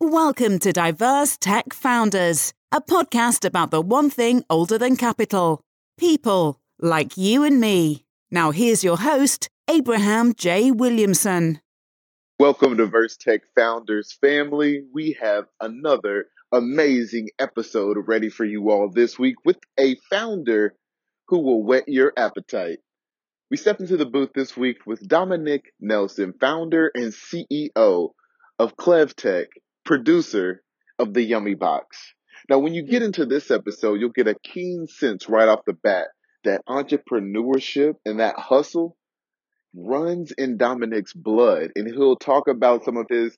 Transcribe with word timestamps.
Welcome 0.00 0.60
to 0.60 0.72
Diverse 0.72 1.36
Tech 1.36 1.74
Founders, 1.74 2.54
a 2.70 2.80
podcast 2.80 3.44
about 3.44 3.72
the 3.72 3.80
one 3.80 4.10
thing 4.10 4.44
older 4.48 4.78
than 4.78 4.96
capital 4.96 5.60
people 5.98 6.60
like 6.78 7.16
you 7.16 7.42
and 7.42 7.60
me. 7.60 8.04
Now, 8.30 8.52
here's 8.52 8.84
your 8.84 8.96
host, 8.96 9.48
Abraham 9.68 10.34
J. 10.34 10.70
Williamson. 10.70 11.60
Welcome 12.38 12.76
to 12.76 12.84
Diverse 12.84 13.16
Tech 13.16 13.40
Founders 13.56 14.16
family. 14.20 14.84
We 14.94 15.16
have 15.20 15.46
another 15.60 16.26
amazing 16.52 17.30
episode 17.40 17.96
ready 18.06 18.28
for 18.28 18.44
you 18.44 18.70
all 18.70 18.88
this 18.88 19.18
week 19.18 19.44
with 19.44 19.58
a 19.80 19.96
founder 20.08 20.76
who 21.26 21.40
will 21.40 21.64
whet 21.64 21.88
your 21.88 22.12
appetite. 22.16 22.78
We 23.50 23.56
step 23.56 23.80
into 23.80 23.96
the 23.96 24.06
booth 24.06 24.30
this 24.32 24.56
week 24.56 24.86
with 24.86 25.08
Dominic 25.08 25.72
Nelson, 25.80 26.34
founder 26.40 26.92
and 26.94 27.12
CEO 27.12 28.10
of 28.60 28.76
ClevTech, 28.76 29.46
producer 29.88 30.62
of 30.98 31.14
the 31.14 31.22
Yummy 31.22 31.54
Box. 31.54 32.12
Now, 32.50 32.58
when 32.58 32.74
you 32.74 32.82
get 32.82 33.02
into 33.02 33.24
this 33.24 33.50
episode, 33.50 33.98
you'll 33.98 34.10
get 34.10 34.28
a 34.28 34.36
keen 34.44 34.86
sense 34.86 35.30
right 35.30 35.48
off 35.48 35.64
the 35.66 35.72
bat 35.72 36.08
that 36.44 36.60
entrepreneurship 36.68 37.94
and 38.04 38.20
that 38.20 38.38
hustle 38.38 38.98
runs 39.74 40.30
in 40.32 40.58
Dominic's 40.58 41.14
blood. 41.14 41.70
And 41.74 41.88
he'll 41.88 42.16
talk 42.16 42.48
about 42.48 42.84
some 42.84 42.98
of 42.98 43.06
his 43.08 43.34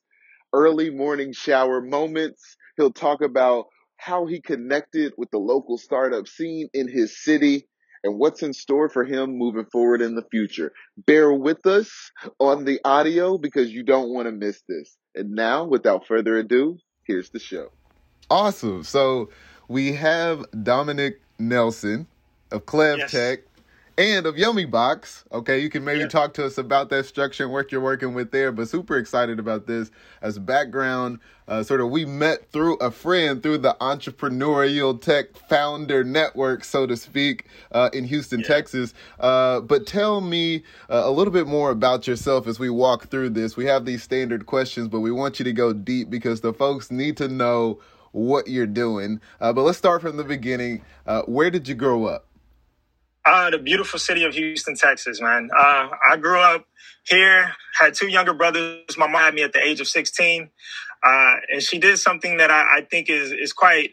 early 0.51 0.89
morning 0.89 1.31
shower 1.31 1.81
moments. 1.81 2.57
He'll 2.75 2.91
talk 2.91 3.21
about 3.21 3.67
how 3.95 4.25
he 4.25 4.41
connected 4.41 5.13
with 5.17 5.31
the 5.31 5.39
local 5.39 5.77
startup 5.77 6.27
scene 6.27 6.67
in 6.73 6.89
his 6.89 7.23
city 7.23 7.65
and 8.03 8.19
what's 8.19 8.43
in 8.43 8.51
store 8.51 8.89
for 8.89 9.05
him 9.05 9.37
moving 9.37 9.67
forward 9.71 10.01
in 10.01 10.15
the 10.15 10.25
future. 10.29 10.73
Bear 10.97 11.31
with 11.31 11.65
us 11.65 12.11
on 12.41 12.65
the 12.65 12.81
audio 12.83 13.37
because 13.37 13.71
you 13.71 13.83
don't 13.83 14.13
want 14.13 14.27
to 14.27 14.33
miss 14.33 14.61
this. 14.67 14.97
And 15.15 15.31
now, 15.31 15.65
without 15.65 16.07
further 16.07 16.37
ado, 16.37 16.79
here's 17.03 17.29
the 17.29 17.39
show. 17.39 17.71
Awesome. 18.29 18.83
So 18.83 19.29
we 19.67 19.93
have 19.93 20.45
Dominic 20.63 21.21
Nelson 21.37 22.07
of 22.51 22.65
Clev 22.65 22.99
yes. 22.99 23.11
And 24.01 24.25
of 24.25 24.35
Yummy 24.35 24.65
Box. 24.65 25.25
Okay, 25.31 25.59
you 25.59 25.69
can 25.69 25.85
maybe 25.85 25.99
yeah. 25.99 26.07
talk 26.07 26.33
to 26.33 26.43
us 26.43 26.57
about 26.57 26.89
that 26.89 27.05
structure 27.05 27.43
and 27.43 27.53
what 27.53 27.71
you're 27.71 27.79
working 27.79 28.15
with 28.15 28.31
there. 28.31 28.51
But 28.51 28.67
super 28.67 28.97
excited 28.97 29.37
about 29.37 29.67
this 29.67 29.91
as 30.23 30.39
background. 30.39 31.19
Uh, 31.47 31.61
sort 31.61 31.81
of, 31.81 31.91
we 31.91 32.05
met 32.05 32.51
through 32.51 32.77
a 32.77 32.89
friend 32.89 33.43
through 33.43 33.59
the 33.59 33.77
entrepreneurial 33.79 34.99
tech 34.99 35.37
founder 35.47 36.03
network, 36.03 36.63
so 36.63 36.87
to 36.87 36.97
speak, 36.97 37.45
uh, 37.73 37.91
in 37.93 38.03
Houston, 38.05 38.39
yeah. 38.39 38.47
Texas. 38.47 38.95
Uh, 39.19 39.59
but 39.59 39.85
tell 39.85 40.19
me 40.19 40.63
uh, 40.89 41.03
a 41.05 41.11
little 41.11 41.31
bit 41.31 41.45
more 41.45 41.69
about 41.69 42.07
yourself 42.07 42.47
as 42.47 42.57
we 42.57 42.71
walk 42.71 43.09
through 43.09 43.29
this. 43.29 43.55
We 43.55 43.65
have 43.65 43.85
these 43.85 44.01
standard 44.01 44.47
questions, 44.47 44.87
but 44.87 45.01
we 45.01 45.11
want 45.11 45.37
you 45.37 45.45
to 45.45 45.53
go 45.53 45.73
deep 45.73 46.09
because 46.09 46.41
the 46.41 46.53
folks 46.53 46.89
need 46.89 47.17
to 47.17 47.27
know 47.27 47.79
what 48.13 48.47
you're 48.47 48.65
doing. 48.65 49.21
Uh, 49.39 49.53
but 49.53 49.61
let's 49.61 49.77
start 49.77 50.01
from 50.01 50.17
the 50.17 50.23
beginning. 50.23 50.81
Uh, 51.05 51.21
where 51.27 51.51
did 51.51 51.67
you 51.67 51.75
grow 51.75 52.05
up? 52.05 52.25
Uh, 53.23 53.51
the 53.51 53.59
beautiful 53.59 53.99
city 53.99 54.23
of 54.23 54.33
Houston, 54.33 54.75
Texas, 54.75 55.21
man. 55.21 55.49
Uh, 55.55 55.89
I 56.11 56.17
grew 56.17 56.39
up 56.39 56.65
here, 57.07 57.51
had 57.79 57.93
two 57.93 58.07
younger 58.07 58.33
brothers. 58.33 58.97
My 58.97 59.07
mom 59.07 59.21
had 59.21 59.33
me 59.35 59.43
at 59.43 59.53
the 59.53 59.63
age 59.63 59.79
of 59.79 59.87
16. 59.87 60.49
Uh, 61.03 61.35
and 61.51 61.61
she 61.63 61.79
did 61.79 61.97
something 61.97 62.37
that 62.37 62.51
I, 62.51 62.79
I, 62.79 62.81
think 62.81 63.09
is, 63.09 63.31
is 63.31 63.53
quite 63.53 63.91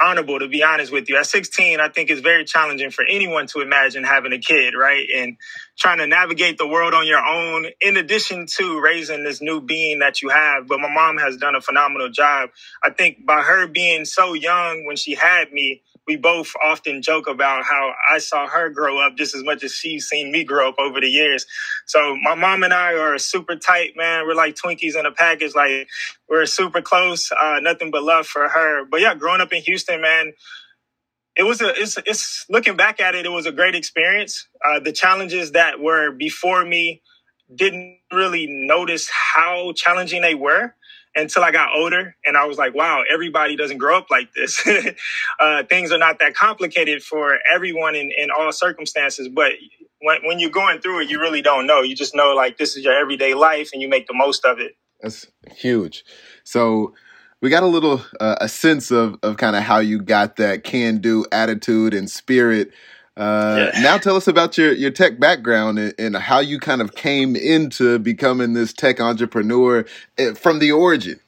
honorable, 0.00 0.38
to 0.38 0.48
be 0.48 0.62
honest 0.62 0.92
with 0.92 1.08
you. 1.08 1.16
At 1.16 1.26
16, 1.26 1.80
I 1.80 1.88
think 1.88 2.10
it's 2.10 2.20
very 2.20 2.44
challenging 2.44 2.90
for 2.90 3.04
anyone 3.04 3.46
to 3.48 3.60
imagine 3.60 4.04
having 4.04 4.32
a 4.32 4.38
kid, 4.38 4.74
right? 4.74 5.06
And 5.14 5.36
trying 5.78 5.98
to 5.98 6.06
navigate 6.06 6.58
the 6.58 6.66
world 6.66 6.94
on 6.94 7.06
your 7.06 7.24
own, 7.24 7.66
in 7.80 7.96
addition 7.96 8.46
to 8.58 8.80
raising 8.80 9.24
this 9.24 9.40
new 9.42 9.60
being 9.60 10.00
that 10.00 10.22
you 10.22 10.28
have. 10.30 10.66
But 10.66 10.80
my 10.80 10.92
mom 10.92 11.18
has 11.18 11.36
done 11.36 11.54
a 11.54 11.60
phenomenal 11.60 12.10
job. 12.10 12.50
I 12.82 12.90
think 12.90 13.24
by 13.26 13.42
her 13.42 13.66
being 13.66 14.04
so 14.04 14.34
young 14.34 14.86
when 14.86 14.96
she 14.96 15.14
had 15.14 15.52
me, 15.52 15.82
we 16.06 16.16
both 16.16 16.52
often 16.62 17.02
joke 17.02 17.28
about 17.28 17.64
how 17.64 17.92
I 18.10 18.18
saw 18.18 18.46
her 18.48 18.70
grow 18.70 18.98
up 18.98 19.16
just 19.16 19.34
as 19.34 19.42
much 19.44 19.64
as 19.64 19.74
she's 19.74 20.06
seen 20.06 20.32
me 20.32 20.44
grow 20.44 20.68
up 20.68 20.76
over 20.78 21.00
the 21.00 21.08
years. 21.08 21.46
So 21.86 22.16
my 22.22 22.34
mom 22.34 22.62
and 22.62 22.74
I 22.74 22.94
are 22.94 23.18
super 23.18 23.56
tight, 23.56 23.92
man. 23.96 24.26
We're 24.26 24.34
like 24.34 24.54
Twinkies 24.56 24.98
in 24.98 25.06
a 25.06 25.12
package. 25.12 25.54
Like 25.54 25.88
we're 26.28 26.46
super 26.46 26.82
close. 26.82 27.32
Uh, 27.32 27.60
nothing 27.60 27.90
but 27.90 28.02
love 28.02 28.26
for 28.26 28.48
her. 28.48 28.84
But 28.84 29.00
yeah, 29.00 29.14
growing 29.14 29.40
up 29.40 29.52
in 29.52 29.62
Houston, 29.62 30.00
man, 30.00 30.32
it 31.36 31.42
was 31.44 31.60
a 31.60 31.70
it's, 31.80 31.98
it's 32.06 32.46
looking 32.48 32.76
back 32.76 33.00
at 33.00 33.14
it, 33.14 33.26
it 33.26 33.30
was 33.32 33.46
a 33.46 33.52
great 33.52 33.74
experience. 33.74 34.48
Uh, 34.64 34.80
the 34.80 34.92
challenges 34.92 35.52
that 35.52 35.80
were 35.80 36.12
before 36.12 36.64
me 36.64 37.02
didn't 37.54 37.98
really 38.12 38.46
notice 38.48 39.08
how 39.10 39.72
challenging 39.74 40.22
they 40.22 40.34
were 40.34 40.74
until 41.16 41.42
I 41.42 41.50
got 41.50 41.70
older 41.74 42.14
and 42.24 42.36
I 42.36 42.44
was 42.44 42.58
like, 42.58 42.74
wow, 42.74 43.02
everybody 43.10 43.56
doesn't 43.56 43.78
grow 43.78 43.96
up 43.96 44.06
like 44.10 44.32
this. 44.34 44.62
uh, 45.40 45.64
things 45.64 45.90
are 45.90 45.98
not 45.98 46.18
that 46.20 46.34
complicated 46.34 47.02
for 47.02 47.38
everyone 47.52 47.96
in, 47.96 48.12
in 48.16 48.28
all 48.30 48.52
circumstances. 48.52 49.28
But 49.28 49.52
when, 50.00 50.18
when 50.24 50.38
you're 50.38 50.50
going 50.50 50.80
through 50.80 51.00
it, 51.00 51.10
you 51.10 51.18
really 51.18 51.42
don't 51.42 51.66
know. 51.66 51.80
You 51.80 51.96
just 51.96 52.14
know 52.14 52.34
like 52.34 52.58
this 52.58 52.76
is 52.76 52.84
your 52.84 52.94
everyday 52.94 53.34
life 53.34 53.70
and 53.72 53.80
you 53.80 53.88
make 53.88 54.06
the 54.06 54.14
most 54.14 54.44
of 54.44 54.60
it. 54.60 54.76
That's 55.00 55.26
huge. 55.56 56.04
So 56.44 56.94
we 57.40 57.50
got 57.50 57.62
a 57.62 57.66
little 57.66 58.02
uh, 58.20 58.36
a 58.40 58.48
sense 58.48 58.90
of, 58.90 59.18
of 59.22 59.36
kind 59.36 59.56
of 59.56 59.62
how 59.62 59.78
you 59.78 60.00
got 60.00 60.36
that 60.36 60.64
can 60.64 60.98
do 60.98 61.24
attitude 61.32 61.94
and 61.94 62.10
spirit 62.10 62.72
uh, 63.16 63.70
yeah. 63.72 63.80
Now 63.80 63.96
tell 63.96 64.16
us 64.16 64.28
about 64.28 64.58
your, 64.58 64.72
your 64.72 64.90
tech 64.90 65.18
background 65.18 65.78
and, 65.78 65.94
and, 65.98 66.16
how 66.16 66.40
you 66.40 66.58
kind 66.58 66.82
of 66.82 66.94
came 66.94 67.34
into 67.34 67.98
becoming 67.98 68.52
this 68.52 68.74
tech 68.74 69.00
entrepreneur 69.00 69.86
eh, 70.18 70.34
from 70.34 70.58
the 70.58 70.72
origin. 70.72 71.18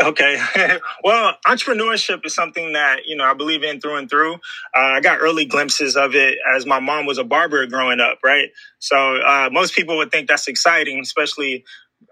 Okay. 0.00 0.38
well, 1.04 1.34
entrepreneurship 1.46 2.24
is 2.24 2.34
something 2.34 2.72
that, 2.72 3.06
you 3.06 3.16
know, 3.16 3.24
I 3.24 3.34
believe 3.34 3.62
in 3.62 3.80
through 3.80 3.96
and 3.96 4.08
through. 4.08 4.34
Uh, 4.34 4.38
I 4.74 5.00
got 5.00 5.20
early 5.20 5.44
glimpses 5.44 5.96
of 5.96 6.14
it 6.14 6.38
as 6.56 6.66
my 6.66 6.80
mom 6.80 7.06
was 7.06 7.18
a 7.18 7.24
barber 7.24 7.66
growing 7.66 8.00
up, 8.00 8.18
right? 8.24 8.48
So 8.78 8.96
uh, 8.96 9.50
most 9.52 9.74
people 9.74 9.98
would 9.98 10.10
think 10.10 10.28
that's 10.28 10.48
exciting, 10.48 10.98
especially 11.00 11.64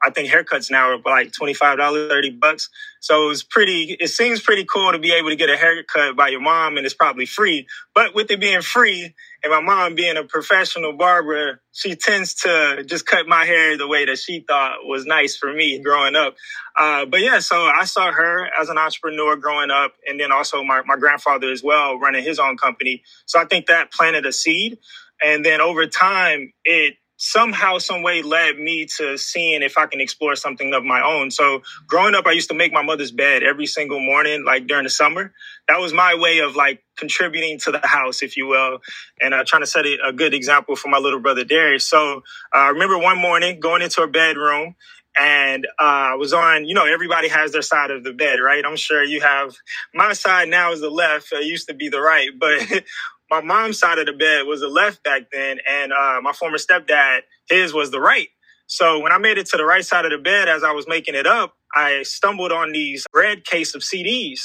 I 0.03 0.11
think 0.11 0.31
haircuts 0.33 0.71
now 0.71 0.91
are 0.91 0.99
like 0.99 1.33
$25, 1.33 2.09
30 2.09 2.31
bucks. 2.31 2.71
So 3.00 3.31
it's 3.31 3.43
pretty, 3.43 3.97
it 3.99 4.09
seems 4.09 4.41
pretty 4.41 4.65
cool 4.65 4.93
to 4.93 4.99
be 4.99 5.12
able 5.12 5.31
to 5.31 5.37
get 5.37 5.50
a 5.50 5.56
haircut 5.56 6.16
by 6.16 6.28
your 6.28 6.41
mom 6.41 6.77
and 6.77 6.87
it's 6.87 6.94
probably 6.94 7.27
free. 7.27 7.66
But 7.94 8.15
with 8.15 8.31
it 8.31 8.41
being 8.41 8.62
free 8.62 9.15
and 9.43 9.53
my 9.53 9.60
mom 9.60 9.94
being 9.94 10.16
a 10.16 10.25
professional 10.25 10.94
barber, 10.94 11.60
she 11.72 11.97
tends 11.97 12.34
to 12.43 12.84
just 12.87 13.06
cut 13.06 13.27
my 13.27 13.44
hair 13.44 13.77
the 13.77 13.89
way 13.89 14.05
that 14.06 14.19
she 14.19 14.41
thought 14.41 14.84
was 14.84 15.06
nice 15.06 15.37
for 15.37 15.53
me 15.53 15.78
growing 15.78 16.16
up. 16.16 16.34
Uh, 16.77 17.06
but 17.06 17.21
yeah, 17.21 17.39
so 17.41 17.66
I 17.66 17.84
saw 17.84 18.10
her 18.10 18.49
as 18.60 18.69
an 18.69 18.78
entrepreneur 18.78 19.37
growing 19.37 19.71
up 19.71 19.93
and 20.06 20.19
then 20.19 20.33
also 20.33 20.62
my, 20.62 20.83
my 20.87 20.97
grandfather 20.97 21.50
as 21.50 21.62
well 21.62 21.99
running 21.99 22.25
his 22.25 22.39
own 22.39 22.56
company. 22.56 23.03
So 23.27 23.41
I 23.41 23.44
think 23.44 23.66
that 23.66 23.93
planted 23.93 24.27
a 24.27 24.33
seed. 24.33 24.78
And 25.22 25.44
then 25.44 25.60
over 25.60 25.87
time, 25.87 26.53
it 26.65 26.97
somehow, 27.21 27.79
some 27.79 28.03
way 28.03 28.23
led 28.23 28.59
me 28.59 28.87
to 28.99 29.19
seeing 29.19 29.63
if 29.63 29.79
I 29.79 29.87
can 29.87 30.01
explore 30.01 30.37
something 30.37 30.75
of 30.75 30.85
my 30.85 31.03
own. 31.03 31.31
So 31.31 31.63
growing 31.87 32.17
up, 32.17 32.27
I 32.27 32.33
used 32.33 32.51
to 32.51 32.57
make 32.57 32.73
my 32.73 32.83
mother's 32.83 33.13
bed 33.13 33.45
every 33.45 33.67
single 33.67 34.01
morning, 34.01 34.45
like 34.47 34.67
during 34.69 34.85
the 34.85 34.91
summer. 34.91 35.33
That 35.69 35.81
was 35.81 35.95
my 35.95 36.17
way 36.17 36.41
of 36.41 36.57
like 36.57 36.85
contributing 36.99 37.61
to 37.61 37.73
the 37.73 37.87
house, 37.87 38.23
if 38.23 38.37
you 38.37 38.49
will, 38.49 38.81
and 39.21 39.35
uh, 39.35 39.45
trying 39.47 39.63
to 39.63 39.69
set 39.69 39.87
a 39.87 40.13
good 40.15 40.35
example 40.35 40.77
for 40.77 40.89
my 40.89 40.99
little 40.99 41.21
brother 41.21 41.45
Darius. 41.45 41.87
So 41.89 42.19
uh, 42.55 42.59
I 42.59 42.69
remember 42.71 42.99
one 42.99 43.19
morning 43.19 43.61
going 43.61 43.83
into 43.83 44.03
her 44.03 44.09
bedroom 44.09 44.77
and 45.21 45.67
uh, 45.81 46.13
I 46.13 46.17
was 46.17 46.33
on, 46.33 46.67
you 46.67 46.75
know, 46.75 46.87
everybody 46.87 47.29
has 47.29 47.53
their 47.53 47.63
side 47.63 47.93
of 47.93 48.05
the 48.05 48.15
bed, 48.15 48.41
right? 48.41 48.65
I'm 48.67 48.77
sure 48.77 49.05
you 49.05 49.23
have 49.23 49.55
my 49.95 50.15
side 50.15 50.49
now 50.49 50.73
is 50.73 50.81
the 50.81 50.91
left, 50.91 51.33
it 51.33 51.45
used 51.47 51.69
to 51.69 51.75
be 51.75 51.91
the 51.91 52.01
right, 52.01 52.31
but 52.39 52.61
my 53.31 53.43
mom's 53.43 53.79
side 53.79 53.99
of 53.99 54.07
the 54.07 54.15
bed 54.15 54.47
was 54.47 54.61
the 54.61 54.69
left 54.69 55.05
back 55.05 55.31
then, 55.33 55.59
and 55.71 55.93
uh, 55.93 56.21
my 56.23 56.33
former 56.33 56.59
stepdad, 56.59 57.21
his 57.51 57.75
was 57.75 57.91
the 57.91 58.01
right. 58.01 58.29
So 58.67 59.01
when 59.01 59.13
I 59.13 59.19
made 59.19 59.39
it 59.39 59.47
to 59.49 59.59
the 59.59 59.65
right 59.65 59.85
side 59.85 60.07
of 60.07 60.13
the 60.13 60.19
bed 60.19 60.49
as 60.49 60.65
I 60.65 60.73
was 60.73 60.89
making 60.89 61.15
it 61.17 61.27
up, 61.27 61.57
I 61.75 62.03
stumbled 62.05 62.53
on 62.53 62.73
these 62.73 63.07
red 63.15 63.45
case 63.45 63.75
of 63.75 63.83
CDs. 63.83 64.41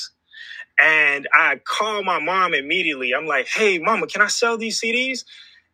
And 0.81 1.27
I 1.33 1.61
called 1.65 2.05
my 2.05 2.19
mom 2.19 2.53
immediately. 2.53 3.13
I'm 3.13 3.27
like, 3.27 3.47
hey, 3.47 3.79
mama, 3.79 4.07
can 4.07 4.21
I 4.21 4.27
sell 4.27 4.57
these 4.57 4.81
CDs? 4.81 5.25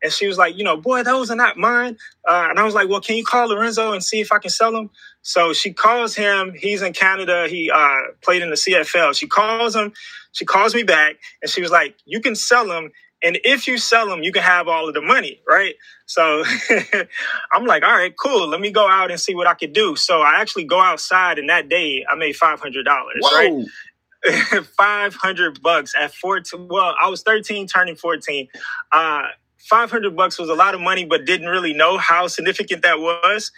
And 0.04 0.12
she 0.12 0.28
was 0.28 0.38
like, 0.38 0.58
you 0.58 0.64
know, 0.64 0.78
boy, 0.78 1.04
those 1.04 1.32
are 1.32 1.36
not 1.36 1.58
mine. 1.58 1.98
Uh, 2.28 2.48
and 2.50 2.60
I 2.60 2.64
was 2.64 2.74
like, 2.76 2.90
well, 2.90 3.02
can 3.02 3.18
you 3.18 3.26
call 3.26 3.50
Lorenzo 3.50 3.94
and 3.94 4.04
see 4.04 4.20
if 4.22 4.32
I 4.32 4.40
can 4.40 4.50
sell 4.52 4.72
them? 4.72 4.90
So 5.22 5.54
she 5.54 5.74
calls 5.74 6.16
him. 6.16 6.54
He's 6.58 6.82
in 6.82 6.94
Canada. 6.94 7.48
He 7.48 7.72
uh, 7.72 7.96
played 8.24 8.42
in 8.42 8.50
the 8.50 8.56
CFL. 8.56 9.16
She 9.16 9.28
calls 9.28 9.76
him. 9.76 9.94
She 10.34 10.46
calls 10.46 10.74
me 10.76 10.84
back 10.84 11.18
and 11.42 11.52
she 11.52 11.62
was 11.62 11.72
like, 11.72 11.96
you 12.06 12.22
can 12.22 12.36
sell 12.36 12.68
them. 12.68 12.92
And 13.24 13.40
if 13.44 13.68
you 13.68 13.78
sell 13.78 14.08
them, 14.08 14.24
you 14.24 14.32
can 14.32 14.42
have 14.42 14.68
all 14.68 14.88
of 14.88 14.94
the 14.94 15.02
money, 15.02 15.42
right? 15.48 15.76
So 16.06 16.44
I'm 17.52 17.66
like, 17.66 17.84
all 17.84 17.96
right, 17.96 18.14
cool. 18.18 18.48
Let 18.48 18.60
me 18.60 18.72
go 18.72 18.88
out 18.88 19.12
and 19.12 19.20
see 19.20 19.36
what 19.36 19.48
I 19.48 19.54
could 19.54 19.74
do. 19.74 19.96
So 19.96 20.22
I 20.22 20.42
actually 20.42 20.66
go 20.66 20.80
outside, 20.80 21.40
and 21.40 21.50
that 21.50 21.70
day 21.70 22.06
I 22.10 22.16
made 22.16 22.36
five 22.36 22.60
hundred 22.60 22.86
dollars, 22.86 23.22
right? 23.34 23.66
500 24.78 25.64
bucks 25.64 25.96
at 26.00 26.14
14 26.14 26.68
well 26.68 26.94
i 27.02 27.10
was 27.10 27.24
13 27.24 27.66
turning 27.66 27.96
14 27.96 28.48
uh 28.92 29.24
500 29.58 30.16
bucks 30.16 30.38
was 30.38 30.50
a 30.50 30.54
lot 30.54 30.76
of 30.76 30.82
money 30.82 31.06
but 31.06 31.26
didn't 31.26 31.48
really 31.48 31.74
know 31.74 31.98
how 31.98 32.28
significant 32.28 32.84
that 32.84 33.00
was 33.00 33.52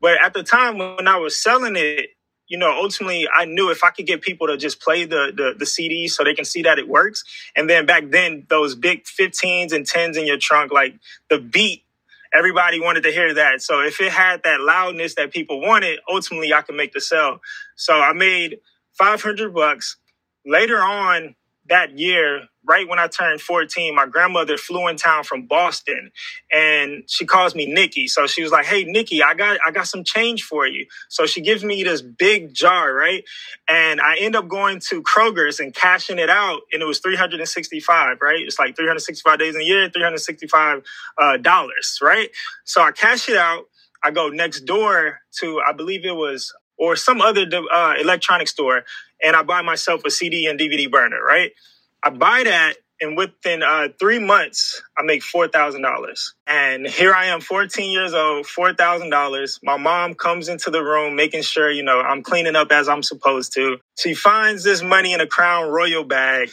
but 0.00 0.18
at 0.18 0.32
the 0.32 0.42
time 0.42 0.78
when 0.78 1.06
i 1.06 1.18
was 1.18 1.36
selling 1.36 1.76
it 1.76 2.15
you 2.48 2.58
know, 2.58 2.70
ultimately 2.70 3.26
I 3.28 3.44
knew 3.44 3.70
if 3.70 3.82
I 3.82 3.90
could 3.90 4.06
get 4.06 4.22
people 4.22 4.46
to 4.46 4.56
just 4.56 4.80
play 4.80 5.04
the, 5.04 5.32
the, 5.34 5.54
the 5.58 5.64
CDs 5.64 6.10
so 6.10 6.24
they 6.24 6.34
can 6.34 6.44
see 6.44 6.62
that 6.62 6.78
it 6.78 6.88
works. 6.88 7.24
And 7.56 7.68
then 7.68 7.86
back 7.86 8.10
then, 8.10 8.46
those 8.48 8.74
big 8.74 9.04
15s 9.04 9.72
and 9.72 9.84
10s 9.84 10.16
in 10.16 10.26
your 10.26 10.38
trunk, 10.38 10.72
like 10.72 10.94
the 11.28 11.38
beat, 11.38 11.84
everybody 12.32 12.80
wanted 12.80 13.02
to 13.04 13.10
hear 13.10 13.34
that. 13.34 13.62
So 13.62 13.80
if 13.80 14.00
it 14.00 14.12
had 14.12 14.42
that 14.44 14.60
loudness 14.60 15.14
that 15.16 15.32
people 15.32 15.60
wanted, 15.60 15.98
ultimately 16.08 16.52
I 16.52 16.62
could 16.62 16.76
make 16.76 16.92
the 16.92 17.00
sell. 17.00 17.40
So 17.74 17.94
I 17.94 18.12
made 18.12 18.58
500 18.92 19.54
bucks. 19.54 19.96
Later 20.44 20.78
on 20.78 21.34
that 21.68 21.98
year, 21.98 22.48
right 22.66 22.88
when 22.88 22.98
I 22.98 23.08
turned 23.08 23.40
14, 23.40 23.94
my 23.94 24.06
grandmother 24.06 24.56
flew 24.56 24.88
in 24.88 24.96
town 24.96 25.24
from 25.24 25.46
Boston 25.46 26.10
and 26.52 27.04
she 27.06 27.26
calls 27.26 27.54
me 27.54 27.66
Nikki. 27.66 28.08
So 28.08 28.26
she 28.26 28.42
was 28.42 28.52
like, 28.52 28.66
Hey, 28.66 28.84
Nikki, 28.84 29.22
I 29.22 29.34
got, 29.34 29.58
I 29.66 29.70
got 29.70 29.86
some 29.88 30.04
change 30.04 30.42
for 30.44 30.66
you. 30.66 30.86
So 31.08 31.26
she 31.26 31.40
gives 31.40 31.64
me 31.64 31.82
this 31.82 32.02
big 32.02 32.54
jar, 32.54 32.92
right? 32.92 33.24
And 33.68 34.00
I 34.00 34.16
end 34.16 34.36
up 34.36 34.48
going 34.48 34.80
to 34.90 35.02
Kroger's 35.02 35.60
and 35.60 35.74
cashing 35.74 36.18
it 36.18 36.30
out. 36.30 36.60
And 36.72 36.82
it 36.82 36.86
was 36.86 36.98
365, 37.00 38.18
right? 38.20 38.40
It's 38.40 38.58
like 38.58 38.76
365 38.76 39.38
days 39.38 39.54
in 39.54 39.60
a 39.60 39.64
year, 39.64 39.88
365 39.88 40.82
uh, 41.18 41.36
dollars, 41.38 41.98
right? 42.02 42.30
So 42.64 42.82
I 42.82 42.92
cash 42.92 43.28
it 43.28 43.36
out. 43.36 43.66
I 44.02 44.10
go 44.10 44.28
next 44.28 44.60
door 44.60 45.20
to, 45.40 45.60
I 45.66 45.72
believe 45.72 46.04
it 46.04 46.14
was, 46.14 46.54
or 46.78 46.96
some 46.96 47.20
other 47.20 47.46
uh, 47.72 47.94
electronic 47.98 48.48
store, 48.48 48.84
and 49.22 49.34
I 49.34 49.42
buy 49.42 49.62
myself 49.62 50.02
a 50.04 50.10
CD 50.10 50.46
and 50.46 50.60
DVD 50.60 50.90
burner, 50.90 51.22
right? 51.22 51.52
I 52.06 52.10
buy 52.10 52.44
that 52.44 52.76
and 53.02 53.16
within 53.18 53.62
uh, 53.64 53.88
three 54.00 54.20
months, 54.20 54.82
I 54.98 55.02
make 55.04 55.24
four 55.24 55.48
thousand 55.48 55.82
dollars. 55.82 56.34
And 56.46 56.86
here 56.86 57.14
I 57.14 57.26
am, 57.26 57.42
fourteen 57.42 57.92
years 57.92 58.14
old, 58.14 58.46
four 58.46 58.74
thousand 58.74 59.10
dollars. 59.10 59.60
My 59.64 59.78
mom 59.78 60.14
comes 60.14 60.48
into 60.48 60.70
the 60.70 60.82
room, 60.82 61.16
making 61.16 61.42
sure 61.42 61.70
you 61.70 61.84
know 61.84 62.00
I'm 62.00 62.22
cleaning 62.22 62.56
up 62.56 62.72
as 62.72 62.88
I'm 62.88 63.04
supposed 63.04 63.54
to. 63.54 63.78
She 63.98 64.14
finds 64.14 64.64
this 64.64 64.82
money 64.82 65.14
in 65.14 65.22
a 65.22 65.28
Crown 65.28 65.70
Royal 65.70 66.04
bag, 66.04 66.50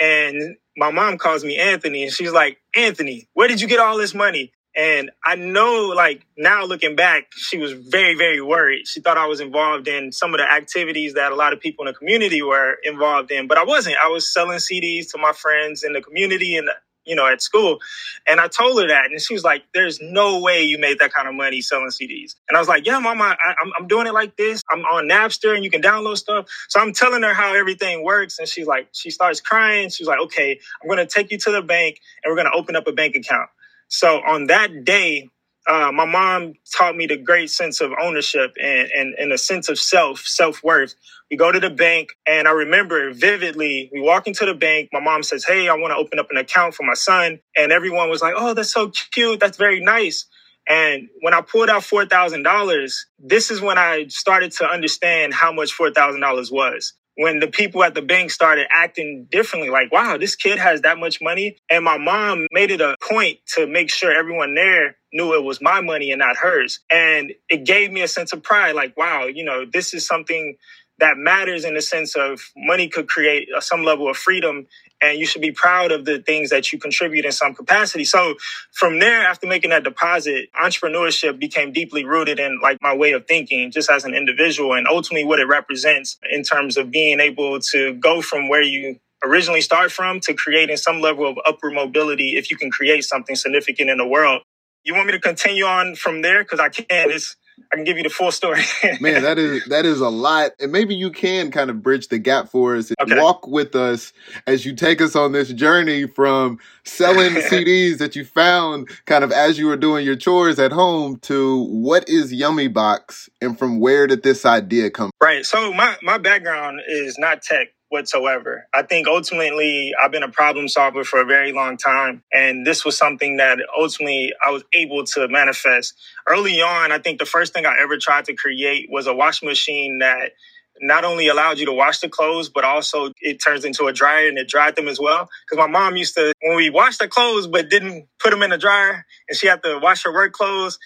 and 0.00 0.56
my 0.76 0.92
mom 0.92 1.18
calls 1.18 1.44
me 1.44 1.58
Anthony, 1.58 2.04
and 2.04 2.12
she's 2.12 2.32
like, 2.32 2.58
"Anthony, 2.76 3.28
where 3.34 3.48
did 3.48 3.62
you 3.62 3.68
get 3.68 3.80
all 3.80 3.98
this 3.98 4.14
money?" 4.14 4.52
And 4.76 5.10
I 5.24 5.34
know, 5.34 5.92
like, 5.96 6.26
now 6.36 6.64
looking 6.64 6.94
back, 6.96 7.26
she 7.32 7.58
was 7.58 7.72
very, 7.72 8.14
very 8.14 8.40
worried. 8.40 8.86
She 8.86 9.00
thought 9.00 9.18
I 9.18 9.26
was 9.26 9.40
involved 9.40 9.88
in 9.88 10.12
some 10.12 10.32
of 10.32 10.38
the 10.38 10.50
activities 10.50 11.14
that 11.14 11.32
a 11.32 11.34
lot 11.34 11.52
of 11.52 11.60
people 11.60 11.86
in 11.86 11.92
the 11.92 11.98
community 11.98 12.40
were 12.40 12.76
involved 12.84 13.32
in, 13.32 13.48
but 13.48 13.58
I 13.58 13.64
wasn't. 13.64 13.96
I 14.02 14.08
was 14.08 14.32
selling 14.32 14.58
CDs 14.58 15.10
to 15.12 15.18
my 15.18 15.32
friends 15.32 15.82
in 15.82 15.92
the 15.92 16.00
community 16.00 16.56
and, 16.56 16.70
you 17.04 17.16
know, 17.16 17.26
at 17.26 17.42
school. 17.42 17.80
And 18.28 18.38
I 18.38 18.46
told 18.46 18.80
her 18.80 18.88
that. 18.88 19.06
And 19.10 19.20
she 19.20 19.34
was 19.34 19.42
like, 19.42 19.64
there's 19.74 19.98
no 20.00 20.40
way 20.40 20.62
you 20.62 20.78
made 20.78 21.00
that 21.00 21.12
kind 21.12 21.26
of 21.26 21.34
money 21.34 21.60
selling 21.62 21.88
CDs. 21.88 22.36
And 22.48 22.56
I 22.56 22.60
was 22.60 22.68
like, 22.68 22.86
yeah, 22.86 23.00
mama, 23.00 23.24
I, 23.24 23.54
I'm, 23.60 23.72
I'm 23.76 23.88
doing 23.88 24.06
it 24.06 24.14
like 24.14 24.36
this. 24.36 24.62
I'm 24.70 24.84
on 24.84 25.08
Napster 25.08 25.54
and 25.54 25.64
you 25.64 25.70
can 25.70 25.82
download 25.82 26.16
stuff. 26.16 26.46
So 26.68 26.78
I'm 26.78 26.92
telling 26.92 27.22
her 27.22 27.34
how 27.34 27.54
everything 27.54 28.04
works. 28.04 28.38
And 28.38 28.46
she's 28.46 28.68
like, 28.68 28.88
she 28.92 29.10
starts 29.10 29.40
crying. 29.40 29.90
She's 29.90 30.06
like, 30.06 30.20
okay, 30.20 30.60
I'm 30.80 30.88
going 30.88 31.04
to 31.04 31.12
take 31.12 31.32
you 31.32 31.38
to 31.38 31.50
the 31.50 31.62
bank 31.62 32.00
and 32.22 32.30
we're 32.30 32.36
going 32.36 32.50
to 32.50 32.56
open 32.56 32.76
up 32.76 32.86
a 32.86 32.92
bank 32.92 33.16
account. 33.16 33.50
So 33.90 34.20
on 34.22 34.48
that 34.48 34.84
day, 34.84 35.30
uh, 35.68 35.92
my 35.92 36.06
mom 36.06 36.54
taught 36.76 36.96
me 36.96 37.08
the 37.08 37.18
great 37.18 37.50
sense 37.50 37.82
of 37.82 37.92
ownership 38.02 38.54
and, 38.62 38.90
and, 38.92 39.16
and 39.16 39.32
a 39.32 39.38
sense 39.38 39.70
of 39.70 39.80
self, 39.80 40.20
self 40.20 40.64
worth. 40.64 40.94
We 41.32 41.38
go 41.38 41.52
to 41.52 41.60
the 41.60 41.70
bank, 41.70 42.10
and 42.28 42.48
I 42.48 42.52
remember 42.52 43.12
vividly, 43.12 43.90
we 43.92 44.00
walk 44.00 44.28
into 44.28 44.46
the 44.46 44.54
bank. 44.54 44.90
My 44.94 45.00
mom 45.00 45.24
says, 45.24 45.44
Hey, 45.44 45.68
I 45.68 45.74
want 45.74 45.92
to 45.92 45.96
open 45.98 46.20
up 46.20 46.28
an 46.30 46.38
account 46.38 46.76
for 46.76 46.84
my 46.84 46.94
son. 46.94 47.40
And 47.56 47.72
everyone 47.72 48.10
was 48.10 48.22
like, 48.22 48.34
Oh, 48.38 48.54
that's 48.54 48.72
so 48.72 48.92
cute. 49.12 49.40
That's 49.40 49.58
very 49.58 49.80
nice. 49.82 50.26
And 50.68 51.10
when 51.22 51.34
I 51.34 51.42
pulled 51.42 51.70
out 51.70 51.82
$4,000, 51.84 52.94
this 53.20 53.52
is 53.52 53.62
when 53.62 53.78
I 53.78 54.08
started 54.08 54.52
to 54.54 54.66
understand 54.66 55.34
how 55.34 55.52
much 55.52 55.78
$4,000 55.78 56.52
was 56.52 56.94
when 57.16 57.40
the 57.40 57.48
people 57.48 57.82
at 57.84 57.94
the 57.94 58.02
bank 58.02 58.30
started 58.30 58.66
acting 58.72 59.26
differently, 59.30 59.70
like, 59.70 59.92
wow, 59.92 60.16
this 60.16 60.34
kid 60.36 60.58
has 60.58 60.82
that 60.82 60.98
much 60.98 61.18
money. 61.20 61.58
And 61.70 61.84
my 61.84 61.98
mom 61.98 62.46
made 62.52 62.70
it 62.70 62.80
a 62.80 62.96
point 63.08 63.38
to 63.54 63.66
make 63.66 63.90
sure 63.90 64.12
everyone 64.12 64.54
there 64.54 64.96
knew 65.12 65.34
it 65.34 65.44
was 65.44 65.60
my 65.60 65.80
money 65.80 66.12
and 66.12 66.20
not 66.20 66.36
hers. 66.36 66.80
And 66.90 67.32
it 67.48 67.64
gave 67.64 67.90
me 67.92 68.02
a 68.02 68.08
sense 68.08 68.32
of 68.32 68.42
pride, 68.42 68.74
like, 68.74 68.96
wow, 68.96 69.24
you 69.26 69.44
know, 69.44 69.64
this 69.70 69.92
is 69.92 70.06
something 70.06 70.56
that 71.00 71.18
matters 71.18 71.64
in 71.64 71.74
the 71.74 71.82
sense 71.82 72.16
of 72.16 72.40
money 72.56 72.88
could 72.88 73.08
create 73.08 73.48
uh, 73.56 73.60
some 73.60 73.84
level 73.84 74.10
of 74.10 74.16
freedom 74.16 74.66
and 75.02 75.18
you 75.18 75.26
should 75.26 75.42
be 75.42 75.52
proud 75.52 75.92
of 75.92 76.04
the 76.06 76.20
things 76.20 76.50
that 76.50 76.72
you 76.72 76.78
contribute 76.78 77.24
in 77.26 77.32
some 77.32 77.54
capacity. 77.54 78.04
So 78.04 78.36
from 78.72 79.00
there, 79.00 79.22
after 79.22 79.46
making 79.46 79.70
that 79.70 79.84
deposit, 79.84 80.50
entrepreneurship 80.60 81.38
became 81.40 81.72
deeply 81.72 82.04
rooted 82.04 82.40
in 82.40 82.60
like 82.62 82.78
my 82.82 82.94
way 82.96 83.12
of 83.12 83.26
thinking 83.26 83.70
just 83.70 83.90
as 83.90 84.04
an 84.04 84.14
individual 84.14 84.74
and 84.74 84.86
ultimately 84.88 85.24
what 85.26 85.40
it 85.40 85.46
represents 85.46 86.18
in 86.30 86.42
terms 86.44 86.76
of 86.76 86.90
being 86.90 87.20
able 87.20 87.60
to 87.60 87.94
go 87.94 88.22
from 88.22 88.48
where 88.48 88.62
you 88.62 88.98
originally 89.24 89.60
start 89.62 89.92
from 89.92 90.20
to 90.20 90.34
creating 90.34 90.76
some 90.76 91.00
level 91.00 91.28
of 91.28 91.38
upward 91.46 91.74
mobility 91.74 92.36
if 92.36 92.50
you 92.50 92.56
can 92.56 92.70
create 92.70 93.04
something 93.04 93.36
significant 93.36 93.90
in 93.90 93.98
the 93.98 94.06
world. 94.06 94.42
You 94.84 94.94
want 94.94 95.06
me 95.06 95.12
to 95.12 95.20
continue 95.20 95.64
on 95.64 95.96
from 95.96 96.22
there? 96.22 96.42
Because 96.44 96.60
I 96.60 96.70
can. 96.70 97.10
It's 97.10 97.36
I 97.72 97.76
can 97.76 97.84
give 97.84 97.96
you 97.96 98.02
the 98.02 98.10
full 98.10 98.32
story. 98.32 98.62
Man, 99.00 99.22
that 99.22 99.38
is 99.38 99.64
that 99.66 99.86
is 99.86 100.00
a 100.00 100.08
lot, 100.08 100.52
and 100.60 100.72
maybe 100.72 100.94
you 100.94 101.10
can 101.10 101.50
kind 101.50 101.70
of 101.70 101.82
bridge 101.82 102.08
the 102.08 102.18
gap 102.18 102.48
for 102.48 102.76
us. 102.76 102.92
Okay. 103.00 103.20
Walk 103.20 103.46
with 103.46 103.74
us 103.74 104.12
as 104.46 104.64
you 104.64 104.74
take 104.74 105.00
us 105.00 105.14
on 105.14 105.32
this 105.32 105.52
journey 105.52 106.06
from 106.06 106.58
selling 106.84 107.34
CDs 107.34 107.98
that 107.98 108.16
you 108.16 108.24
found 108.24 108.88
kind 109.06 109.24
of 109.24 109.32
as 109.32 109.58
you 109.58 109.66
were 109.66 109.76
doing 109.76 110.04
your 110.04 110.16
chores 110.16 110.58
at 110.58 110.72
home 110.72 111.16
to 111.20 111.64
what 111.64 112.08
is 112.08 112.32
Yummy 112.32 112.68
Box, 112.68 113.30
and 113.40 113.58
from 113.58 113.80
where 113.80 114.06
did 114.06 114.22
this 114.22 114.44
idea 114.44 114.90
come? 114.90 115.10
Right. 115.20 115.44
So 115.44 115.72
my 115.72 115.96
my 116.02 116.18
background 116.18 116.80
is 116.88 117.18
not 117.18 117.42
tech 117.42 117.68
whatsoever. 117.90 118.66
I 118.72 118.82
think 118.82 119.06
ultimately 119.06 119.92
I've 120.02 120.12
been 120.12 120.22
a 120.22 120.30
problem 120.30 120.68
solver 120.68 121.04
for 121.04 121.20
a 121.20 121.26
very 121.26 121.52
long 121.52 121.76
time. 121.76 122.22
And 122.32 122.66
this 122.66 122.84
was 122.84 122.96
something 122.96 123.36
that 123.38 123.58
ultimately 123.78 124.32
I 124.44 124.50
was 124.50 124.64
able 124.72 125.04
to 125.04 125.28
manifest. 125.28 125.94
Early 126.26 126.62
on, 126.62 126.92
I 126.92 126.98
think 126.98 127.18
the 127.18 127.26
first 127.26 127.52
thing 127.52 127.66
I 127.66 127.76
ever 127.82 127.98
tried 127.98 128.26
to 128.26 128.34
create 128.34 128.88
was 128.90 129.06
a 129.06 129.14
washing 129.14 129.48
machine 129.48 129.98
that 129.98 130.32
not 130.80 131.04
only 131.04 131.28
allowed 131.28 131.58
you 131.58 131.66
to 131.66 131.72
wash 131.72 132.00
the 132.00 132.08
clothes, 132.08 132.48
but 132.48 132.64
also 132.64 133.12
it 133.20 133.42
turns 133.42 133.64
into 133.64 133.86
a 133.86 133.92
dryer 133.92 134.28
and 134.28 134.38
it 134.38 134.48
dried 134.48 134.76
them 134.76 134.88
as 134.88 134.98
well. 134.98 135.28
Because 135.44 135.58
my 135.58 135.70
mom 135.70 135.96
used 135.96 136.14
to, 136.14 136.32
when 136.42 136.56
we 136.56 136.70
washed 136.70 137.00
the 137.00 137.08
clothes 137.08 137.46
but 137.46 137.68
didn't 137.68 138.06
put 138.18 138.30
them 138.30 138.42
in 138.42 138.50
the 138.50 138.58
dryer 138.58 139.04
and 139.28 139.36
she 139.36 139.46
had 139.46 139.62
to 139.62 139.78
wash 139.82 140.04
her 140.04 140.12
work 140.12 140.32
clothes, 140.32 140.78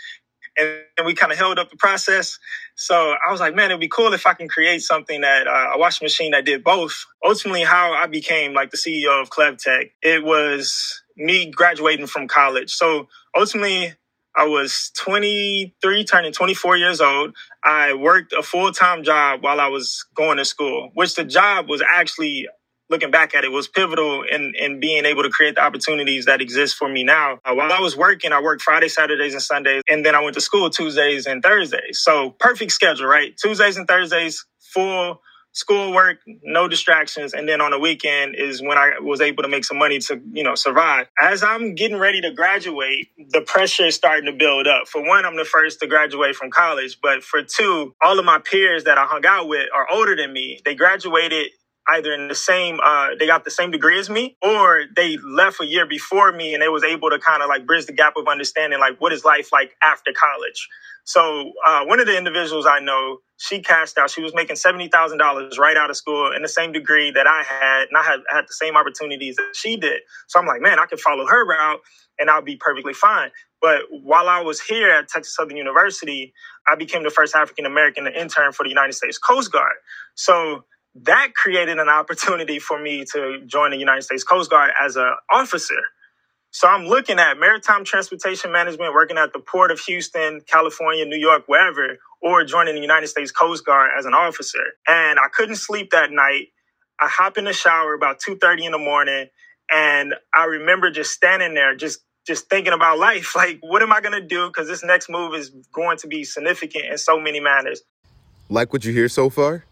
and 0.57 1.07
we 1.07 1.15
kind 1.15 1.33
of 1.33 1.39
held 1.39 1.59
up 1.59 1.71
the 1.71 1.77
process. 1.77 2.39
So 2.77 2.95
I 2.95 3.31
was 3.31 3.41
like, 3.41 3.55
man, 3.55 3.71
it'd 3.71 3.81
be 3.81 3.89
cool 3.89 4.13
if 4.13 4.27
I 4.27 4.35
can 4.35 4.49
create 4.49 4.83
something 4.83 5.21
that 5.23 5.47
uh, 5.47 5.71
a 5.75 5.79
washing 5.79 6.05
machine 6.05 6.33
that 6.33 6.45
did 6.45 6.65
both. 6.65 7.07
Ultimately, 7.25 7.63
how 7.63 7.93
I 7.93 8.07
became 8.07 8.55
like 8.55 8.71
the 8.71 8.77
CEO 8.77 9.21
of 9.21 9.31
Clevtech, 9.31 9.91
it 10.03 10.25
was 10.25 11.03
me 11.17 11.51
graduating 11.51 12.07
from 12.07 12.29
college. 12.29 12.73
So 12.73 13.09
ultimately, 13.37 13.95
I 14.37 14.47
was 14.47 14.91
23, 14.97 16.05
turning 16.05 16.33
24 16.33 16.77
years 16.77 17.01
old. 17.01 17.35
I 17.63 17.95
worked 17.95 18.33
a 18.33 18.43
full 18.43 18.73
time 18.73 19.05
job 19.05 19.43
while 19.43 19.61
I 19.61 19.69
was 19.69 20.05
going 20.15 20.39
to 20.39 20.45
school, 20.45 20.91
which 20.95 21.15
the 21.15 21.25
job 21.25 21.69
was 21.69 21.83
actually 21.95 22.49
looking 22.91 23.11
back 23.11 23.35
at 23.35 23.45
it 23.45 23.53
was 23.53 23.69
pivotal 23.69 24.23
in, 24.23 24.55
in 24.59 24.81
being 24.81 25.05
able 25.07 25.23
to 25.25 25.31
create 25.31 25.57
the 25.57 25.63
opportunities 25.63 26.27
that 26.27 26.41
exist 26.41 26.77
for 26.77 26.89
me 26.89 27.05
now. 27.05 27.39
Uh, 27.45 27.55
while 27.55 27.73
I 27.73 27.81
was 27.81 27.97
working, 27.97 28.33
I 28.33 28.43
worked 28.43 28.63
Friday, 28.63 28.89
Saturdays, 28.89 29.35
and 29.35 29.43
Sundays, 29.43 29.83
and 29.91 30.05
then 30.07 30.15
I 30.15 30.23
went 30.23 30.35
to 30.35 30.43
school 30.43 30.71
Tuesdays 30.71 31.27
and 31.27 31.43
Thursdays. 31.43 32.01
So 32.01 32.31
perfect 32.41 32.73
schedule, 32.73 33.07
right? 33.07 33.37
Tuesdays 33.37 33.77
and 33.77 33.89
Thursdays, 33.89 34.45
full 34.61 35.21
schoolwork, 35.53 36.19
no 36.45 36.69
distractions. 36.69 37.35
And 37.35 37.49
then 37.49 37.61
on 37.61 37.73
the 37.73 37.79
weekend 37.79 38.37
is 38.37 38.63
when 38.63 38.79
I 38.79 38.93
was 39.01 39.21
able 39.21 39.43
to 39.45 39.49
make 39.49 39.65
some 39.65 39.79
money 39.79 39.99
to, 40.01 40.21
you 40.33 40.45
know, 40.45 40.55
survive. 40.55 41.09
As 41.21 41.43
I'm 41.43 41.75
getting 41.75 41.99
ready 41.99 42.21
to 42.23 42.33
graduate, 42.33 43.09
the 43.31 43.43
pressure 43.43 43.87
is 43.87 43.97
starting 43.97 44.27
to 44.27 44.33
build 44.39 44.67
up. 44.69 44.89
For 44.89 45.07
one, 45.07 45.25
I'm 45.25 45.37
the 45.37 45.45
first 45.47 45.81
to 45.81 45.87
graduate 45.89 46.37
from 46.37 46.51
college. 46.51 46.99
But 47.03 47.25
for 47.25 47.43
two, 47.43 47.95
all 48.03 48.19
of 48.19 48.25
my 48.25 48.39
peers 48.41 48.85
that 48.85 48.99
I 48.99 49.07
hung 49.07 49.27
out 49.27 49.49
with 49.49 49.69
are 49.75 49.89
older 49.93 50.17
than 50.17 50.33
me. 50.33 50.61
They 50.65 50.75
graduated 50.77 51.49
either 51.89 52.13
in 52.13 52.29
the 52.29 52.35
same 52.35 52.81
uh, 52.85 53.09
they 53.19 53.27
got 53.27 53.45
the 53.45 53.51
same 53.51 53.71
degree 53.71 53.99
as 53.99 54.11
me 54.11 54.37
or 54.43 54.85
they 54.97 55.17
left 55.19 55.61
a 55.61 55.67
year 55.67 55.87
before 55.87 56.33
me 56.33 56.55
and 56.55 56.63
they 56.63 56.69
was 56.69 56.85
able 56.85 57.11
to 57.11 57.19
kind 57.19 57.43
of 57.43 57.49
like 57.49 57.67
bridge 57.67 57.87
the 57.87 57.93
gap 57.93 58.15
of 58.17 58.29
understanding 58.29 58.81
like 58.81 59.01
what 59.01 59.13
is 59.13 59.25
life 59.25 59.51
like 59.53 59.75
after 59.83 60.13
college. 60.13 60.69
So 61.05 61.53
uh, 61.67 61.85
one 61.85 62.01
of 62.01 62.07
the 62.07 62.17
individuals 62.17 62.67
i 62.67 62.81
know 62.81 63.19
she 63.37 63.61
cashed 63.61 63.99
out. 63.99 64.11
She 64.11 64.23
was 64.23 64.33
making 64.35 64.57
$70000 64.57 65.59
right 65.59 65.77
out 65.77 65.91
of 65.91 65.97
school 65.97 66.33
in 66.35 66.43
the 66.43 66.49
same 66.49 66.73
degree 66.73 67.11
that 67.13 67.27
i 67.27 67.43
had 67.43 67.89
and 67.89 67.97
i 67.99 68.03
had, 68.03 68.21
had 68.31 68.45
the 68.45 68.55
same 68.55 68.77
opportunities 68.77 69.37
that 69.37 69.53
she 69.55 69.77
did. 69.77 70.01
So 70.29 70.41
i'm 70.41 70.47
like 70.47 70.63
man 70.63 70.79
i 70.79 70.87
can 70.87 70.99
follow 70.99 71.27
her 71.27 71.47
route 71.47 71.81
and 72.19 72.31
i'll 72.31 72.43
be 72.43 72.57
perfectly 72.57 72.95
fine. 72.95 73.31
But 73.63 73.83
while 73.91 74.29
I 74.29 74.43
was 74.43 74.61
here 74.61 74.91
at 74.91 75.09
Texas 75.09 75.35
Southern 75.35 75.57
University, 75.57 76.35
I 76.69 76.77
became 76.77 77.03
the 77.03 77.11
first 77.11 77.35
African 77.35 77.67
American 77.67 78.05
to 78.05 78.21
intern 78.21 78.53
for 78.53 78.63
the 78.63 78.69
United 78.69 78.93
States 78.93 79.19
Coast 79.19 79.53
Guard. 79.53 79.77
So 80.15 80.65
that 81.03 81.35
created 81.35 81.79
an 81.79 81.89
opportunity 81.89 82.59
for 82.59 82.79
me 82.79 83.05
to 83.13 83.41
join 83.47 83.71
the 83.71 83.77
United 83.77 84.03
States 84.03 84.25
Coast 84.25 84.51
Guard 84.51 84.71
as 84.81 84.97
an 84.97 85.13
officer. 85.31 85.81
So 86.53 86.69
I'm 86.69 86.87
looking 86.87 87.19
at 87.19 87.37
maritime 87.37 87.85
transportation 87.85 88.53
management, 88.53 88.95
working 88.95 89.19
at 89.19 89.33
the 89.33 89.41
port 89.41 89.73
of 89.73 89.81
Houston, 89.81 90.41
California, 90.43 91.05
New 91.05 91.19
York, 91.19 91.45
wherever, 91.49 91.99
or 92.23 92.45
joining 92.45 92.77
the 92.77 92.81
United 92.81 93.09
States 93.09 93.33
Coast 93.33 93.67
Guard 93.67 93.91
as 93.99 94.07
an 94.07 94.15
officer. 94.15 94.63
And 94.87 95.19
I 95.19 95.29
couldn't 95.33 95.57
sleep 95.57 95.91
that 95.91 96.13
night. 96.13 96.49
I 97.01 97.09
hop 97.09 97.39
in 97.39 97.45
the 97.45 97.53
shower 97.53 97.93
about 97.93 98.21
2:30 98.21 98.67
in 98.67 98.73
the 98.73 98.79
morning, 98.79 99.27
and 99.69 100.15
I 100.33 100.45
remember 100.45 100.93
just 100.93 101.11
standing 101.11 101.55
there, 101.55 101.75
just 101.75 102.01
just 102.25 102.49
thinking 102.49 102.73
about 102.73 102.99
life. 102.99 103.35
Like, 103.37 103.59
what 103.63 103.83
am 103.83 103.93
I 103.93 104.01
gonna 104.01 104.21
do? 104.21 104.47
Because 104.47 104.69
this 104.69 104.85
next 104.85 105.11
move 105.11 105.35
is 105.35 105.51
going 105.73 105.99
to 105.99 106.07
be 106.07 106.23
significant 106.23 106.85
in 106.85 106.99
so 106.99 107.19
many 107.19 107.41
manners. 107.41 107.83
Like 108.49 108.73
what 108.73 108.85
you 108.85 108.93
hear 108.93 109.09
so 109.09 109.29
far? 109.29 109.65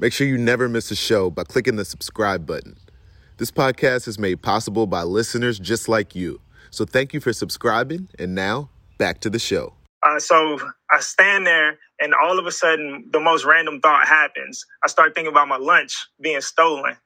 Make 0.00 0.14
sure 0.14 0.26
you 0.26 0.38
never 0.38 0.66
miss 0.66 0.90
a 0.90 0.96
show 0.96 1.28
by 1.28 1.44
clicking 1.44 1.76
the 1.76 1.84
subscribe 1.84 2.46
button. 2.46 2.78
This 3.36 3.50
podcast 3.50 4.08
is 4.08 4.18
made 4.18 4.40
possible 4.40 4.86
by 4.86 5.02
listeners 5.02 5.58
just 5.58 5.90
like 5.90 6.14
you. 6.14 6.40
So 6.70 6.86
thank 6.86 7.12
you 7.12 7.20
for 7.20 7.34
subscribing. 7.34 8.08
And 8.18 8.34
now, 8.34 8.70
back 8.96 9.20
to 9.20 9.30
the 9.30 9.38
show. 9.38 9.74
Uh, 10.02 10.18
so 10.18 10.58
I 10.90 11.00
stand 11.00 11.46
there, 11.46 11.76
and 12.00 12.14
all 12.14 12.38
of 12.38 12.46
a 12.46 12.50
sudden, 12.50 13.10
the 13.12 13.20
most 13.20 13.44
random 13.44 13.82
thought 13.82 14.08
happens. 14.08 14.64
I 14.82 14.88
start 14.88 15.14
thinking 15.14 15.32
about 15.32 15.48
my 15.48 15.58
lunch 15.58 15.94
being 16.18 16.40
stolen. 16.40 16.96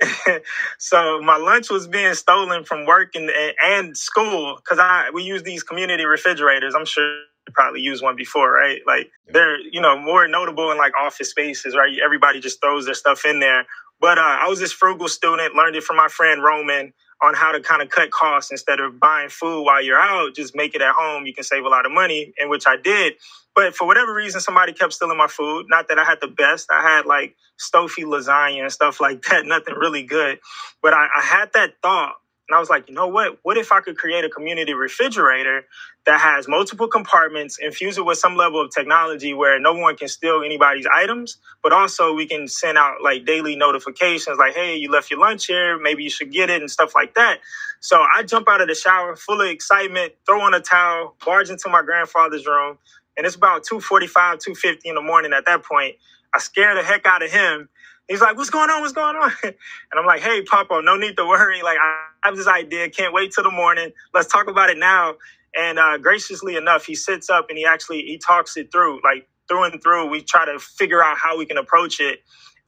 so 0.78 1.20
my 1.22 1.38
lunch 1.38 1.68
was 1.68 1.88
being 1.88 2.14
stolen 2.14 2.62
from 2.62 2.86
work 2.86 3.16
and, 3.16 3.28
and 3.60 3.96
school 3.96 4.56
because 4.62 4.78
I 4.78 5.10
we 5.12 5.24
use 5.24 5.42
these 5.42 5.64
community 5.64 6.04
refrigerators. 6.04 6.76
I'm 6.76 6.84
sure 6.84 7.22
probably 7.54 7.80
used 7.80 8.02
one 8.02 8.16
before, 8.16 8.52
right? 8.52 8.80
Like 8.86 9.10
they're 9.28 9.60
you 9.60 9.80
know 9.80 9.98
more 9.98 10.28
notable 10.28 10.70
in 10.72 10.78
like 10.78 10.92
office 11.00 11.30
spaces, 11.30 11.76
right? 11.76 11.92
Everybody 12.04 12.40
just 12.40 12.60
throws 12.62 12.86
their 12.86 12.94
stuff 12.94 13.24
in 13.26 13.40
there. 13.40 13.66
But 14.00 14.18
uh, 14.18 14.22
I 14.22 14.48
was 14.48 14.60
this 14.60 14.72
frugal 14.72 15.08
student, 15.08 15.54
learned 15.54 15.76
it 15.76 15.84
from 15.84 15.96
my 15.96 16.08
friend 16.08 16.42
Roman 16.42 16.92
on 17.22 17.34
how 17.34 17.52
to 17.52 17.60
kind 17.60 17.82
of 17.82 17.90
cut 17.90 18.10
costs 18.10 18.50
instead 18.52 18.80
of 18.80 19.00
buying 19.00 19.30
food 19.30 19.64
while 19.64 19.82
you're 19.82 19.98
out. 19.98 20.34
Just 20.34 20.56
make 20.56 20.74
it 20.74 20.82
at 20.82 20.94
home. 20.94 21.26
You 21.26 21.34
can 21.34 21.44
save 21.44 21.64
a 21.64 21.68
lot 21.68 21.86
of 21.86 21.92
money, 21.92 22.34
in 22.38 22.50
which 22.50 22.66
I 22.66 22.76
did. 22.76 23.14
But 23.54 23.74
for 23.74 23.86
whatever 23.86 24.14
reason, 24.14 24.40
somebody 24.40 24.72
kept 24.74 24.92
stealing 24.94 25.18
my 25.18 25.28
food. 25.28 25.66
Not 25.68 25.88
that 25.88 25.98
I 25.98 26.04
had 26.04 26.20
the 26.20 26.28
best. 26.28 26.68
I 26.70 26.82
had 26.82 27.06
like 27.06 27.36
Stouffer's 27.58 28.04
lasagna 28.04 28.62
and 28.62 28.72
stuff 28.72 29.00
like 29.00 29.22
that. 29.24 29.46
Nothing 29.46 29.74
really 29.76 30.04
good. 30.04 30.40
But 30.82 30.94
I, 30.94 31.06
I 31.18 31.22
had 31.22 31.52
that 31.54 31.74
thought 31.82 32.16
and 32.48 32.56
I 32.56 32.60
was 32.60 32.70
like, 32.70 32.88
you 32.88 32.94
know 32.94 33.08
what? 33.08 33.38
What 33.42 33.58
if 33.58 33.72
I 33.72 33.80
could 33.80 33.98
create 33.98 34.24
a 34.24 34.30
community 34.30 34.74
refrigerator 34.74 35.64
that 36.06 36.20
has 36.20 36.48
multiple 36.48 36.88
compartments, 36.88 37.58
infuse 37.58 37.98
it 37.98 38.04
with 38.06 38.18
some 38.18 38.36
level 38.36 38.60
of 38.62 38.70
technology 38.70 39.34
where 39.34 39.60
no 39.60 39.74
one 39.74 39.96
can 39.96 40.08
steal 40.08 40.42
anybody's 40.44 40.86
items, 40.86 41.38
but 41.62 41.72
also 41.72 42.14
we 42.14 42.26
can 42.26 42.48
send 42.48 42.78
out 42.78 43.02
like 43.02 43.26
daily 43.26 43.56
notifications 43.56 44.38
like, 44.38 44.54
hey, 44.54 44.76
you 44.76 44.90
left 44.90 45.10
your 45.10 45.20
lunch 45.20 45.46
here, 45.46 45.78
maybe 45.80 46.04
you 46.04 46.10
should 46.10 46.32
get 46.32 46.50
it 46.50 46.62
and 46.62 46.70
stuff 46.70 46.94
like 46.94 47.14
that. 47.16 47.40
So 47.80 47.98
I 48.00 48.22
jump 48.24 48.48
out 48.48 48.60
of 48.62 48.68
the 48.68 48.76
shower 48.76 49.16
full 49.16 49.40
of 49.42 49.48
excitement, 49.48 50.14
throw 50.26 50.40
on 50.42 50.54
a 50.54 50.60
towel, 50.60 51.16
barge 51.24 51.50
into 51.50 51.68
my 51.70 51.82
grandfather's 51.82 52.46
room, 52.46 52.78
and 53.16 53.26
it's 53.26 53.36
about 53.36 53.64
245, 53.64 54.38
250 54.40 54.88
in 54.88 54.94
the 54.96 55.02
morning 55.02 55.32
at 55.34 55.46
that 55.46 55.64
point. 55.64 55.96
I 56.34 56.38
scare 56.38 56.74
the 56.76 56.82
heck 56.82 57.06
out 57.06 57.22
of 57.24 57.30
him 57.32 57.68
He's 58.08 58.20
like, 58.20 58.36
what's 58.36 58.50
going 58.50 58.70
on? 58.70 58.82
What's 58.82 58.94
going 58.94 59.16
on? 59.16 59.32
And 59.44 60.00
I'm 60.00 60.06
like, 60.06 60.22
hey, 60.22 60.42
Papa, 60.42 60.82
no 60.84 60.96
need 60.96 61.16
to 61.18 61.26
worry. 61.26 61.62
Like, 61.62 61.78
I 61.80 62.06
have 62.24 62.36
this 62.36 62.48
idea. 62.48 62.90
Can't 62.90 63.14
wait 63.14 63.32
till 63.32 63.44
the 63.44 63.52
morning. 63.52 63.92
Let's 64.14 64.28
talk 64.32 64.48
about 64.48 64.70
it 64.70 64.78
now. 64.78 65.16
And 65.56 65.78
uh, 65.78 65.98
graciously 65.98 66.56
enough, 66.56 66.86
he 66.86 66.94
sits 66.96 67.30
up 67.30 67.46
and 67.50 67.58
he 67.58 67.66
actually 67.66 68.02
he 68.02 68.18
talks 68.18 68.56
it 68.58 68.72
through, 68.72 69.00
like 69.04 69.28
through 69.48 69.64
and 69.64 69.82
through. 69.82 70.08
We 70.10 70.22
try 70.22 70.46
to 70.46 70.58
figure 70.60 71.02
out 71.02 71.18
how 71.18 71.38
we 71.38 71.46
can 71.46 71.58
approach 71.58 72.00
it. 72.00 72.20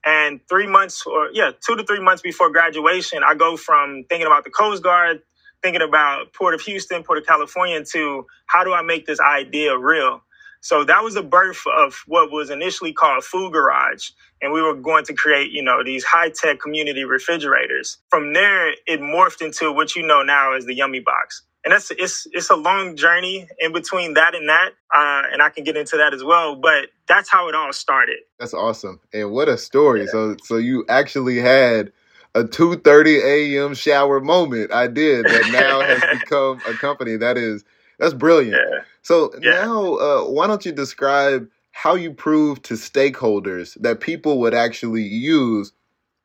And 0.04 0.40
three 0.48 0.66
months, 0.68 1.06
or 1.06 1.30
yeah, 1.34 1.52
two 1.66 1.76
to 1.76 1.84
three 1.84 2.00
months 2.00 2.22
before 2.22 2.50
graduation, 2.50 3.22
I 3.24 3.34
go 3.34 3.56
from 3.58 4.04
thinking 4.08 4.26
about 4.26 4.44
the 4.44 4.50
Coast 4.50 4.82
Guard, 4.82 5.22
thinking 5.62 5.82
about 5.82 6.32
Port 6.34 6.54
of 6.54 6.62
Houston, 6.62 7.04
Port 7.04 7.18
of 7.18 7.26
California, 7.26 7.84
to 7.92 8.26
how 8.46 8.64
do 8.64 8.72
I 8.72 8.82
make 8.82 9.06
this 9.06 9.20
idea 9.20 9.76
real? 9.78 10.22
So 10.60 10.84
that 10.84 11.04
was 11.04 11.14
the 11.14 11.22
birth 11.22 11.62
of 11.78 12.02
what 12.06 12.30
was 12.32 12.50
initially 12.50 12.92
called 12.92 13.24
Food 13.24 13.52
Garage. 13.52 14.10
And 14.42 14.52
we 14.52 14.62
were 14.62 14.74
going 14.74 15.04
to 15.06 15.14
create, 15.14 15.52
you 15.52 15.62
know, 15.62 15.84
these 15.84 16.04
high 16.04 16.30
tech 16.30 16.60
community 16.60 17.04
refrigerators. 17.04 17.98
From 18.10 18.34
there, 18.34 18.70
it 18.86 19.00
morphed 19.00 19.42
into 19.42 19.72
what 19.72 19.96
you 19.96 20.06
know 20.06 20.22
now 20.22 20.54
as 20.54 20.66
the 20.66 20.74
Yummy 20.74 21.00
Box. 21.00 21.42
And 21.64 21.72
that's 21.72 21.90
it's 21.90 22.26
it's 22.32 22.50
a 22.50 22.56
long 22.56 22.96
journey 22.96 23.48
in 23.58 23.72
between 23.72 24.14
that 24.14 24.34
and 24.34 24.48
that, 24.48 24.70
uh, 24.94 25.24
and 25.32 25.42
I 25.42 25.50
can 25.50 25.64
get 25.64 25.76
into 25.76 25.98
that 25.98 26.14
as 26.14 26.24
well. 26.24 26.56
But 26.56 26.88
that's 27.08 27.30
how 27.30 27.48
it 27.48 27.54
all 27.56 27.72
started. 27.72 28.18
That's 28.38 28.54
awesome, 28.54 29.00
and 29.12 29.32
what 29.32 29.48
a 29.48 29.58
story! 29.58 30.02
Yeah. 30.02 30.06
So 30.12 30.36
so 30.44 30.56
you 30.56 30.86
actually 30.88 31.38
had 31.38 31.92
a 32.34 32.44
2:30 32.44 33.22
a.m. 33.24 33.74
shower 33.74 34.20
moment. 34.20 34.72
I 34.72 34.86
did 34.86 35.26
that 35.26 35.50
now 35.52 35.82
has 35.82 36.20
become 36.20 36.60
a 36.66 36.74
company 36.74 37.16
that 37.16 37.36
is 37.36 37.64
that's 37.98 38.14
brilliant. 38.14 38.56
Yeah. 38.56 38.80
So 39.02 39.32
yeah. 39.40 39.64
now, 39.64 39.94
uh, 39.94 40.22
why 40.24 40.46
don't 40.46 40.64
you 40.64 40.72
describe 40.72 41.48
how 41.72 41.94
you 41.94 42.12
prove 42.12 42.62
to 42.62 42.74
stakeholders 42.74 43.80
that 43.80 44.00
people 44.00 44.40
would 44.40 44.54
actually 44.54 45.02
use 45.02 45.72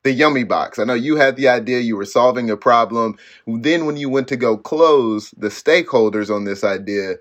the 0.03 0.11
Yummy 0.11 0.43
Box? 0.43 0.79
I 0.79 0.83
know 0.83 0.93
you 0.93 1.15
had 1.15 1.35
the 1.35 1.47
idea, 1.47 1.79
you 1.79 1.95
were 1.95 2.05
solving 2.05 2.49
a 2.49 2.57
problem. 2.57 3.17
Then, 3.47 3.85
when 3.85 3.97
you 3.97 4.09
went 4.09 4.27
to 4.29 4.35
go 4.35 4.57
close 4.57 5.31
the 5.37 5.49
stakeholders 5.49 6.33
on 6.33 6.45
this 6.45 6.63
idea, 6.63 7.15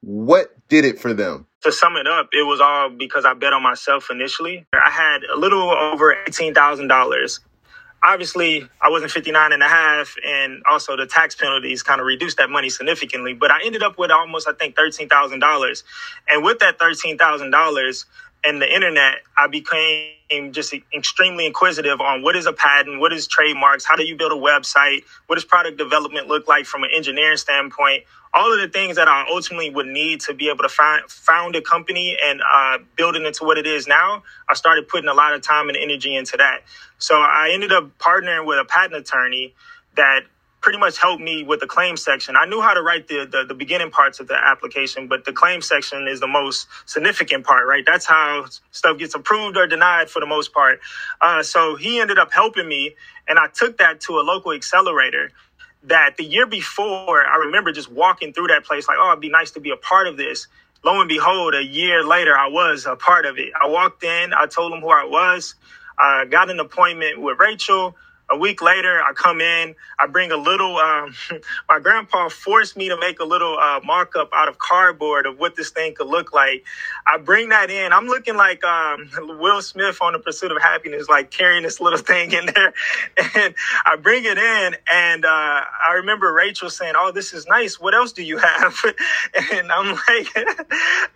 what 0.00 0.54
did 0.68 0.84
it 0.84 0.98
for 0.98 1.12
them? 1.12 1.46
To 1.62 1.72
sum 1.72 1.96
it 1.96 2.06
up, 2.06 2.28
it 2.32 2.46
was 2.46 2.58
all 2.60 2.88
because 2.88 3.26
I 3.26 3.34
bet 3.34 3.52
on 3.52 3.62
myself 3.62 4.08
initially. 4.10 4.66
I 4.72 4.88
had 4.88 5.24
a 5.24 5.36
little 5.36 5.70
over 5.70 6.16
$18,000 6.26 7.38
obviously 8.02 8.68
I 8.80 8.88
wasn't 8.90 9.12
59 9.12 9.52
and 9.52 9.62
a 9.62 9.68
half 9.68 10.16
and 10.24 10.62
also 10.70 10.96
the 10.96 11.06
tax 11.06 11.34
penalties 11.34 11.82
kind 11.82 12.00
of 12.00 12.06
reduced 12.06 12.38
that 12.38 12.50
money 12.50 12.70
significantly, 12.70 13.34
but 13.34 13.50
I 13.50 13.62
ended 13.64 13.82
up 13.82 13.98
with 13.98 14.10
almost, 14.10 14.48
I 14.48 14.52
think, 14.52 14.76
$13,000. 14.76 15.82
And 16.28 16.44
with 16.44 16.58
that 16.60 16.78
$13,000 16.78 18.04
and 18.44 18.62
the 18.62 18.74
internet, 18.74 19.16
I 19.36 19.48
became 19.48 20.52
just 20.52 20.74
extremely 20.94 21.46
inquisitive 21.46 22.00
on 22.00 22.22
what 22.22 22.36
is 22.36 22.46
a 22.46 22.52
patent, 22.52 23.00
what 23.00 23.12
is 23.12 23.26
trademarks, 23.26 23.84
how 23.84 23.96
do 23.96 24.04
you 24.04 24.16
build 24.16 24.32
a 24.32 24.36
website, 24.36 25.04
what 25.26 25.36
does 25.36 25.44
product 25.44 25.76
development 25.78 26.28
look 26.28 26.48
like 26.48 26.66
from 26.66 26.84
an 26.84 26.90
engineering 26.94 27.36
standpoint, 27.36 28.04
all 28.34 28.52
of 28.52 28.60
the 28.60 28.68
things 28.68 28.96
that 28.96 29.08
I 29.08 29.26
ultimately 29.30 29.70
would 29.70 29.86
need 29.86 30.20
to 30.22 30.34
be 30.34 30.48
able 30.48 30.62
to 30.62 30.68
find, 30.68 31.08
found 31.10 31.56
a 31.56 31.62
company 31.62 32.16
and 32.22 32.40
uh, 32.40 32.78
build 32.96 33.16
it 33.16 33.22
into 33.24 33.44
what 33.44 33.58
it 33.58 33.66
is 33.66 33.86
now, 33.86 34.22
I 34.48 34.54
started 34.54 34.88
putting 34.88 35.08
a 35.08 35.14
lot 35.14 35.34
of 35.34 35.42
time 35.42 35.68
and 35.68 35.76
energy 35.76 36.14
into 36.16 36.36
that. 36.36 36.60
So 36.98 37.16
I 37.16 37.50
ended 37.52 37.72
up 37.72 37.98
partnering 37.98 38.46
with 38.46 38.58
a 38.58 38.64
patent 38.64 38.94
attorney 38.96 39.54
that 39.96 40.20
pretty 40.60 40.78
much 40.78 40.98
helped 40.98 41.22
me 41.22 41.42
with 41.42 41.60
the 41.60 41.66
claim 41.66 41.96
section. 41.96 42.36
I 42.36 42.44
knew 42.46 42.60
how 42.60 42.74
to 42.74 42.82
write 42.82 43.08
the, 43.08 43.26
the, 43.30 43.44
the 43.48 43.54
beginning 43.54 43.90
parts 43.90 44.20
of 44.20 44.28
the 44.28 44.36
application, 44.36 45.08
but 45.08 45.24
the 45.24 45.32
claim 45.32 45.62
section 45.62 46.06
is 46.06 46.20
the 46.20 46.28
most 46.28 46.68
significant 46.86 47.44
part, 47.46 47.66
right? 47.66 47.84
That's 47.86 48.06
how 48.06 48.46
stuff 48.70 48.98
gets 48.98 49.14
approved 49.14 49.56
or 49.56 49.66
denied 49.66 50.10
for 50.10 50.20
the 50.20 50.26
most 50.26 50.52
part. 50.52 50.80
Uh, 51.20 51.42
so 51.42 51.76
he 51.76 52.00
ended 52.00 52.18
up 52.18 52.32
helping 52.32 52.68
me, 52.68 52.94
and 53.26 53.38
I 53.38 53.48
took 53.48 53.78
that 53.78 54.00
to 54.02 54.14
a 54.20 54.22
local 54.22 54.52
accelerator 54.52 55.32
that 55.84 56.16
the 56.18 56.24
year 56.24 56.46
before, 56.46 57.26
I 57.26 57.36
remember 57.46 57.72
just 57.72 57.90
walking 57.90 58.32
through 58.32 58.48
that 58.48 58.64
place 58.64 58.88
like, 58.88 58.98
oh, 59.00 59.10
it'd 59.12 59.20
be 59.20 59.30
nice 59.30 59.52
to 59.52 59.60
be 59.60 59.70
a 59.70 59.76
part 59.76 60.06
of 60.08 60.16
this. 60.16 60.48
Lo 60.84 61.00
and 61.00 61.08
behold, 61.08 61.54
a 61.54 61.64
year 61.64 62.04
later, 62.04 62.36
I 62.36 62.48
was 62.48 62.86
a 62.86 62.96
part 62.96 63.26
of 63.26 63.38
it. 63.38 63.50
I 63.60 63.68
walked 63.68 64.04
in, 64.04 64.32
I 64.34 64.46
told 64.46 64.72
them 64.72 64.80
who 64.80 64.90
I 64.90 65.04
was, 65.04 65.54
I 65.98 66.26
got 66.26 66.50
an 66.50 66.60
appointment 66.60 67.20
with 67.20 67.38
Rachel 67.38 67.96
a 68.30 68.38
week 68.38 68.62
later, 68.62 69.00
I 69.02 69.12
come 69.14 69.40
in, 69.40 69.74
I 69.98 70.06
bring 70.08 70.32
a 70.32 70.36
little, 70.38 70.76
um, 70.78 71.14
my 71.68 71.80
grandpa 71.80 72.28
forced 72.28 72.76
me 72.76 72.88
to 72.90 72.98
make 72.98 73.20
a 73.20 73.24
little 73.24 73.58
uh, 73.58 73.80
mock 73.84 74.16
up 74.16 74.30
out 74.34 74.48
of 74.48 74.58
cardboard 74.58 75.26
of 75.26 75.38
what 75.38 75.56
this 75.56 75.70
thing 75.70 75.94
could 75.94 76.08
look 76.08 76.32
like. 76.32 76.64
I 77.06 77.18
bring 77.18 77.50
that 77.50 77.70
in. 77.70 77.92
I'm 77.92 78.06
looking 78.06 78.36
like 78.36 78.64
um, 78.64 79.10
Will 79.40 79.62
Smith 79.62 79.98
on 80.02 80.14
The 80.14 80.20
Pursuit 80.20 80.52
of 80.52 80.62
Happiness, 80.62 81.08
like 81.08 81.30
carrying 81.30 81.64
this 81.64 81.80
little 81.80 81.98
thing 82.10 82.32
in 82.32 82.46
there. 82.46 82.72
And 83.36 83.54
I 83.86 83.96
bring 83.96 84.24
it 84.24 84.38
in, 84.38 84.76
and 84.92 85.24
uh, 85.24 85.28
I 85.28 85.94
remember 85.96 86.32
Rachel 86.32 86.70
saying, 86.70 86.94
Oh, 86.96 87.12
this 87.12 87.32
is 87.32 87.46
nice. 87.46 87.80
What 87.80 87.94
else 87.94 88.12
do 88.12 88.22
you 88.22 88.38
have? 88.38 88.76
and 89.52 89.72
I'm 89.72 89.94
like, 90.08 90.28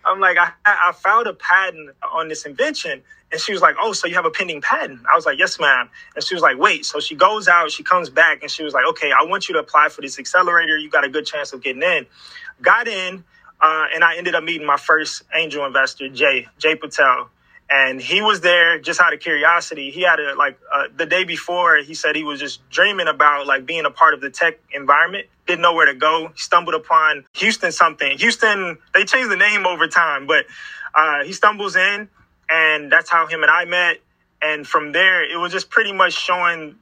I'm 0.05 0.19
like, 0.19 0.37
I, 0.37 0.51
I 0.65 0.91
found 0.93 1.27
a 1.27 1.33
patent 1.33 1.91
on 2.13 2.27
this 2.29 2.45
invention. 2.45 3.03
And 3.31 3.41
she 3.41 3.53
was 3.53 3.61
like, 3.61 3.75
Oh, 3.81 3.93
so 3.93 4.07
you 4.07 4.15
have 4.15 4.25
a 4.25 4.31
pending 4.31 4.61
patent? 4.61 5.01
I 5.11 5.15
was 5.15 5.25
like, 5.27 5.39
Yes, 5.39 5.59
ma'am. 5.59 5.89
And 6.15 6.25
she 6.25 6.35
was 6.35 6.43
like, 6.43 6.57
Wait. 6.59 6.85
So 6.85 6.99
she 7.01 7.15
goes 7.15 7.47
out, 7.47 7.71
she 7.71 7.83
comes 7.83 8.09
back, 8.09 8.43
and 8.43 8.51
she 8.51 8.63
was 8.63 8.73
like, 8.73 8.85
Okay, 8.91 9.11
I 9.11 9.25
want 9.25 9.49
you 9.49 9.55
to 9.55 9.61
apply 9.61 9.89
for 9.89 10.01
this 10.01 10.19
accelerator. 10.19 10.77
You 10.77 10.89
got 10.89 11.05
a 11.05 11.09
good 11.09 11.27
chance 11.27 11.53
of 11.53 11.63
getting 11.63 11.83
in. 11.83 12.07
Got 12.61 12.87
in, 12.89 13.23
uh, 13.61 13.85
and 13.93 14.03
I 14.03 14.17
ended 14.17 14.35
up 14.35 14.43
meeting 14.43 14.67
my 14.67 14.77
first 14.77 15.23
angel 15.35 15.65
investor, 15.65 16.09
Jay, 16.09 16.47
Jay 16.59 16.75
Patel. 16.75 17.29
And 17.71 18.01
he 18.01 18.21
was 18.21 18.41
there 18.41 18.79
just 18.79 19.01
out 19.01 19.13
of 19.13 19.19
curiosity. 19.21 19.91
He 19.91 20.01
had 20.03 20.19
a 20.19 20.35
like 20.35 20.59
uh, 20.73 20.85
the 20.95 21.05
day 21.05 21.25
before. 21.25 21.77
He 21.77 21.93
said 21.95 22.15
he 22.15 22.23
was 22.23 22.39
just 22.39 22.67
dreaming 22.71 23.07
about 23.09 23.47
like 23.47 23.65
being 23.67 23.85
a 23.85 23.91
part 23.91 24.15
of 24.15 24.21
the 24.21 24.31
tech 24.31 24.59
environment. 24.73 25.27
Didn't 25.47 25.61
know 25.61 25.75
where 25.75 25.85
to 25.87 25.95
go. 25.95 26.31
Stumbled 26.35 26.75
upon 26.75 27.25
Houston 27.35 27.71
something. 27.71 28.17
Houston. 28.19 28.79
They 28.93 29.05
changed 29.05 29.31
the 29.31 29.37
name 29.37 29.67
over 29.67 29.87
time, 29.87 30.27
but 30.27 30.45
uh, 30.95 31.25
he 31.25 31.33
stumbles 31.33 31.75
in 31.75 32.09
and 32.49 32.91
that's 32.91 33.09
how 33.09 33.27
him 33.27 33.41
and 33.41 33.51
I 33.51 33.65
met. 33.65 33.97
And 34.41 34.67
from 34.67 34.91
there, 34.91 35.23
it 35.23 35.39
was 35.39 35.51
just 35.51 35.69
pretty 35.69 35.93
much 35.93 36.13
showing 36.13 36.75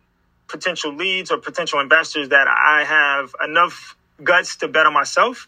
potential 0.47 0.93
leads 0.93 1.31
or 1.31 1.37
potential 1.37 1.79
investors 1.79 2.29
that 2.29 2.47
I 2.47 2.83
have 2.83 3.35
enough 3.43 3.95
guts 4.23 4.57
to 4.57 4.67
bet 4.67 4.85
on 4.85 4.93
myself. 4.93 5.47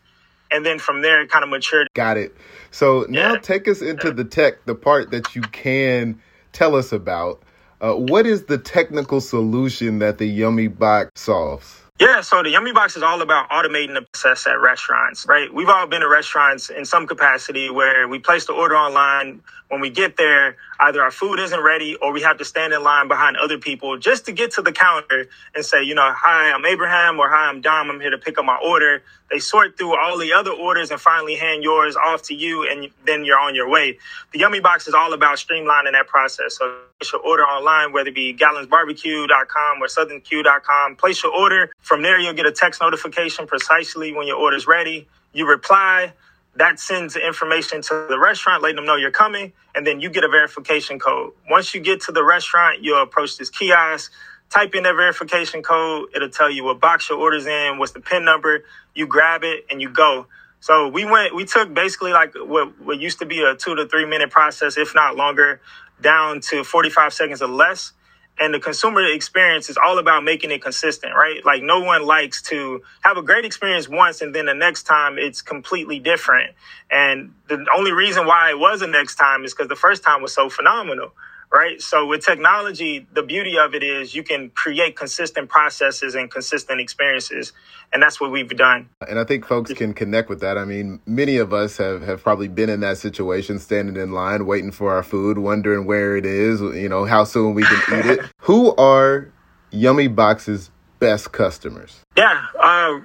And 0.52 0.66
then 0.66 0.80
from 0.80 1.02
there, 1.02 1.22
it 1.22 1.30
kind 1.30 1.44
of 1.44 1.50
matured. 1.50 1.88
Got 1.94 2.18
it. 2.18 2.36
So 2.72 3.06
now 3.10 3.34
yeah. 3.34 3.40
take 3.40 3.68
us 3.68 3.82
into 3.82 4.12
the 4.12 4.24
tech, 4.24 4.66
the 4.66 4.76
part 4.76 5.12
that 5.12 5.36
you 5.36 5.42
can 5.42 6.22
tell 6.54 6.76
us 6.76 6.92
about. 6.92 7.42
Uh, 7.82 7.94
what 7.94 8.26
is 8.26 8.46
the 8.46 8.58
technical 8.58 9.20
solution 9.20 10.00
that 10.00 10.18
the 10.18 10.26
Yummy 10.26 10.68
Box 10.68 11.10
solves? 11.16 11.82
Yeah, 12.00 12.22
so 12.22 12.44
the 12.44 12.50
Yummy 12.50 12.74
Box 12.74 12.98
is 12.98 13.04
all 13.04 13.22
about 13.22 13.50
automating 13.50 13.94
the 13.94 14.02
process 14.02 14.48
at 14.48 14.60
restaurants, 14.62 15.26
right? 15.28 15.54
We've 15.54 15.70
all 15.70 15.88
been 15.88 16.02
to 16.02 16.10
restaurants 16.10 16.70
in 16.70 16.84
some 16.86 17.08
capacity 17.08 17.70
where 17.70 18.08
we 18.08 18.20
place 18.20 18.46
the 18.46 18.54
order 18.54 18.76
online. 18.76 19.42
When 19.70 19.82
we 19.82 19.90
get 19.90 20.18
there, 20.18 20.58
either 20.80 21.02
our 21.02 21.12
food 21.12 21.40
isn't 21.40 21.64
ready 21.64 21.96
or 21.96 22.14
we 22.14 22.22
have 22.22 22.38
to 22.40 22.46
stand 22.46 22.74
in 22.74 22.84
line 22.84 23.08
behind 23.08 23.38
other 23.38 23.58
people 23.58 23.98
just 23.98 24.26
to 24.26 24.34
get 24.34 24.52
to 24.54 24.62
the 24.62 24.74
counter 24.74 25.28
and 25.56 25.66
say, 25.66 25.84
you 25.84 25.96
know, 25.96 26.14
hi, 26.16 26.52
I'm 26.52 26.66
Abraham 26.66 27.18
or 27.20 27.30
hi, 27.30 27.48
I'm 27.50 27.62
Dom. 27.62 27.90
I'm 27.90 28.02
here 28.02 28.12
to 28.12 28.18
pick 28.20 28.38
up 28.38 28.46
my 28.46 28.58
order. 28.64 29.02
They 29.32 29.40
sort 29.40 29.78
through 29.78 29.98
all 29.98 30.20
the 30.20 30.34
other 30.34 30.52
orders 30.52 30.92
and 30.92 31.02
finally 31.02 31.36
hand 31.36 31.64
yours 31.64 31.96
off 31.96 32.24
to 32.24 32.36
you, 32.36 32.70
and 32.70 32.92
then 33.06 33.26
you're 33.26 33.40
on 33.40 33.56
your 33.56 33.70
way. 33.70 33.98
The 34.34 34.40
Yummy 34.40 34.60
Box 34.60 34.88
is 34.88 34.94
all 34.94 35.14
about 35.14 35.38
streamlining 35.38 35.94
that 35.94 36.08
process. 36.08 36.58
So 36.60 36.80
place 37.00 37.12
your 37.14 37.22
order 37.22 37.44
online, 37.44 37.92
whether 37.92 38.10
it 38.10 38.16
be 38.16 38.34
gallonsbarbecue.com 38.34 39.82
or 39.82 39.88
southernq.com. 39.88 40.96
Place 40.96 41.24
your 41.24 41.34
order. 41.34 41.72
From 41.82 42.02
there, 42.02 42.20
you'll 42.20 42.34
get 42.34 42.46
a 42.46 42.52
text 42.52 42.82
notification 42.82 43.48
precisely 43.48 44.14
when 44.14 44.28
your 44.28 44.38
order's 44.38 44.66
ready. 44.68 45.08
You 45.34 45.48
reply 45.48 46.14
that 46.56 46.80
sends 46.80 47.16
the 47.16 47.26
information 47.26 47.82
to 47.82 48.06
the 48.10 48.18
restaurant, 48.18 48.64
letting 48.64 48.78
them 48.78 48.86
know 48.86 48.96
you're 48.96 49.12
coming, 49.12 49.52
and 49.76 49.86
then 49.86 50.00
you 50.00 50.10
get 50.10 50.24
a 50.24 50.30
verification 50.30 51.00
code. 51.00 51.34
Once 51.50 51.76
you 51.76 51.82
get 51.82 52.02
to 52.04 52.14
the 52.14 52.24
restaurant, 52.24 52.82
you'll 52.82 53.04
approach 53.04 53.38
this 53.38 53.50
kiosk, 53.50 54.12
type 54.50 54.74
in 54.74 54.84
that 54.84 54.96
verification 54.96 55.62
code. 55.62 56.10
It'll 56.16 56.30
tell 56.30 56.50
you 56.50 56.64
what 56.64 56.80
box 56.80 57.10
your 57.10 57.20
order's 57.20 57.46
in, 57.46 57.78
what's 57.78 57.92
the 57.92 58.00
PIN 58.00 58.24
number. 58.24 58.64
You 58.94 59.06
grab 59.06 59.44
it 59.44 59.66
and 59.70 59.82
you 59.82 59.90
go. 59.90 60.28
So 60.62 60.88
we 60.88 61.06
went, 61.06 61.36
we 61.36 61.46
took 61.46 61.74
basically 61.74 62.14
like 62.14 62.34
what, 62.36 62.82
what 62.82 63.00
used 63.00 63.20
to 63.20 63.26
be 63.26 63.44
a 63.44 63.56
two 63.56 63.76
to 63.76 63.86
three 63.88 64.06
minute 64.06 64.32
process, 64.32 64.78
if 64.78 64.96
not 64.96 65.16
longer, 65.18 65.60
down 66.02 66.42
to 66.42 66.64
45 66.64 67.14
seconds 67.14 67.42
or 67.42 67.50
less 67.50 67.94
and 68.40 68.54
the 68.54 68.60
consumer 68.60 69.04
experience 69.06 69.70
is 69.70 69.78
all 69.78 70.00
about 70.00 70.24
making 70.24 70.52
it 70.52 70.62
consistent, 70.62 71.14
right? 71.16 71.46
Like 71.46 71.64
no 71.64 71.82
one 71.82 72.06
likes 72.06 72.42
to 72.44 72.84
have 73.02 73.18
a 73.18 73.24
great 73.24 73.46
experience 73.46 73.90
once 73.90 74.22
and 74.22 74.36
then 74.36 74.46
the 74.48 74.54
next 74.56 74.84
time 74.84 75.18
it's 75.18 75.42
completely 75.42 76.00
different. 76.00 76.54
And 76.92 77.34
the 77.50 77.66
only 77.78 77.94
reason 77.94 78.28
why 78.28 78.52
it 78.52 78.60
was 78.60 78.82
the 78.82 78.88
next 78.88 79.16
time 79.16 79.46
is 79.46 79.54
because 79.54 79.70
the 79.70 79.76
first 79.78 80.04
time 80.04 80.22
was 80.22 80.34
so 80.34 80.50
phenomenal 80.50 81.14
right? 81.56 81.82
So 81.82 82.06
with 82.06 82.26
technology, 82.26 83.08
the 83.14 83.24
beauty 83.24 83.58
of 83.58 83.74
it 83.74 83.82
is 83.82 84.14
you 84.14 84.24
can 84.24 84.50
create 84.50 84.98
consistent 84.98 85.48
processes 85.48 86.14
and 86.14 86.30
consistent 86.30 86.82
experiences, 86.82 87.54
and 87.94 88.04
that's 88.04 88.20
what 88.20 88.30
we've 88.30 88.50
done. 88.50 88.90
And 89.08 89.18
I 89.18 89.24
think 89.24 89.46
folks 89.46 89.72
can 89.74 89.94
connect 89.94 90.28
with 90.28 90.42
that. 90.42 90.58
I 90.58 90.66
mean, 90.66 91.00
many 91.06 91.38
of 91.38 91.54
us 91.54 91.78
have 91.78 92.02
have 92.02 92.22
probably 92.22 92.50
been 92.50 92.70
in 92.70 92.82
that 92.82 92.98
situation, 92.98 93.60
standing 93.60 93.96
in 93.96 94.12
line, 94.12 94.46
waiting 94.46 94.72
for 94.72 94.92
our 94.92 95.02
food, 95.02 95.38
wondering 95.38 95.86
where 95.86 96.18
it 96.18 96.26
is, 96.26 96.60
you 96.60 96.90
know, 96.90 97.06
how 97.06 97.24
soon 97.24 97.54
we 97.54 97.64
can 97.64 98.00
eat 98.00 98.06
it. 98.06 98.20
Who 98.42 98.76
are 98.76 99.32
Yummy 99.72 100.10
Box's 100.10 100.72
best 101.00 101.32
customers? 101.32 102.02
Yeah. 102.18 102.46
Uh, 102.60 103.00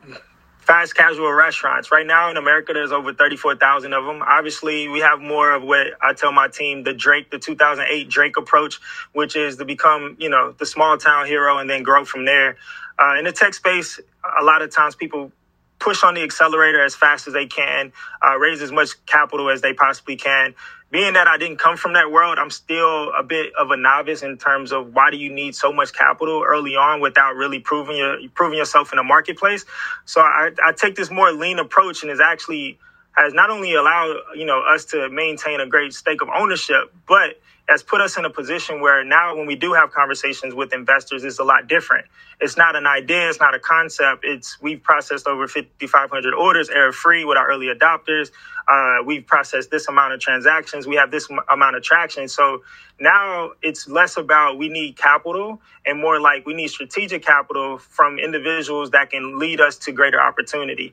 fast 0.71 0.95
casual 0.95 1.33
restaurants. 1.33 1.93
Right 1.93 2.07
now 2.07 2.31
in 2.31 2.39
America, 2.39 2.73
there's 2.75 2.93
over 2.93 3.13
34,000 3.13 3.93
of 3.93 4.07
them. 4.07 4.23
Obviously, 4.23 4.89
we 4.89 5.01
have 5.01 5.21
more 5.21 5.53
of 5.53 5.65
what 5.65 5.89
I 6.01 6.15
tell 6.15 6.33
my 6.33 6.49
team, 6.49 6.85
the 6.85 6.95
Drake, 6.95 7.33
the 7.33 7.41
2008 7.41 8.09
Drake 8.09 8.39
approach, 8.39 8.81
which 9.13 9.37
is 9.37 9.57
to 9.59 9.67
become, 9.67 10.17
you 10.21 10.31
know, 10.31 10.53
the 10.53 10.67
small 10.67 10.97
town 10.97 11.27
hero 11.27 11.59
and 11.59 11.69
then 11.69 11.83
grow 11.83 12.07
from 12.07 12.25
there. 12.25 12.57
Uh, 13.01 13.17
in 13.19 13.25
the 13.27 13.33
tech 13.33 13.55
space, 13.55 14.01
a 14.41 14.45
lot 14.45 14.63
of 14.63 14.73
times 14.73 14.95
people 14.97 15.33
push 15.81 16.05
on 16.05 16.15
the 16.15 16.23
accelerator 16.23 16.85
as 16.85 16.95
fast 16.95 17.29
as 17.29 17.35
they 17.35 17.47
can, 17.47 17.93
uh, 18.25 18.39
raise 18.39 18.63
as 18.63 18.73
much 18.73 18.91
capital 19.07 19.51
as 19.51 19.63
they 19.63 19.75
possibly 19.75 20.17
can 20.17 20.55
being 20.91 21.15
that 21.15 21.29
I 21.29 21.39
didn't 21.39 21.59
come 21.59 21.77
from 21.77 21.95
that 21.95 22.11
world, 22.11 22.39
I'm 22.39 22.51
still 22.51 23.13
a 23.19 23.23
bit 23.23 23.53
of 23.59 23.71
a 23.71 23.77
novice 23.77 24.23
in 24.23 24.39
terms 24.39 24.73
of 24.73 24.95
why 24.95 25.11
do 25.11 25.19
you 25.19 25.33
need 25.33 25.55
so 25.55 25.73
much 25.73 25.93
capital 25.93 26.45
early 26.47 26.77
on 26.77 27.01
without 27.01 27.37
really 27.37 27.61
proving 27.61 27.99
your 27.99 28.19
proving 28.35 28.59
yourself 28.59 28.93
in 28.93 28.97
the 28.99 29.05
marketplace. 29.05 29.67
So 30.07 30.21
I, 30.23 30.51
I 30.65 30.73
take 30.73 30.97
this 30.97 31.11
more 31.11 31.33
lean 31.33 31.59
approach 31.61 32.03
and 32.03 32.11
is 32.11 32.21
actually 32.21 32.79
has 33.17 33.35
not 33.35 33.51
only 33.51 33.75
allowed 33.75 34.17
you 34.37 34.47
know 34.47 34.63
us 34.63 34.87
to 34.87 35.11
maintain 35.11 35.61
a 35.61 35.67
great 35.67 35.95
stake 35.95 36.23
of 36.23 36.29
ownership, 36.29 36.93
but 37.09 37.41
has 37.71 37.85
put 37.85 38.01
us 38.01 38.19
in 38.19 38.25
a 38.25 38.31
position 38.31 38.81
where 38.81 39.05
now 39.05 39.37
when 39.37 39.47
we 39.47 39.55
do 39.55 39.73
have 39.75 39.93
conversations 39.93 40.55
with 40.55 40.75
investors, 40.75 41.23
it's 41.25 41.39
a 41.39 41.45
lot 41.45 41.69
different. 41.69 42.05
It's 42.41 42.57
not 42.57 42.75
an 42.75 42.87
idea, 42.87 43.29
it's 43.29 43.41
not 43.41 43.55
a 43.55 43.61
concept. 43.61 44.25
It's 44.25 44.61
we've 44.61 44.83
processed 44.83 45.29
over 45.29 45.47
5,500 45.47 46.35
orders 46.35 46.69
error 46.69 46.93
free 46.93 47.25
with 47.25 47.39
our 47.39 47.49
early 47.49 47.69
adopters. 47.69 48.33
Uh, 48.69 49.05
we've 49.07 49.25
processed 49.25 49.71
this 49.71 49.89
amount 49.89 50.15
of 50.15 50.21
transactions. 50.21 50.89
We 50.89 50.97
have 50.97 51.13
this 51.13 51.31
m- 51.31 51.39
amount 51.49 51.77
of 51.77 51.85
traction. 51.85 52.29
So 52.29 52.65
now 53.01 53.53
it's 53.63 53.89
less 53.89 54.17
about 54.17 54.59
we 54.59 54.69
need 54.69 54.97
capital 54.97 55.63
and 55.87 56.01
more 56.01 56.21
like 56.21 56.47
we 56.47 56.55
need 56.55 56.69
strategic 56.69 57.25
capital 57.25 57.79
from 57.79 58.19
individuals 58.19 58.91
that 58.91 59.11
can 59.11 59.39
lead 59.39 59.61
us 59.61 59.79
to 59.79 59.93
greater 59.93 60.21
opportunity. 60.21 60.93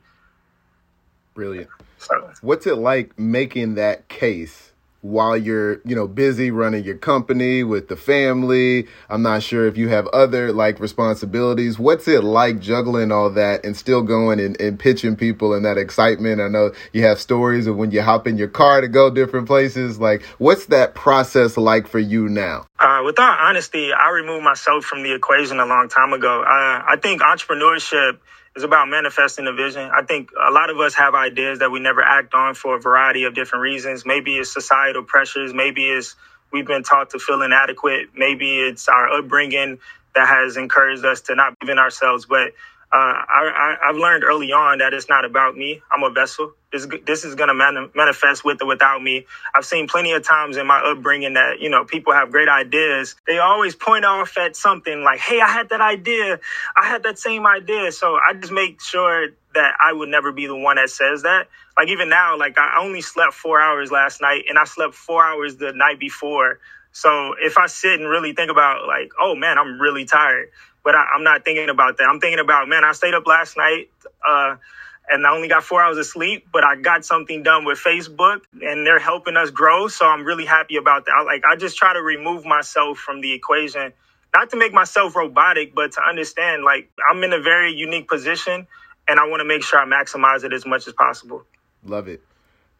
Brilliant. 1.34 1.70
So, 1.98 2.32
What's 2.42 2.68
it 2.68 2.76
like 2.76 3.18
making 3.18 3.76
that 3.76 4.08
case 4.10 4.67
while 5.02 5.38
you're, 5.38 5.82
you 5.86 5.96
know, 5.96 6.08
busy 6.08 6.52
running 6.52 6.84
your 6.84 6.98
company 6.98 7.64
with 7.64 7.88
the 7.88 7.96
family. 7.96 8.88
I'm 9.10 9.22
not 9.22 9.44
sure 9.44 9.68
if 9.68 9.78
you 9.78 9.90
have 9.90 10.08
other 10.08 10.52
like 10.52 10.80
responsibilities. 10.80 11.78
What's 11.78 12.08
it 12.08 12.24
like 12.24 12.60
juggling 12.60 13.12
all 13.12 13.30
that 13.32 13.66
and 13.66 13.76
still 13.76 14.02
going 14.02 14.40
and, 14.40 14.60
and 14.60 14.80
pitching 14.80 15.16
people 15.16 15.54
and 15.54 15.66
that 15.66 15.78
excitement? 15.78 16.42
I 16.42 16.48
know 16.48 16.72
you 16.94 17.04
have 17.04 17.20
stories 17.20 17.68
of 17.68 17.78
when 17.78 17.92
you 17.92 18.02
hop 18.02 18.28
in 18.28 18.38
your 18.38 18.48
car 18.48 18.82
to 18.82 18.88
go 18.88 19.10
different 19.10 19.48
places. 19.48 20.00
Like, 20.00 20.24
what's 20.38 20.68
that 20.68 20.96
process 20.96 21.58
like 21.58 21.88
for 21.88 22.00
you 22.00 22.28
now? 22.28 22.66
Uh, 22.80 23.02
with 23.06 23.20
all 23.20 23.38
honesty, 23.40 23.92
I 23.94 24.10
removed 24.10 24.44
myself 24.44 24.84
from 24.86 25.04
the 25.04 25.14
equation 25.14 25.60
a 25.60 25.66
long 25.66 25.90
time 25.90 26.14
ago. 26.14 26.42
Uh, 26.42 26.84
I 26.88 26.98
think 27.02 27.22
entrepreneurship 27.22 28.20
it's 28.58 28.65
about 28.65 28.89
manifesting 28.89 29.46
a 29.46 29.54
vision. 29.54 29.91
I 29.96 30.02
think 30.02 30.32
a 30.32 30.52
lot 30.52 30.72
of 30.72 30.80
us 30.80 30.96
have 30.96 31.13
ideas 31.13 31.60
that 31.60 31.70
we 31.70 31.80
never 31.80 32.02
act 32.02 32.34
on 32.34 32.56
for 32.56 32.76
a 32.76 32.82
variety 32.82 33.26
of 33.26 33.36
different 33.36 33.62
reasons. 33.62 34.04
Maybe 34.04 34.36
it's 34.38 34.52
societal 34.52 35.04
pressures. 35.04 35.54
Maybe 35.54 35.86
it's 35.86 36.15
we've 36.52 36.65
been 36.65 36.82
taught 36.82 37.12
to 37.12 37.20
feel 37.20 37.43
inadequate. 37.43 38.10
Maybe 38.15 38.60
it's 38.62 38.88
our 38.89 39.20
upbringing 39.20 39.78
that 40.15 40.28
has 40.28 40.58
encouraged 40.58 41.06
us 41.06 41.22
to 41.22 41.36
not 41.36 41.60
believe 41.60 41.74
in 41.74 41.78
ourselves. 41.78 42.26
But 42.26 42.48
uh, 42.91 42.98
I, 42.98 43.78
I, 43.84 43.88
have 43.89 43.98
learned 43.98 44.24
early 44.24 44.52
on 44.52 44.80
that 44.80 44.91
it's 44.96 45.08
not 45.08 45.24
about 45.24 45.56
me. 45.56 45.84
I'm 45.91 46.02
a 46.02 46.10
vessel. 46.10 46.54
This 46.72 46.88
this 47.06 47.26
is 47.26 47.36
going 47.36 47.50
to 47.50 47.56
mani- 47.56 47.90
manifest 47.96 48.46
with 48.46 48.62
or 48.62 48.68
without 48.68 49.02
me. 49.02 49.26
I've 49.56 49.66
seen 49.66 49.88
plenty 49.88 50.14
of 50.14 50.24
times 50.24 50.58
in 50.58 50.68
my 50.68 50.80
upbringing 50.80 51.34
that 51.36 51.62
you 51.62 51.70
know 51.70 51.86
people 51.86 52.14
have 52.14 52.32
great 52.32 52.50
ideas. 52.50 53.16
They 53.28 53.40
always 53.40 53.76
point 53.76 54.06
off 54.06 54.38
at 54.38 54.56
something 54.56 55.04
like, 55.04 55.20
"Hey, 55.20 55.42
I 55.42 55.48
had 55.48 55.70
that 55.70 55.82
idea. 55.82 56.40
I 56.78 56.86
had 56.86 57.04
that 57.04 57.20
same 57.20 57.48
idea." 57.48 57.92
So 57.94 58.16
I 58.18 58.34
just 58.34 58.54
make 58.54 58.82
sure 58.82 59.30
that 59.56 59.76
I 59.84 59.94
would 59.94 60.10
never 60.10 60.32
be 60.32 60.48
the 60.48 60.58
one 60.58 60.78
that 60.78 60.92
says 60.92 61.24
that. 61.24 61.48
Like 61.78 61.90
even 61.90 62.10
now, 62.10 62.38
like 62.38 62.58
I 62.60 62.80
only 62.82 63.02
slept 63.02 63.34
four 63.34 63.62
hours 63.62 63.92
last 63.92 64.22
night, 64.22 64.46
and 64.50 64.60
I 64.60 64.66
slept 64.66 64.96
four 64.96 65.26
hours 65.26 65.58
the 65.58 65.74
night 65.74 66.00
before. 66.00 66.60
So 66.92 67.36
if 67.42 67.58
I 67.58 67.68
sit 67.68 68.00
and 68.00 68.10
really 68.10 68.34
think 68.34 68.52
about 68.52 68.88
like, 68.88 69.12
oh 69.22 69.36
man, 69.36 69.58
I'm 69.58 69.80
really 69.82 70.06
tired 70.06 70.50
but 70.84 70.96
I, 70.96 71.06
am 71.16 71.24
not 71.24 71.46
thinking 71.46 71.70
about 71.70 71.98
that. 71.98 72.06
I'm 72.06 72.22
thinking 72.22 72.40
about, 72.40 72.70
man, 72.70 72.86
I 72.86 72.94
stayed 72.94 73.14
up 73.14 73.28
last 73.28 73.58
night 73.58 73.90
uh, 74.28 74.56
and 75.10 75.28
I 75.28 75.32
only 75.36 75.48
got 75.50 75.63
four 75.63 75.82
hours 75.84 75.98
of 75.98 76.06
sleep, 76.08 76.48
but 76.54 76.63
I 76.63 76.78
got 76.78 77.06
something 77.06 77.43
done 77.43 77.65
with 77.65 77.80
Facebook 77.80 78.41
and 78.62 78.86
they're 78.88 79.00
helping 79.00 79.38
us 79.38 79.52
grow. 79.52 79.88
So 79.89 80.08
I'm 80.08 80.26
really 80.26 80.46
happy 80.46 80.78
about 80.78 81.06
that. 81.06 81.13
I, 81.17 81.24
like, 81.24 81.43
I 81.50 81.56
just 81.58 81.78
try 81.78 81.93
to 81.93 82.02
remove 82.02 82.46
myself 82.46 83.00
from 83.00 83.22
the 83.22 83.34
equation, 83.34 83.93
not 84.36 84.52
to 84.52 84.58
make 84.58 84.74
myself 84.74 85.15
robotic, 85.15 85.76
but 85.76 85.93
to 85.93 86.02
understand 86.04 86.63
like 86.63 86.91
I'm 87.12 87.24
in 87.24 87.34
a 87.34 87.41
very 87.41 87.74
unique 87.74 88.10
position 88.10 88.67
and 89.08 89.20
I 89.20 89.28
want 89.28 89.41
to 89.41 89.46
make 89.46 89.63
sure 89.63 89.80
I 89.80 89.86
maximize 89.86 90.43
it 90.43 90.54
as 90.54 90.65
much 90.65 90.88
as 90.88 90.93
possible. 90.93 91.46
Love 91.84 92.10
it. 92.10 92.22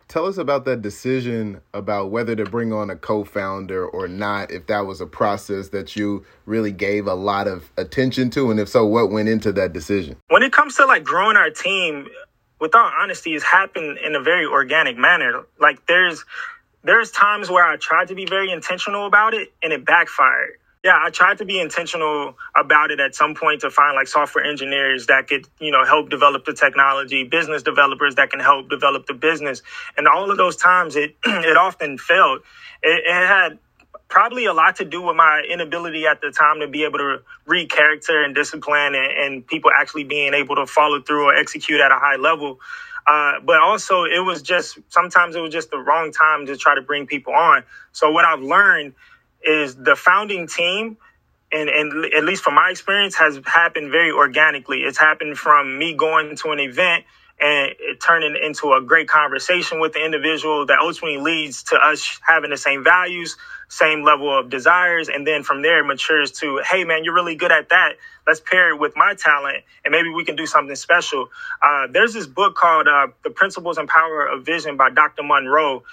Tell 0.07 0.25
us 0.25 0.37
about 0.37 0.63
that 0.65 0.81
decision 0.81 1.59
about 1.73 2.11
whether 2.11 2.33
to 2.35 2.45
bring 2.45 2.71
on 2.71 2.89
a 2.89 2.95
co-founder 2.95 3.85
or 3.85 4.07
not. 4.07 4.51
If 4.51 4.67
that 4.67 4.85
was 4.85 5.01
a 5.01 5.05
process 5.05 5.69
that 5.69 5.97
you 5.97 6.25
really 6.45 6.71
gave 6.71 7.07
a 7.07 7.13
lot 7.13 7.47
of 7.47 7.71
attention 7.75 8.29
to, 8.31 8.49
and 8.49 8.59
if 8.59 8.69
so, 8.69 8.85
what 8.85 9.11
went 9.11 9.27
into 9.27 9.51
that 9.53 9.73
decision? 9.73 10.15
When 10.29 10.43
it 10.43 10.53
comes 10.53 10.75
to 10.77 10.85
like 10.85 11.03
growing 11.03 11.35
our 11.35 11.49
team, 11.49 12.07
with 12.59 12.73
all 12.73 12.89
honesty, 12.99 13.35
it's 13.35 13.43
happened 13.43 13.97
in 13.99 14.15
a 14.15 14.21
very 14.21 14.45
organic 14.45 14.97
manner. 14.97 15.45
Like 15.59 15.85
there's 15.87 16.23
there's 16.83 17.11
times 17.11 17.49
where 17.49 17.65
I 17.65 17.75
tried 17.75 18.07
to 18.07 18.15
be 18.15 18.25
very 18.25 18.51
intentional 18.51 19.05
about 19.05 19.33
it, 19.33 19.51
and 19.61 19.73
it 19.73 19.85
backfired 19.85 20.57
yeah, 20.88 21.00
I 21.04 21.12
tried 21.12 21.39
to 21.39 21.45
be 21.45 21.60
intentional 21.62 22.38
about 22.56 22.91
it 22.91 23.02
at 23.02 23.13
some 23.13 23.36
point 23.36 23.62
to 23.63 23.71
find 23.71 23.95
like 23.97 24.08
software 24.08 24.45
engineers 24.45 25.08
that 25.08 25.28
could, 25.28 25.45
you 25.60 25.71
know, 25.71 25.86
help 25.86 26.10
develop 26.10 26.45
the 26.45 26.54
technology, 26.54 27.26
business 27.26 27.62
developers 27.62 28.15
that 28.15 28.32
can 28.32 28.39
help 28.39 28.69
develop 28.69 29.08
the 29.08 29.13
business. 29.13 29.63
And 29.97 30.08
all 30.08 30.32
of 30.32 30.38
those 30.38 30.58
times 30.58 30.95
it 30.95 31.17
it 31.26 31.58
often 31.58 32.00
failed. 32.00 32.41
It, 32.84 33.04
it 33.06 33.28
had 33.28 33.60
probably 34.10 34.45
a 34.45 34.54
lot 34.54 34.78
to 34.78 34.86
do 34.86 35.04
with 35.04 35.17
my 35.17 35.43
inability 35.50 36.08
at 36.08 36.21
the 36.21 36.32
time 36.32 36.62
to 36.62 36.69
be 36.69 36.86
able 36.86 37.00
to 37.00 37.17
read 37.47 37.69
character 37.69 38.23
and 38.23 38.34
discipline 38.34 38.95
and, 38.95 39.12
and 39.12 39.47
people 39.47 39.71
actually 39.78 40.06
being 40.06 40.34
able 40.34 40.56
to 40.56 40.67
follow 40.67 41.02
through 41.02 41.26
or 41.26 41.36
execute 41.36 41.82
at 41.82 41.91
a 41.91 42.00
high 42.00 42.17
level. 42.17 42.60
Uh, 43.08 43.41
but 43.45 43.60
also, 43.62 44.06
it 44.06 44.26
was 44.26 44.41
just 44.41 44.80
sometimes 44.89 45.36
it 45.36 45.41
was 45.41 45.54
just 45.54 45.71
the 45.71 45.80
wrong 45.80 46.13
time 46.13 46.47
to 46.47 46.58
try 46.58 46.76
to 46.76 46.82
bring 46.82 47.08
people 47.08 47.34
on. 47.34 47.63
So, 47.91 48.12
what 48.12 48.26
I've 48.26 48.41
learned 48.41 48.95
is 49.43 49.76
the 49.76 49.95
founding 49.95 50.47
team 50.47 50.97
and, 51.52 51.69
and 51.69 52.13
at 52.15 52.26
least 52.26 52.43
from 52.43 52.56
my 52.56 52.69
experience 52.71 53.15
has 53.15 53.39
happened 53.45 53.91
very 53.91 54.12
organically. 54.12 54.80
It's 54.82 55.00
happened 55.00 55.38
from 55.38 55.78
me 55.80 55.95
going 55.95 56.36
to 56.38 56.52
an 56.52 56.60
event 56.62 57.06
and 57.41 57.73
it 57.80 58.02
turning 58.02 58.38
into 58.43 58.73
a 58.73 58.82
great 58.84 59.08
conversation 59.08 59.80
with 59.80 59.93
the 59.93 60.06
individual 60.06 60.67
that 60.67 60.80
ultimately 60.82 61.19
leads 61.19 61.63
to 61.63 61.78
us 61.78 62.19
having 62.28 62.52
the 62.52 62.58
same 62.58 62.84
values 62.84 63.38
same 63.69 64.04
level 64.04 64.38
of 64.38 64.50
desires 64.50 65.10
and 65.10 65.26
then 65.28 65.43
from 65.43 65.62
there 65.62 65.86
matures 65.86 66.32
to 66.34 66.62
hey 66.69 66.84
man 66.84 67.06
you're 67.06 67.15
really 67.15 67.36
good 67.36 67.52
at 67.54 67.69
that. 67.69 67.93
Let's 68.28 68.41
pair 68.41 68.71
it 68.71 68.80
with 68.80 68.93
my 68.97 69.15
talent 69.15 69.60
and 69.86 69.93
maybe 69.93 70.10
we 70.10 70.26
can 70.26 70.36
do 70.36 70.45
something 70.47 70.76
special. 70.76 71.30
Uh, 71.63 71.88
there's 71.91 72.13
this 72.13 72.28
book 72.28 72.56
called 72.56 72.88
uh, 72.89 73.08
the 73.23 73.32
principles 73.32 73.78
and 73.78 73.88
power 73.89 74.28
of 74.28 74.45
vision 74.45 74.78
by 74.78 74.89
dr 74.91 75.23
Munroe 75.23 75.84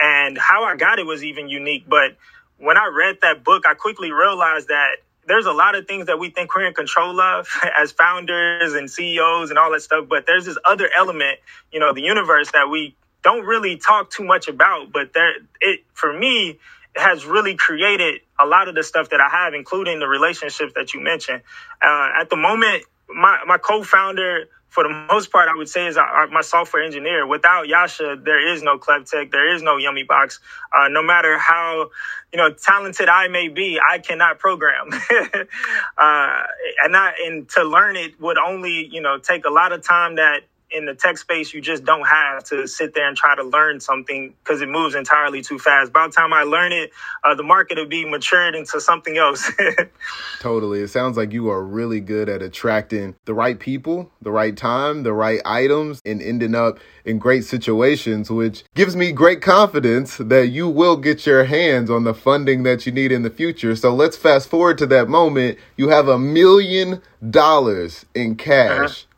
and 0.00 0.38
how 0.38 0.64
i 0.64 0.76
got 0.76 0.98
it 0.98 1.06
was 1.06 1.24
even 1.24 1.48
unique 1.48 1.84
but 1.88 2.16
when 2.58 2.78
I 2.78 2.90
read 2.96 3.18
that 3.22 3.44
book, 3.44 3.64
I 3.66 3.74
quickly 3.74 4.12
realized 4.12 4.68
that 4.68 4.98
there's 5.26 5.46
a 5.46 5.52
lot 5.52 5.74
of 5.74 5.86
things 5.86 6.06
that 6.06 6.18
we 6.18 6.30
think 6.30 6.54
we're 6.54 6.66
in 6.66 6.74
control 6.74 7.20
of 7.20 7.48
as 7.78 7.92
founders 7.92 8.74
and 8.74 8.90
CEOs 8.90 9.50
and 9.50 9.58
all 9.58 9.72
that 9.72 9.82
stuff, 9.82 10.06
but 10.08 10.26
there's 10.26 10.46
this 10.46 10.58
other 10.64 10.88
element, 10.96 11.38
you 11.72 11.80
know, 11.80 11.94
the 11.94 12.02
universe 12.02 12.52
that 12.52 12.68
we 12.70 12.96
don't 13.22 13.44
really 13.46 13.78
talk 13.78 14.10
too 14.10 14.24
much 14.24 14.48
about, 14.48 14.92
but 14.92 15.12
there 15.14 15.34
it 15.60 15.80
for 15.94 16.12
me 16.12 16.58
has 16.96 17.24
really 17.26 17.56
created 17.56 18.20
a 18.40 18.46
lot 18.46 18.68
of 18.68 18.74
the 18.74 18.82
stuff 18.84 19.10
that 19.10 19.20
I 19.20 19.28
have, 19.28 19.54
including 19.54 20.00
the 20.00 20.08
relationships 20.08 20.74
that 20.76 20.94
you 20.94 21.00
mentioned. 21.00 21.42
Uh, 21.82 22.10
at 22.20 22.30
the 22.30 22.36
moment, 22.36 22.84
my 23.08 23.40
my 23.46 23.58
co-founder 23.58 24.46
for 24.74 24.82
the 24.82 25.06
most 25.08 25.30
part, 25.30 25.48
I 25.48 25.56
would 25.56 25.68
say 25.68 25.86
is 25.86 25.96
our, 25.96 26.26
my 26.26 26.40
software 26.40 26.82
engineer. 26.82 27.28
Without 27.28 27.68
Yasha, 27.68 28.16
there 28.20 28.52
is 28.52 28.60
no 28.60 28.76
Clevtech, 28.76 29.30
there 29.30 29.54
is 29.54 29.62
no 29.62 29.76
Yummy 29.76 30.02
Box. 30.02 30.40
Uh, 30.76 30.88
no 30.88 31.00
matter 31.00 31.38
how 31.38 31.90
you 32.32 32.38
know 32.38 32.52
talented 32.52 33.08
I 33.08 33.28
may 33.28 33.46
be, 33.46 33.78
I 33.78 34.00
cannot 34.00 34.40
program. 34.40 34.90
uh, 35.96 36.42
and 36.82 36.92
not 36.92 37.14
and 37.24 37.48
to 37.50 37.62
learn 37.62 37.94
it 37.94 38.20
would 38.20 38.36
only 38.36 38.88
you 38.90 39.00
know 39.00 39.18
take 39.18 39.44
a 39.44 39.50
lot 39.50 39.70
of 39.70 39.86
time 39.86 40.16
that 40.16 40.40
in 40.74 40.86
the 40.86 40.94
tech 40.94 41.16
space, 41.16 41.54
you 41.54 41.60
just 41.60 41.84
don't 41.84 42.06
have 42.06 42.44
to 42.44 42.66
sit 42.66 42.94
there 42.94 43.06
and 43.06 43.16
try 43.16 43.36
to 43.36 43.44
learn 43.44 43.78
something 43.78 44.34
because 44.42 44.60
it 44.60 44.68
moves 44.68 44.94
entirely 44.94 45.40
too 45.40 45.58
fast. 45.58 45.92
By 45.92 46.08
the 46.08 46.12
time 46.12 46.32
I 46.32 46.42
learn 46.42 46.72
it, 46.72 46.90
uh, 47.22 47.34
the 47.34 47.44
market 47.44 47.78
will 47.78 47.86
be 47.86 48.04
matured 48.04 48.54
into 48.54 48.80
something 48.80 49.16
else. 49.16 49.50
totally. 50.40 50.80
It 50.80 50.88
sounds 50.88 51.16
like 51.16 51.32
you 51.32 51.48
are 51.48 51.62
really 51.62 52.00
good 52.00 52.28
at 52.28 52.42
attracting 52.42 53.14
the 53.24 53.34
right 53.34 53.58
people, 53.58 54.10
the 54.20 54.32
right 54.32 54.56
time, 54.56 55.04
the 55.04 55.12
right 55.12 55.40
items, 55.44 56.02
and 56.04 56.20
ending 56.20 56.56
up 56.56 56.78
in 57.04 57.18
great 57.18 57.44
situations, 57.44 58.30
which 58.30 58.64
gives 58.74 58.96
me 58.96 59.12
great 59.12 59.40
confidence 59.40 60.16
that 60.16 60.48
you 60.48 60.68
will 60.68 60.96
get 60.96 61.24
your 61.24 61.44
hands 61.44 61.88
on 61.88 62.02
the 62.02 62.14
funding 62.14 62.64
that 62.64 62.84
you 62.84 62.92
need 62.92 63.12
in 63.12 63.22
the 63.22 63.30
future. 63.30 63.76
So 63.76 63.94
let's 63.94 64.16
fast 64.16 64.48
forward 64.48 64.78
to 64.78 64.86
that 64.86 65.08
moment. 65.08 65.58
You 65.76 65.90
have 65.90 66.08
a 66.08 66.18
million 66.18 67.00
dollars 67.30 68.06
in 68.14 68.34
cash. 68.34 69.04
Uh-huh 69.04 69.10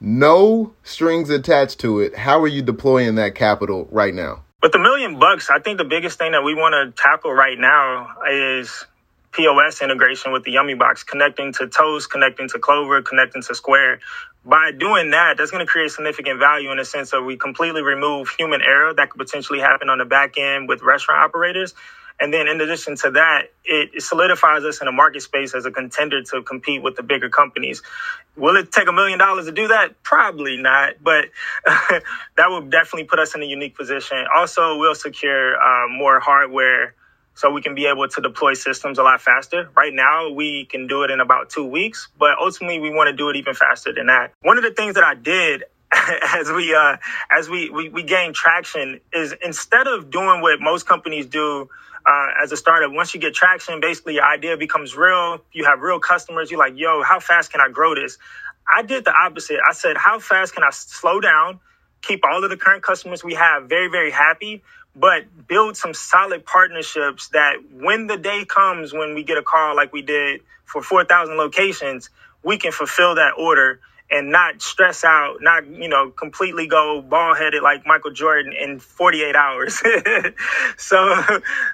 no 0.00 0.74
strings 0.82 1.30
attached 1.30 1.80
to 1.80 2.00
it. 2.00 2.16
How 2.16 2.40
are 2.40 2.48
you 2.48 2.62
deploying 2.62 3.16
that 3.16 3.34
capital 3.34 3.88
right 3.90 4.14
now? 4.14 4.44
With 4.62 4.72
the 4.72 4.78
million 4.78 5.18
bucks, 5.18 5.50
I 5.50 5.58
think 5.58 5.78
the 5.78 5.84
biggest 5.84 6.18
thing 6.18 6.32
that 6.32 6.42
we 6.42 6.54
want 6.54 6.74
to 6.74 7.02
tackle 7.02 7.32
right 7.32 7.58
now 7.58 8.08
is 8.30 8.84
POS 9.32 9.82
integration 9.82 10.32
with 10.32 10.44
the 10.44 10.52
Yummy 10.52 10.74
Box, 10.74 11.04
connecting 11.04 11.52
to 11.54 11.68
Toast, 11.68 12.10
connecting 12.10 12.48
to 12.48 12.58
Clover, 12.58 13.02
connecting 13.02 13.42
to 13.42 13.54
Square. 13.54 14.00
By 14.44 14.72
doing 14.72 15.10
that, 15.10 15.36
that's 15.36 15.50
going 15.50 15.64
to 15.64 15.70
create 15.70 15.90
significant 15.90 16.38
value 16.38 16.70
in 16.70 16.78
the 16.78 16.84
sense 16.84 17.10
that 17.10 17.22
we 17.22 17.36
completely 17.36 17.82
remove 17.82 18.30
human 18.30 18.62
error 18.62 18.94
that 18.94 19.10
could 19.10 19.18
potentially 19.18 19.60
happen 19.60 19.90
on 19.90 19.98
the 19.98 20.04
back 20.04 20.38
end 20.38 20.68
with 20.68 20.82
restaurant 20.82 21.22
operators 21.22 21.74
and 22.20 22.32
then 22.32 22.48
in 22.48 22.60
addition 22.60 22.96
to 22.98 23.10
that, 23.12 23.52
it 23.64 24.02
solidifies 24.02 24.64
us 24.64 24.80
in 24.80 24.88
a 24.88 24.92
market 24.92 25.22
space 25.22 25.54
as 25.54 25.66
a 25.66 25.70
contender 25.70 26.22
to 26.22 26.42
compete 26.42 26.82
with 26.82 26.96
the 26.96 27.02
bigger 27.02 27.28
companies. 27.28 27.82
Will 28.36 28.56
it 28.56 28.72
take 28.72 28.88
a 28.88 28.92
million 28.92 29.18
dollars 29.18 29.46
to 29.46 29.52
do 29.52 29.68
that? 29.68 30.02
Probably 30.02 30.56
not, 30.56 30.94
but 31.02 31.26
that 31.66 32.48
will 32.48 32.62
definitely 32.62 33.04
put 33.04 33.18
us 33.18 33.34
in 33.34 33.42
a 33.42 33.46
unique 33.46 33.76
position. 33.76 34.18
Also, 34.34 34.78
we'll 34.78 34.94
secure 34.94 35.56
uh, 35.60 35.88
more 35.88 36.20
hardware 36.20 36.94
so 37.34 37.50
we 37.50 37.62
can 37.62 37.74
be 37.74 37.86
able 37.86 38.08
to 38.08 38.20
deploy 38.22 38.54
systems 38.54 38.98
a 38.98 39.02
lot 39.02 39.20
faster. 39.20 39.68
Right 39.76 39.92
now, 39.92 40.30
we 40.32 40.64
can 40.66 40.86
do 40.86 41.02
it 41.04 41.10
in 41.10 41.20
about 41.20 41.50
two 41.50 41.66
weeks, 41.66 42.08
but 42.18 42.38
ultimately, 42.40 42.80
we 42.80 42.90
want 42.90 43.08
to 43.08 43.16
do 43.16 43.28
it 43.30 43.36
even 43.36 43.54
faster 43.54 43.92
than 43.92 44.06
that. 44.06 44.32
One 44.42 44.56
of 44.56 44.64
the 44.64 44.72
things 44.72 44.94
that 44.94 45.04
I 45.04 45.14
did 45.14 45.64
as 45.92 46.50
we 46.50 46.74
uh, 46.74 46.96
as 47.30 47.48
we, 47.48 47.70
we 47.70 47.90
we 47.90 48.02
gain 48.02 48.32
traction 48.32 49.00
is 49.12 49.34
instead 49.44 49.86
of 49.86 50.10
doing 50.10 50.40
what 50.40 50.60
most 50.60 50.86
companies 50.86 51.26
do 51.26 51.68
uh, 52.06 52.28
as 52.42 52.52
a 52.52 52.58
startup, 52.58 52.92
once 52.92 53.14
you 53.14 53.20
get 53.20 53.34
traction, 53.34 53.80
basically 53.80 54.14
your 54.16 54.24
idea 54.26 54.56
becomes 54.58 54.96
real. 54.96 55.40
You 55.52 55.66
have 55.66 55.80
real 55.82 56.00
customers. 56.00 56.50
You're 56.50 56.60
like, 56.60 56.74
yo, 56.76 57.02
how 57.04 57.20
fast 57.20 57.52
can 57.52 57.60
I 57.62 57.70
grow 57.70 57.94
this? 57.96 58.18
I 58.72 58.82
did 58.82 59.04
the 59.06 59.12
opposite. 59.14 59.58
I 59.68 59.74
said, 59.74 59.96
how 59.98 60.20
fast 60.20 60.54
can 60.54 60.64
I 60.64 60.70
slow 60.72 61.20
down, 61.20 61.60
keep 62.02 62.22
all 62.24 62.44
of 62.44 62.50
the 62.50 62.58
current 62.58 62.82
customers 62.84 63.24
we 63.24 63.34
have 63.34 63.68
very, 63.68 63.88
very 63.88 64.12
happy, 64.12 64.62
but 64.96 65.24
build 65.48 65.76
some 65.76 65.94
solid 65.94 66.46
partnerships 66.46 67.28
that 67.30 67.56
when 67.72 68.08
the 68.08 68.18
day 68.18 68.44
comes 68.46 68.92
when 68.94 69.14
we 69.14 69.24
get 69.24 69.38
a 69.38 69.44
call 69.44 69.76
like 69.76 69.92
we 69.92 70.02
did 70.02 70.42
for 70.66 70.82
4,000 70.82 71.36
locations, 71.36 72.10
we 72.44 72.58
can 72.58 72.72
fulfill 72.72 73.16
that 73.16 73.32
order 73.38 73.80
and 74.10 74.30
not 74.30 74.62
stress 74.62 75.04
out, 75.04 75.38
not, 75.40 75.66
you 75.66 75.88
know, 75.88 76.10
completely 76.10 76.68
go 76.68 77.02
ball 77.02 77.34
headed 77.34 77.62
like 77.62 77.86
Michael 77.86 78.12
Jordan 78.12 78.52
in 78.52 78.78
48 78.78 79.34
hours. 79.34 79.82
so, 80.76 81.14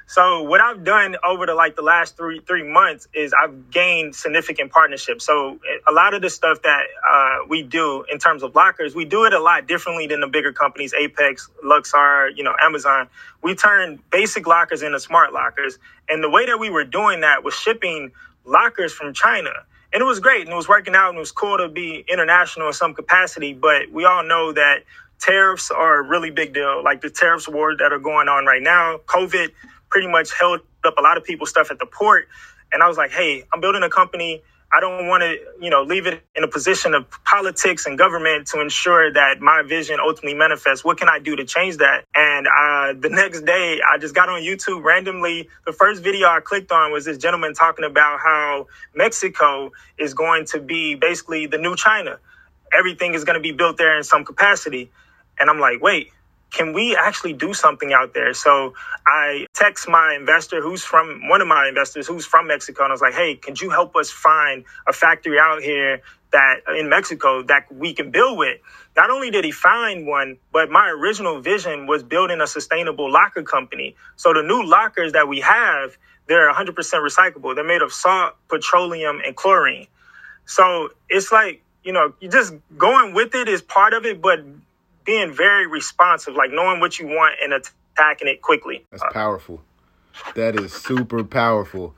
so 0.06 0.42
what 0.44 0.60
I've 0.60 0.82
done 0.82 1.16
over 1.24 1.44
the 1.46 1.54
like 1.54 1.76
the 1.76 1.82
last 1.82 2.16
three, 2.16 2.40
three 2.40 2.62
months 2.62 3.06
is 3.14 3.34
I've 3.34 3.70
gained 3.70 4.14
significant 4.14 4.72
partnerships. 4.72 5.26
So 5.26 5.58
a 5.86 5.92
lot 5.92 6.14
of 6.14 6.22
the 6.22 6.30
stuff 6.30 6.62
that 6.62 6.82
uh, 7.06 7.46
we 7.48 7.62
do 7.62 8.04
in 8.10 8.18
terms 8.18 8.42
of 8.42 8.54
lockers, 8.54 8.94
we 8.94 9.04
do 9.04 9.24
it 9.26 9.34
a 9.34 9.40
lot 9.40 9.66
differently 9.66 10.06
than 10.06 10.20
the 10.20 10.28
bigger 10.28 10.52
companies, 10.52 10.94
Apex, 10.94 11.50
Luxer, 11.64 12.30
you 12.34 12.44
know, 12.44 12.54
Amazon. 12.62 13.08
We 13.42 13.54
turn 13.54 14.00
basic 14.10 14.46
lockers 14.46 14.82
into 14.82 15.00
smart 15.00 15.34
lockers. 15.34 15.78
And 16.08 16.24
the 16.24 16.30
way 16.30 16.46
that 16.46 16.58
we 16.58 16.70
were 16.70 16.84
doing 16.84 17.20
that 17.20 17.44
was 17.44 17.54
shipping 17.54 18.12
lockers 18.46 18.92
from 18.92 19.12
China 19.12 19.50
and 19.92 20.00
it 20.00 20.04
was 20.04 20.20
great 20.20 20.42
and 20.42 20.50
it 20.50 20.56
was 20.56 20.68
working 20.68 20.94
out 20.94 21.10
and 21.10 21.16
it 21.16 21.20
was 21.20 21.32
cool 21.32 21.58
to 21.58 21.68
be 21.68 22.04
international 22.08 22.68
in 22.68 22.72
some 22.72 22.94
capacity. 22.94 23.52
But 23.52 23.90
we 23.92 24.04
all 24.04 24.24
know 24.24 24.52
that 24.52 24.84
tariffs 25.18 25.70
are 25.70 26.00
a 26.00 26.02
really 26.02 26.30
big 26.30 26.54
deal. 26.54 26.82
Like 26.82 27.00
the 27.00 27.10
tariffs 27.10 27.48
war 27.48 27.76
that 27.76 27.92
are 27.92 27.98
going 27.98 28.28
on 28.28 28.46
right 28.46 28.62
now, 28.62 28.98
COVID 29.06 29.50
pretty 29.90 30.08
much 30.08 30.32
held 30.38 30.60
up 30.84 30.94
a 30.98 31.02
lot 31.02 31.16
of 31.16 31.24
people's 31.24 31.50
stuff 31.50 31.70
at 31.70 31.78
the 31.78 31.86
port. 31.86 32.28
And 32.72 32.82
I 32.82 32.88
was 32.88 32.96
like, 32.96 33.12
hey, 33.12 33.44
I'm 33.52 33.60
building 33.60 33.82
a 33.82 33.90
company 33.90 34.42
I 34.74 34.80
don't 34.80 35.06
want 35.06 35.22
to, 35.22 35.36
you 35.60 35.70
know, 35.70 35.82
leave 35.82 36.06
it 36.06 36.22
in 36.34 36.44
a 36.44 36.48
position 36.48 36.94
of 36.94 37.04
politics 37.24 37.86
and 37.86 37.98
government 37.98 38.48
to 38.48 38.60
ensure 38.60 39.12
that 39.12 39.40
my 39.40 39.62
vision 39.62 39.98
ultimately 40.00 40.34
manifests. 40.34 40.84
What 40.84 40.98
can 40.98 41.08
I 41.08 41.18
do 41.18 41.36
to 41.36 41.44
change 41.44 41.78
that? 41.78 42.04
And 42.14 42.46
uh, 42.46 42.94
the 42.98 43.10
next 43.10 43.42
day, 43.42 43.80
I 43.86 43.98
just 43.98 44.14
got 44.14 44.30
on 44.30 44.40
YouTube 44.42 44.82
randomly. 44.84 45.48
The 45.66 45.72
first 45.72 46.02
video 46.02 46.28
I 46.28 46.40
clicked 46.40 46.72
on 46.72 46.92
was 46.92 47.04
this 47.04 47.18
gentleman 47.18 47.54
talking 47.54 47.84
about 47.84 48.20
how 48.20 48.68
Mexico 48.94 49.72
is 49.98 50.14
going 50.14 50.46
to 50.46 50.60
be 50.60 50.94
basically 50.94 51.46
the 51.46 51.58
new 51.58 51.76
China. 51.76 52.18
Everything 52.72 53.14
is 53.14 53.24
going 53.24 53.36
to 53.36 53.42
be 53.42 53.52
built 53.52 53.76
there 53.76 53.96
in 53.98 54.04
some 54.04 54.24
capacity. 54.24 54.90
And 55.38 55.50
I'm 55.50 55.60
like, 55.60 55.82
wait, 55.82 56.12
can 56.52 56.72
we 56.74 56.96
actually 56.96 57.32
do 57.32 57.54
something 57.54 57.92
out 57.92 58.12
there? 58.14 58.34
So 58.34 58.74
I 59.06 59.46
text 59.54 59.88
my 59.88 60.16
investor 60.18 60.60
who's 60.60 60.84
from 60.84 61.28
one 61.28 61.40
of 61.40 61.48
my 61.48 61.66
investors 61.66 62.06
who's 62.06 62.26
from 62.26 62.46
Mexico. 62.46 62.84
And 62.84 62.90
I 62.90 62.94
was 62.94 63.00
like, 63.00 63.14
hey, 63.14 63.36
could 63.36 63.60
you 63.60 63.70
help 63.70 63.96
us 63.96 64.10
find 64.10 64.64
a 64.86 64.92
factory 64.92 65.38
out 65.38 65.62
here 65.62 66.02
that 66.32 66.56
in 66.78 66.88
Mexico 66.88 67.42
that 67.44 67.72
we 67.72 67.94
can 67.94 68.10
build 68.10 68.38
with? 68.38 68.60
Not 68.94 69.10
only 69.10 69.30
did 69.30 69.44
he 69.44 69.50
find 69.50 70.06
one, 70.06 70.36
but 70.52 70.70
my 70.70 70.90
original 70.90 71.40
vision 71.40 71.86
was 71.86 72.02
building 72.02 72.40
a 72.42 72.46
sustainable 72.46 73.10
locker 73.10 73.42
company. 73.42 73.96
So 74.16 74.34
the 74.34 74.42
new 74.42 74.62
lockers 74.62 75.12
that 75.12 75.28
we 75.28 75.40
have, 75.40 75.96
they're 76.28 76.52
100% 76.52 76.74
recyclable. 76.74 77.54
They're 77.54 77.64
made 77.64 77.82
of 77.82 77.92
salt, 77.92 78.34
petroleum, 78.48 79.20
and 79.24 79.34
chlorine. 79.34 79.86
So 80.44 80.90
it's 81.08 81.32
like, 81.32 81.62
you 81.82 81.92
know, 81.92 82.12
you 82.20 82.28
just 82.28 82.54
going 82.76 83.14
with 83.14 83.34
it 83.34 83.48
is 83.48 83.62
part 83.62 83.94
of 83.94 84.04
it, 84.04 84.20
but 84.20 84.40
being 85.04 85.32
very 85.32 85.66
responsive, 85.66 86.34
like 86.34 86.50
knowing 86.50 86.80
what 86.80 86.98
you 86.98 87.06
want 87.06 87.34
and 87.42 87.52
attacking 87.52 88.28
it 88.28 88.42
quickly. 88.42 88.86
That's 88.90 89.04
powerful. 89.12 89.62
That 90.34 90.58
is 90.58 90.72
super 90.72 91.24
powerful. 91.24 91.94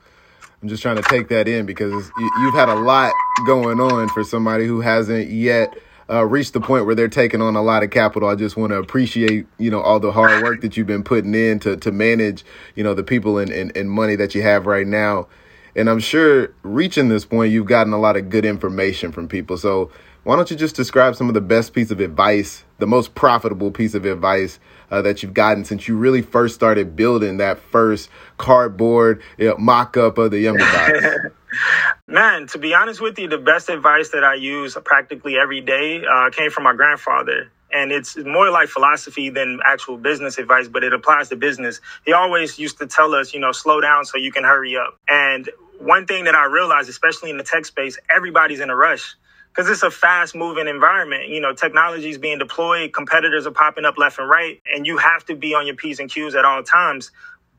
I'm 0.61 0.69
just 0.69 0.81
trying 0.81 0.95
to 0.95 1.03
take 1.03 1.27
that 1.29 1.47
in 1.47 1.65
because 1.65 2.11
you, 2.17 2.51
have 2.51 2.53
had 2.53 2.69
a 2.69 2.75
lot 2.75 3.13
going 3.45 3.79
on 3.79 4.09
for 4.09 4.23
somebody 4.23 4.65
who 4.65 4.81
hasn't 4.81 5.29
yet 5.29 5.77
uh, 6.09 6.25
reached 6.25 6.53
the 6.53 6.61
point 6.61 6.85
where 6.85 6.95
they're 6.95 7.07
taking 7.07 7.41
on 7.41 7.55
a 7.55 7.61
lot 7.61 7.83
of 7.83 7.89
capital. 7.89 8.29
I 8.29 8.35
just 8.35 8.57
want 8.57 8.71
to 8.71 8.77
appreciate, 8.77 9.47
you 9.57 9.69
know, 9.69 9.81
all 9.81 9.99
the 9.99 10.11
hard 10.11 10.43
work 10.43 10.61
that 10.61 10.77
you've 10.77 10.87
been 10.87 11.03
putting 11.03 11.33
in 11.35 11.59
to, 11.59 11.77
to 11.77 11.91
manage, 11.91 12.43
you 12.75 12.83
know, 12.83 12.93
the 12.93 13.03
people 13.03 13.37
and, 13.37 13.51
and, 13.51 13.75
and 13.75 13.89
money 13.89 14.15
that 14.15 14.33
you 14.35 14.41
have 14.41 14.65
right 14.65 14.87
now. 14.87 15.27
And 15.75 15.89
I'm 15.89 15.99
sure 15.99 16.53
reaching 16.63 17.09
this 17.09 17.25
point, 17.25 17.51
you've 17.51 17.67
gotten 17.67 17.91
a 17.91 17.99
lot 17.99 18.15
of 18.15 18.29
good 18.29 18.45
information 18.45 19.11
from 19.11 19.27
people. 19.27 19.57
So 19.57 19.91
why 20.25 20.35
don't 20.35 20.49
you 20.49 20.57
just 20.57 20.75
describe 20.75 21.15
some 21.15 21.27
of 21.27 21.35
the 21.35 21.41
best 21.41 21.71
piece 21.71 21.91
of 21.91 21.99
advice, 21.99 22.63
the 22.79 22.87
most 22.87 23.13
profitable 23.13 23.69
piece 23.69 23.93
of 23.93 24.05
advice 24.05 24.59
uh, 24.89 25.03
that 25.03 25.21
you've 25.21 25.35
gotten 25.35 25.63
since 25.63 25.87
you 25.87 25.95
really 25.95 26.23
first 26.23 26.55
started 26.55 26.95
building 26.95 27.37
that 27.37 27.59
first 27.59 28.09
cardboard 28.39 29.21
you 29.37 29.49
know, 29.49 29.57
mock-up 29.57 30.17
of 30.17 30.31
the 30.31 30.39
Yummy 30.39 30.63
Box? 30.63 30.99
Man, 32.07 32.47
to 32.47 32.57
be 32.57 32.73
honest 32.73 33.01
with 33.01 33.19
you, 33.19 33.27
the 33.27 33.37
best 33.37 33.69
advice 33.69 34.09
that 34.09 34.23
I 34.23 34.33
use 34.33 34.75
practically 34.83 35.37
every 35.37 35.61
day 35.61 36.03
uh, 36.03 36.31
came 36.31 36.49
from 36.49 36.63
my 36.63 36.73
grandfather. 36.73 37.51
And 37.71 37.91
it's 37.91 38.17
more 38.17 38.49
like 38.49 38.69
philosophy 38.69 39.29
than 39.29 39.59
actual 39.63 39.97
business 39.97 40.39
advice, 40.39 40.67
but 40.67 40.83
it 40.83 40.91
applies 40.91 41.29
to 41.29 41.35
business. 41.35 41.81
He 42.03 42.13
always 42.13 42.57
used 42.57 42.79
to 42.79 42.87
tell 42.87 43.13
us, 43.13 43.31
you 43.31 43.39
know, 43.39 43.51
slow 43.51 43.79
down 43.79 44.05
so 44.05 44.17
you 44.17 44.31
can 44.31 44.43
hurry 44.43 44.75
up. 44.75 44.97
And 45.07 45.47
one 45.77 46.07
thing 46.07 46.23
that 46.23 46.33
I 46.33 46.45
realized, 46.45 46.89
especially 46.89 47.29
in 47.29 47.37
the 47.37 47.43
tech 47.43 47.65
space, 47.65 47.99
everybody's 48.09 48.59
in 48.59 48.71
a 48.71 48.75
rush 48.75 49.15
because 49.55 49.69
it's 49.69 49.83
a 49.83 49.91
fast 49.91 50.35
moving 50.35 50.67
environment. 50.67 51.29
You 51.29 51.39
know, 51.39 51.53
technology 51.53 52.09
is 52.09 52.17
being 52.17 52.39
deployed, 52.39 52.93
competitors 52.93 53.47
are 53.47 53.51
popping 53.51 53.85
up 53.85 53.97
left 53.97 54.19
and 54.19 54.29
right, 54.29 54.61
and 54.73 54.85
you 54.85 54.97
have 54.97 55.25
to 55.27 55.35
be 55.35 55.55
on 55.55 55.65
your 55.65 55.75
P's 55.77 55.99
and 55.99 56.11
Q's 56.11 56.35
at 56.35 56.43
all 56.43 56.61
times. 56.63 57.11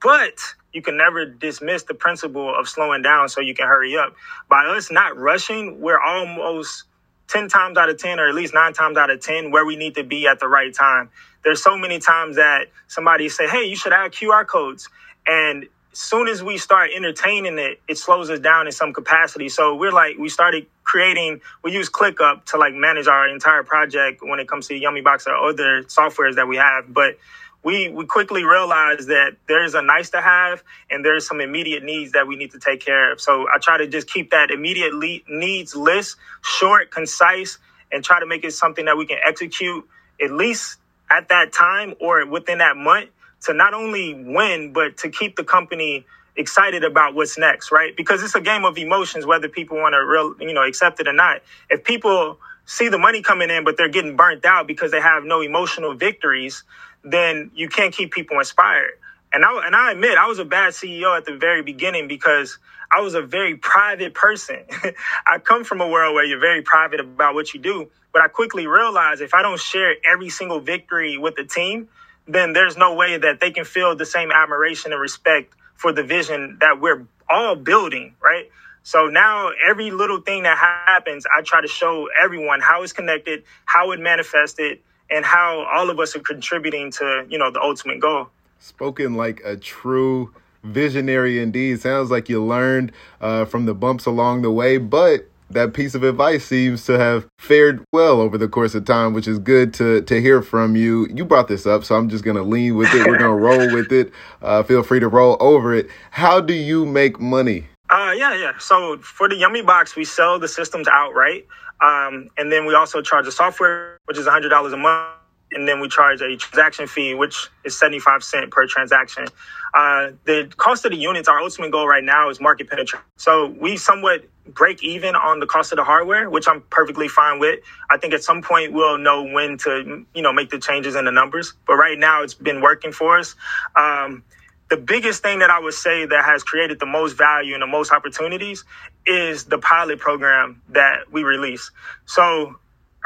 But 0.03 0.35
you 0.75 0.83
can 0.83 0.99
never 0.99 1.25
dismiss 1.25 1.85
the 1.85 1.95
principle 1.95 2.55
of 2.55 2.69
slowing 2.69 3.03
down 3.03 3.31
so 3.31 3.41
you 3.41 3.55
can 3.55 3.67
hurry 3.67 3.97
up. 3.97 4.15
By 4.49 4.67
us 4.67 4.91
not 4.91 5.17
rushing, 5.17 5.81
we're 5.81 6.01
almost 6.01 6.85
10 7.29 7.49
times 7.49 7.79
out 7.79 7.89
of 7.89 7.99
10, 7.99 8.21
or 8.21 8.29
at 8.29 8.35
least 8.35 8.53
nine 8.53 8.75
times 8.75 8.99
out 8.99 9.11
of 9.11 9.21
10, 9.21 9.51
where 9.51 9.65
we 9.65 9.77
need 9.77 9.95
to 9.95 10.05
be 10.05 10.27
at 10.27 10.39
the 10.39 10.49
right 10.49 10.75
time. 10.75 11.11
There's 11.45 11.63
so 11.63 11.79
many 11.79 11.99
times 11.99 12.37
that 12.37 12.67
somebody 12.89 13.31
say, 13.31 13.49
Hey, 13.49 13.65
you 13.65 13.77
should 13.77 13.95
add 13.95 14.13
QR 14.13 14.47
codes. 14.47 14.89
And 15.27 15.67
soon 15.99 16.29
as 16.29 16.43
we 16.43 16.59
start 16.59 16.91
entertaining 16.97 17.59
it, 17.59 17.81
it 17.89 17.99
slows 17.99 18.31
us 18.31 18.41
down 18.41 18.67
in 18.67 18.73
some 18.73 18.93
capacity. 18.93 19.49
So 19.51 19.77
we're 19.77 19.93
like, 19.93 20.19
we 20.19 20.29
started 20.31 20.67
creating, 20.85 21.43
we 21.65 21.73
use 21.73 21.91
ClickUp 21.91 22.47
to 22.47 22.59
like 22.59 22.75
manage 22.75 23.09
our 23.09 23.29
entire 23.29 23.65
project 23.65 24.21
when 24.23 24.41
it 24.41 24.49
comes 24.49 24.69
to 24.69 24.77
Yummy 24.77 25.03
Box 25.03 25.27
or 25.27 25.37
other 25.37 25.85
softwares 25.85 26.37
that 26.37 26.49
we 26.49 26.57
have. 26.59 26.93
But 26.95 27.19
we, 27.65 27.89
we 27.91 28.07
quickly 28.07 28.45
realized 28.45 29.09
that 29.09 29.37
there's 29.49 29.75
a 29.75 29.83
nice 29.83 30.11
to 30.11 30.21
have 30.23 30.63
and 30.91 31.05
there's 31.05 31.27
some 31.27 31.41
immediate 31.41 31.85
needs 31.85 32.13
that 32.13 32.29
we 32.29 32.37
need 32.37 32.53
to 32.53 32.61
take 32.61 32.85
care 32.85 33.13
of. 33.13 33.21
So 33.21 33.47
I 33.49 33.59
try 33.61 33.79
to 33.79 33.89
just 33.89 34.09
keep 34.09 34.33
that 34.33 34.51
immediate 34.53 34.95
le- 34.95 35.21
needs 35.29 35.77
list 35.77 36.17
short, 36.45 36.91
concise, 36.93 37.59
and 37.93 38.05
try 38.05 38.21
to 38.21 38.27
make 38.27 38.45
it 38.45 38.53
something 38.53 38.87
that 38.87 38.99
we 38.99 39.07
can 39.07 39.19
execute 39.27 39.89
at 40.23 40.33
least 40.33 40.79
at 41.11 41.29
that 41.31 41.53
time 41.53 41.95
or 42.01 42.27
within 42.27 42.59
that 42.59 42.77
month 42.77 43.11
to 43.47 43.55
not 43.55 43.75
only 43.75 44.15
win, 44.15 44.73
but 44.75 44.99
to 44.99 45.11
keep 45.11 45.37
the 45.37 45.45
company 45.45 46.07
excited 46.37 46.85
about 46.85 47.15
what's 47.15 47.39
next, 47.39 47.73
right? 47.73 47.97
Because 47.97 48.23
it's 48.25 48.37
a 48.37 48.43
game 48.43 48.65
of 48.65 48.79
emotions, 48.79 49.27
whether 49.27 49.49
people 49.49 49.79
want 49.79 49.95
to 49.95 50.05
real, 50.05 50.35
you 50.41 50.55
know, 50.55 50.65
accept 50.65 51.01
it 51.01 51.09
or 51.09 51.15
not. 51.15 51.43
If 51.71 51.85
people 51.85 52.39
see 52.67 52.89
the 52.89 52.99
money 52.99 53.23
coming 53.23 53.51
in, 53.51 53.65
but 53.65 53.77
they're 53.79 53.91
getting 53.91 54.17
burnt 54.17 54.47
out 54.47 54.69
because 54.69 54.93
they 54.93 55.01
have 55.03 55.25
no 55.25 55.43
emotional 55.43 55.95
victories, 55.95 56.65
then 57.05 57.53
you 57.55 57.69
can't 57.69 57.95
keep 57.95 58.13
people 58.13 58.39
inspired. 58.39 58.93
And 59.33 59.45
I, 59.45 59.67
and 59.67 59.77
I 59.77 59.93
admit 59.93 60.19
I 60.19 60.29
was 60.29 60.41
a 60.41 60.47
bad 60.47 60.75
CEO 60.75 61.17
at 61.17 61.27
the 61.27 61.37
very 61.37 61.63
beginning 61.63 62.09
because 62.09 62.59
I 62.93 63.03
was 63.03 63.15
a 63.15 63.23
very 63.23 63.57
private 63.57 64.15
person. 64.15 64.61
I 65.27 65.39
come 65.41 65.65
from 65.65 65.83
a 65.83 65.89
world 65.89 66.15
where 66.15 66.25
you're 66.25 66.41
very 66.41 66.63
private 66.63 67.01
about 67.01 67.35
what 67.35 67.55
you 67.55 67.61
do, 67.61 67.91
but 68.13 68.23
I 68.23 68.29
quickly 68.29 68.67
realized 68.69 69.23
if 69.23 69.35
I 69.35 69.43
don't 69.43 69.61
share 69.61 69.97
every 70.11 70.31
single 70.31 70.61
victory 70.61 71.19
with 71.19 71.37
the 71.37 71.45
team, 71.45 71.89
then 72.27 72.53
there's 72.53 72.77
no 72.77 72.95
way 72.95 73.17
that 73.19 73.41
they 73.41 73.51
can 73.51 73.65
feel 73.65 73.97
the 73.97 74.07
same 74.07 74.31
admiration 74.31 74.93
and 74.93 75.01
respect 75.01 75.55
for 75.75 75.93
the 75.93 76.03
vision 76.03 76.59
that 76.61 76.81
we're 76.81 77.07
all 77.29 77.57
building, 77.57 78.15
right? 78.23 78.51
So 78.83 79.07
now 79.07 79.51
every 79.69 79.91
little 79.91 80.21
thing 80.21 80.45
that 80.45 80.57
happens, 80.57 81.27
I 81.27 81.43
try 81.43 81.61
to 81.61 81.69
show 81.69 82.09
everyone 82.23 82.61
how 82.61 82.83
it's 82.83 82.93
connected, 82.93 83.43
how 83.65 83.91
it 83.93 84.01
manifested, 84.01 84.79
and 85.11 85.25
how 85.25 85.67
all 85.73 85.91
of 85.91 85.99
us 85.99 86.15
are 86.17 86.21
contributing 86.21 86.91
to, 86.93 87.27
you 87.29 87.39
know, 87.39 87.51
the 87.51 87.61
ultimate 87.61 88.01
goal. 88.01 88.29
Spoken 88.59 89.15
like 89.15 89.41
a 89.45 89.57
true 89.57 90.33
visionary 90.63 91.41
indeed. 91.41 91.81
Sounds 91.81 92.11
like 92.11 92.29
you 92.29 92.43
learned 92.45 92.93
uh, 93.21 93.45
from 93.45 93.67
the 93.67 93.75
bumps 93.75 94.07
along 94.07 94.43
the 94.43 94.51
way, 94.51 94.79
but 94.79 95.29
that 95.51 95.75
piece 95.75 95.95
of 95.95 96.03
advice 96.03 96.45
seems 96.45 96.85
to 96.87 96.99
have 96.99 97.27
fared 97.39 97.85
well 97.93 98.21
over 98.21 98.37
the 98.37 98.49
course 98.49 98.75
of 98.75 98.85
time, 98.85 99.13
which 99.13 99.29
is 99.29 99.39
good 99.39 99.73
to 99.75 100.03
to 100.03 100.21
hear 100.21 100.43
from 100.43 100.77
you. 100.77 101.07
You 101.15 101.25
brought 101.25 101.49
this 101.49 101.67
up, 101.67 101.85
so 101.85 101.95
I'm 101.97 102.09
just 102.09 102.25
gonna 102.25 102.43
lean 102.43 102.77
with 102.77 102.93
it. 102.95 103.07
We're 103.07 103.19
gonna 103.19 103.37
roll 103.37 103.73
with 103.73 103.93
it. 103.93 104.13
Uh, 104.43 104.63
feel 104.63 104.83
free 104.83 105.01
to 105.01 105.09
roll 105.09 105.37
over 105.41 105.75
it. 105.75 105.89
How 106.11 106.41
do 106.41 106.55
you 106.55 106.85
make 106.85 107.21
money? 107.21 107.69
Uh, 107.89 108.13
yeah, 108.17 108.35
yeah. 108.35 108.53
So 108.59 108.99
for 108.99 109.29
the 109.29 109.37
Yummy 109.37 109.63
Box, 109.63 109.95
we 109.95 110.05
sell 110.05 110.39
the 110.39 110.49
systems 110.49 110.89
outright, 110.89 111.47
um, 111.81 112.29
and 112.37 112.51
then 112.51 112.67
we 112.67 112.75
also 112.75 113.01
charge 113.01 113.27
a 113.29 113.33
software, 113.33 113.99
which 114.07 114.19
is 114.19 114.27
$100 114.27 114.73
a 114.73 114.77
month 114.77 115.16
and 115.57 115.69
then 115.69 115.81
we 115.81 115.89
charge 115.89 116.23
a 116.23 116.37
transaction 116.37 116.87
fee, 116.89 117.15
which 117.15 117.49
is 117.65 117.79
75 117.79 118.25
cent 118.25 118.53
per 118.53 118.69
transaction. 118.69 119.27
Uh, 119.75 120.13
the 120.27 120.53
cost 120.59 120.87
of 120.87 120.93
the 120.93 120.99
units, 120.99 121.29
our 121.29 121.41
ultimate 121.41 121.73
goal 121.73 121.89
right 121.89 122.05
now 122.05 122.31
is 122.31 122.41
market 122.41 122.71
penetration. 122.71 123.05
So 123.19 123.49
we 123.61 123.79
somewhat 123.79 124.27
break 124.47 124.85
even 124.85 125.17
on 125.17 125.41
the 125.41 125.47
cost 125.47 125.73
of 125.73 125.79
the 125.79 125.85
hardware, 125.85 126.31
which 126.31 126.49
I'm 126.49 126.63
perfectly 126.71 127.09
fine 127.09 127.41
with. 127.41 127.61
I 127.91 127.99
think 127.99 128.15
at 128.15 128.25
some 128.25 128.43
point 128.43 128.75
we'll 128.75 128.99
know 128.99 129.25
when 129.25 129.59
to, 129.61 130.07
you 130.15 130.23
know, 130.23 130.33
make 130.35 130.51
the 130.51 130.61
changes 130.61 130.97
in 130.97 131.07
the 131.07 131.13
numbers. 131.13 131.55
But 131.67 131.77
right 131.77 131.99
now 131.99 132.23
it's 132.23 132.35
been 132.35 132.63
working 132.63 132.93
for 132.93 133.19
us. 133.19 133.35
Um, 133.77 134.25
the 134.71 134.79
biggest 134.79 135.23
thing 135.23 135.41
that 135.41 135.51
I 135.51 135.61
would 135.61 135.75
say 135.75 136.07
that 136.07 136.25
has 136.27 136.45
created 136.45 136.81
the 136.81 136.87
most 136.87 137.19
value 137.19 137.55
and 137.55 137.63
the 137.63 137.69
most 137.69 137.93
opportunities 137.93 138.65
is 139.07 139.47
the 139.47 139.59
pilot 139.59 140.01
program 140.01 140.63
that 140.71 141.13
we 141.13 141.25
release. 141.25 141.71
So 142.07 142.57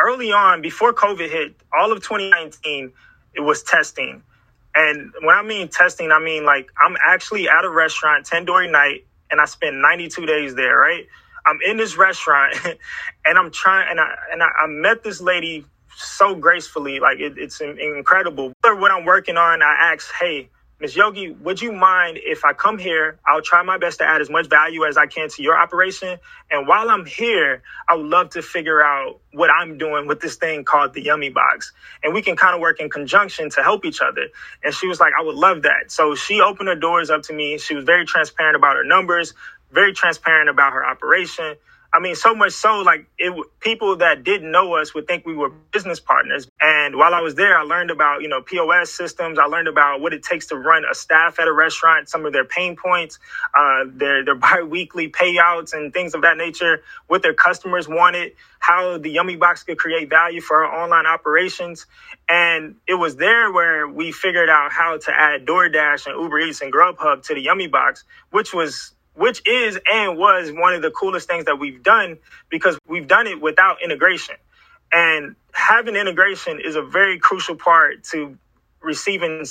early 0.02 0.32
on, 0.32 0.62
before 0.62 0.92
COVID 0.92 1.30
hit, 1.30 1.54
all 1.78 1.92
of 1.92 1.98
2019, 1.98 2.92
it 3.34 3.40
was 3.40 3.62
testing. 3.62 4.22
And 4.74 5.12
when 5.22 5.36
I 5.36 5.42
mean 5.42 5.68
testing, 5.68 6.12
I 6.12 6.20
mean 6.20 6.44
like 6.44 6.70
I'm 6.82 6.96
actually 7.06 7.48
at 7.48 7.64
a 7.64 7.70
restaurant, 7.70 8.26
Tandoori 8.26 8.70
Night, 8.70 9.06
and 9.30 9.40
I 9.40 9.44
spent 9.44 9.76
92 9.76 10.26
days 10.26 10.54
there, 10.54 10.76
right? 10.76 11.06
I'm 11.46 11.58
in 11.66 11.76
this 11.76 11.96
restaurant 11.96 12.54
and 13.24 13.38
I'm 13.38 13.50
trying, 13.50 13.88
and 13.90 14.00
I, 14.00 14.14
and 14.32 14.42
I, 14.42 14.48
I 14.64 14.66
met 14.66 15.02
this 15.02 15.20
lady 15.20 15.64
so 15.96 16.34
gracefully, 16.34 17.00
like 17.00 17.18
it, 17.18 17.34
it's 17.36 17.60
incredible. 17.60 18.52
But 18.62 18.78
what 18.78 18.90
I'm 18.90 19.04
working 19.04 19.36
on, 19.36 19.62
I 19.62 19.92
asked, 19.92 20.12
hey, 20.18 20.48
Ms. 20.80 20.96
Yogi, 20.96 21.30
would 21.30 21.62
you 21.62 21.72
mind 21.72 22.18
if 22.22 22.44
I 22.44 22.54
come 22.54 22.78
here? 22.78 23.18
I'll 23.26 23.42
try 23.42 23.62
my 23.64 23.78
best 23.78 23.98
to 23.98 24.06
add 24.06 24.22
as 24.22 24.30
much 24.30 24.48
value 24.48 24.86
as 24.86 24.96
I 24.96 25.08
can 25.08 25.28
to 25.30 25.42
your 25.42 25.58
operation. 25.58 26.18
And 26.50 26.68
while 26.68 26.90
I'm 26.90 27.06
here, 27.06 27.62
I 27.88 27.96
would 27.96 28.06
love 28.06 28.30
to 28.30 28.42
figure 28.42 28.82
out 28.82 29.20
what 29.32 29.50
I'm 29.50 29.78
doing 29.78 30.06
with 30.06 30.20
this 30.20 30.36
thing 30.36 30.64
called 30.64 30.94
the 30.94 31.02
Yummy 31.02 31.30
Box. 31.30 31.72
And 32.04 32.14
we 32.14 32.22
can 32.22 32.36
kind 32.36 32.54
of 32.54 32.60
work 32.62 32.80
in 32.80 32.90
conjunction 32.90 33.50
to 33.50 33.62
help 33.62 33.86
each 33.86 34.00
other. 34.02 34.28
And 34.64 34.74
she 34.74 34.86
was 34.86 35.00
like, 35.00 35.14
I 35.18 35.24
would 35.24 35.36
love 35.36 35.62
that. 35.62 35.90
So 35.90 36.14
she 36.14 36.40
opened 36.42 36.68
her 36.68 36.76
doors 36.76 37.10
up 37.10 37.22
to 37.24 37.34
me. 37.34 37.58
She 37.58 37.74
was 37.74 37.84
very 37.84 38.06
transparent 38.06 38.56
about 38.56 38.76
her 38.76 38.84
numbers, 38.84 39.34
very 39.72 39.94
transparent 39.94 40.50
about 40.50 40.74
her 40.74 40.86
operation. 40.86 41.56
I 41.92 42.00
mean, 42.00 42.14
so 42.14 42.34
much 42.34 42.52
so, 42.52 42.82
like 42.82 43.06
it, 43.18 43.34
people 43.60 43.96
that 43.98 44.24
didn't 44.24 44.50
know 44.52 44.76
us 44.76 44.94
would 44.94 45.08
think 45.08 45.26
we 45.26 45.34
were 45.34 45.50
business 45.50 46.00
partners. 46.00 46.48
And 46.60 46.96
while 46.96 47.14
I 47.14 47.20
was 47.20 47.34
there, 47.34 47.58
I 47.58 47.62
learned 47.62 47.90
about, 47.90 48.22
you 48.22 48.28
know, 48.28 48.42
POS 48.42 48.90
systems. 48.92 49.40
I 49.40 49.46
learned 49.46 49.68
about 49.68 50.00
what 50.00 50.14
it 50.14 50.22
takes 50.22 50.46
to 50.48 50.56
run 50.56 50.84
a 50.90 50.94
staff 50.94 51.40
at 51.40 51.48
a 51.48 51.52
restaurant, 51.52 52.08
some 52.08 52.26
of 52.26 52.32
their 52.32 52.44
pain 52.46 52.76
points, 52.76 53.18
uh, 53.58 53.86
their, 53.88 54.24
their 54.24 54.34
biweekly 54.36 55.10
payouts 55.10 55.74
and 55.74 55.92
things 55.92 56.14
of 56.14 56.22
that 56.22 56.36
nature, 56.36 56.82
what 57.08 57.22
their 57.22 57.34
customers 57.34 57.88
wanted, 57.88 58.34
how 58.60 58.98
the 58.98 59.10
Yummy 59.10 59.36
Box 59.36 59.64
could 59.64 59.78
create 59.78 60.10
value 60.10 60.42
for 60.42 60.64
our 60.64 60.84
online 60.84 61.06
operations. 61.06 61.86
And 62.28 62.76
it 62.88 62.94
was 62.94 63.16
there 63.16 63.52
where 63.52 63.88
we 63.88 64.12
figured 64.12 64.48
out 64.50 64.72
how 64.72 64.98
to 64.98 65.12
add 65.12 65.46
DoorDash 65.46 66.06
and 66.06 66.22
Uber 66.22 66.40
Eats 66.40 66.60
and 66.62 66.72
Grubhub 66.72 67.24
to 67.26 67.34
the 67.34 67.40
Yummy 67.42 67.66
Box, 67.68 68.04
which 68.30 68.54
was 68.54 68.92
which 69.20 69.42
is 69.46 69.78
and 69.92 70.18
was 70.18 70.52
one 70.52 70.74
of 70.74 70.82
the 70.82 70.92
coolest 70.92 71.28
things 71.28 71.46
that 71.46 71.60
we've 71.60 71.84
done 71.84 72.18
because 72.50 72.78
we've 72.88 73.08
done 73.08 73.28
it 73.28 73.40
without 73.42 73.78
integration. 73.84 74.36
And 74.92 75.36
having 75.54 75.96
integration 75.96 76.60
is 76.64 76.76
a 76.76 76.82
very 76.82 77.20
crucial 77.20 77.56
part 77.56 78.04
to 78.12 78.38
receiving 78.82 79.44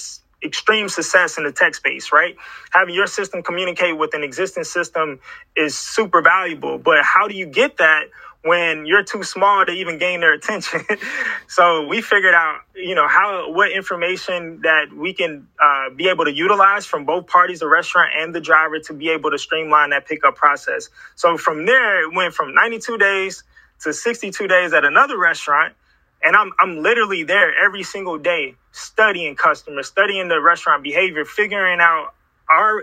extreme 0.43 0.89
success 0.89 1.39
in 1.39 1.45
the 1.45 1.53
tech 1.53 1.75
space, 1.75 2.13
right? 2.13 2.37
Having 2.71 2.95
your 2.95 3.07
system 3.07 3.43
communicate 3.43 3.97
with 3.97 4.15
an 4.15 4.23
existing 4.23 4.65
system 4.65 5.21
is 5.57 5.77
super 5.77 6.21
valuable. 6.23 6.79
But 6.79 7.03
how 7.05 7.29
do 7.29 7.35
you 7.35 7.47
get 7.47 7.77
that 7.79 8.05
when 8.43 8.85
you're 8.85 9.03
too 9.03 9.23
small 9.23 9.65
to 9.65 9.71
even 9.71 9.97
gain 9.99 10.21
their 10.21 10.33
attention. 10.33 10.81
so 11.47 11.87
we 11.87 12.01
figured 12.01 12.33
out, 12.33 12.61
you 12.75 12.95
know, 12.95 13.07
how 13.07 13.51
what 13.51 13.71
information 13.71 14.61
that 14.63 14.93
we 14.95 15.13
can 15.13 15.47
uh, 15.61 15.89
be 15.95 16.09
able 16.09 16.25
to 16.25 16.33
utilize 16.33 16.85
from 16.85 17.05
both 17.05 17.27
parties, 17.27 17.59
the 17.59 17.67
restaurant 17.67 18.11
and 18.17 18.33
the 18.33 18.41
driver, 18.41 18.79
to 18.79 18.93
be 18.93 19.09
able 19.09 19.31
to 19.31 19.37
streamline 19.37 19.91
that 19.91 20.07
pickup 20.07 20.35
process. 20.35 20.89
So 21.15 21.37
from 21.37 21.65
there, 21.65 22.03
it 22.09 22.15
went 22.15 22.33
from 22.33 22.55
92 22.55 22.97
days 22.97 23.43
to 23.81 23.93
62 23.93 24.47
days 24.47 24.73
at 24.73 24.85
another 24.85 25.19
restaurant. 25.19 25.75
And 26.23 26.35
I'm 26.35 26.51
I'm 26.59 26.83
literally 26.83 27.23
there 27.23 27.53
every 27.63 27.83
single 27.83 28.17
day 28.17 28.55
studying 28.71 29.35
customers, 29.35 29.87
studying 29.87 30.29
the 30.29 30.41
restaurant 30.41 30.83
behavior, 30.83 31.25
figuring 31.25 31.79
out 31.81 32.13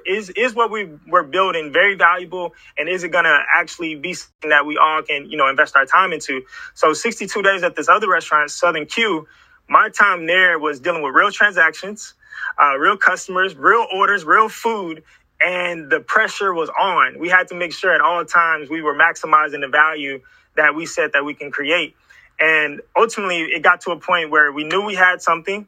is 0.07 0.31
is 0.31 0.55
what 0.55 0.71
we 0.71 0.91
we're 1.09 1.25
building 1.25 1.73
very 1.73 1.97
valuable 1.97 2.55
and 2.79 2.89
is 2.89 3.05
it 3.05 3.11
going 3.11 3.25
to 3.25 3.39
actually 3.57 3.97
be 3.97 4.15
something 4.15 4.51
that 4.51 4.67
we 4.67 4.79
all 4.79 5.03
can 5.03 5.31
you 5.31 5.37
know 5.39 5.49
invest 5.49 5.77
our 5.77 5.87
time 5.87 6.13
into? 6.13 6.43
So 6.75 6.95
62 6.95 7.43
days 7.43 7.63
at 7.65 7.77
this 7.77 7.89
other 7.89 8.09
restaurant 8.11 8.51
southern 8.51 8.87
q 8.87 9.27
my 9.69 9.91
time 9.91 10.27
there 10.27 10.59
was 10.59 10.81
dealing 10.81 11.03
with 11.03 11.15
real 11.15 11.33
transactions 11.33 12.15
uh, 12.63 12.77
real 12.79 12.97
customers 12.99 13.57
real 13.57 13.87
orders 13.95 14.25
real 14.25 14.49
food 14.51 15.05
and 15.43 15.91
the 15.91 16.01
pressure 16.01 16.55
was 16.55 16.71
on. 16.71 17.19
We 17.21 17.29
had 17.29 17.49
to 17.49 17.57
make 17.57 17.73
sure 17.73 17.95
at 17.95 18.01
all 18.03 18.25
times 18.25 18.71
we 18.71 18.83
were 18.83 18.95
maximizing 18.97 19.61
the 19.63 19.69
value 19.69 20.21
that 20.57 20.75
we 20.75 20.87
said 20.87 21.13
that 21.15 21.25
we 21.25 21.35
can 21.35 21.51
create. 21.53 21.97
And 22.41 22.83
ultimately 22.97 23.41
it 23.43 23.63
got 23.63 23.83
to 23.83 23.93
a 23.93 24.01
point 24.01 24.31
where 24.31 24.53
we 24.53 24.65
knew 24.65 24.85
we 24.85 24.97
had 24.97 25.23
something 25.23 25.67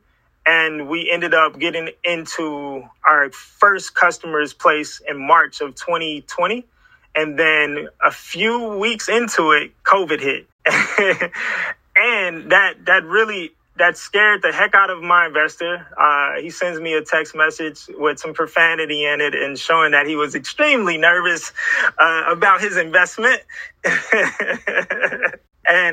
and 0.49 0.89
we 0.89 1.11
ended 1.13 1.35
up 1.35 1.59
getting 1.59 1.91
into 2.03 2.89
our 3.05 3.31
first 3.31 3.95
customer's 3.95 4.55
place 4.55 5.03
in 5.07 5.27
March 5.27 5.61
of 5.61 5.75
2020. 5.75 6.65
And 7.15 7.39
then 7.39 7.89
a 8.03 8.11
few 8.11 8.79
weeks 8.79 9.11
into 9.11 9.53
it, 9.53 9.73
COVID 9.83 10.21
hit. 10.21 10.47
and 11.97 12.53
that 12.53 12.87
that 12.87 13.05
really 13.05 13.51
that 13.77 13.99
scared 13.99 14.41
the 14.43 14.51
heck 14.51 14.75
out 14.75 14.89
of 14.89 15.03
my 15.03 15.27
investor. 15.27 15.87
Uh, 15.97 16.41
he 16.41 16.49
sends 16.49 16.81
me 16.81 16.95
a 16.95 17.03
text 17.03 17.37
message 17.37 17.85
with 17.91 18.19
some 18.19 18.33
profanity 18.33 19.05
in 19.05 19.21
it 19.21 19.35
and 19.35 19.59
showing 19.59 19.93
that 19.93 20.07
he 20.07 20.17
was 20.17 20.35
extremely 20.35 20.97
nervous 20.97 21.53
uh, 21.99 22.25
about 22.29 22.63
his 22.63 22.79
investment. 22.79 23.43
and 23.85 23.95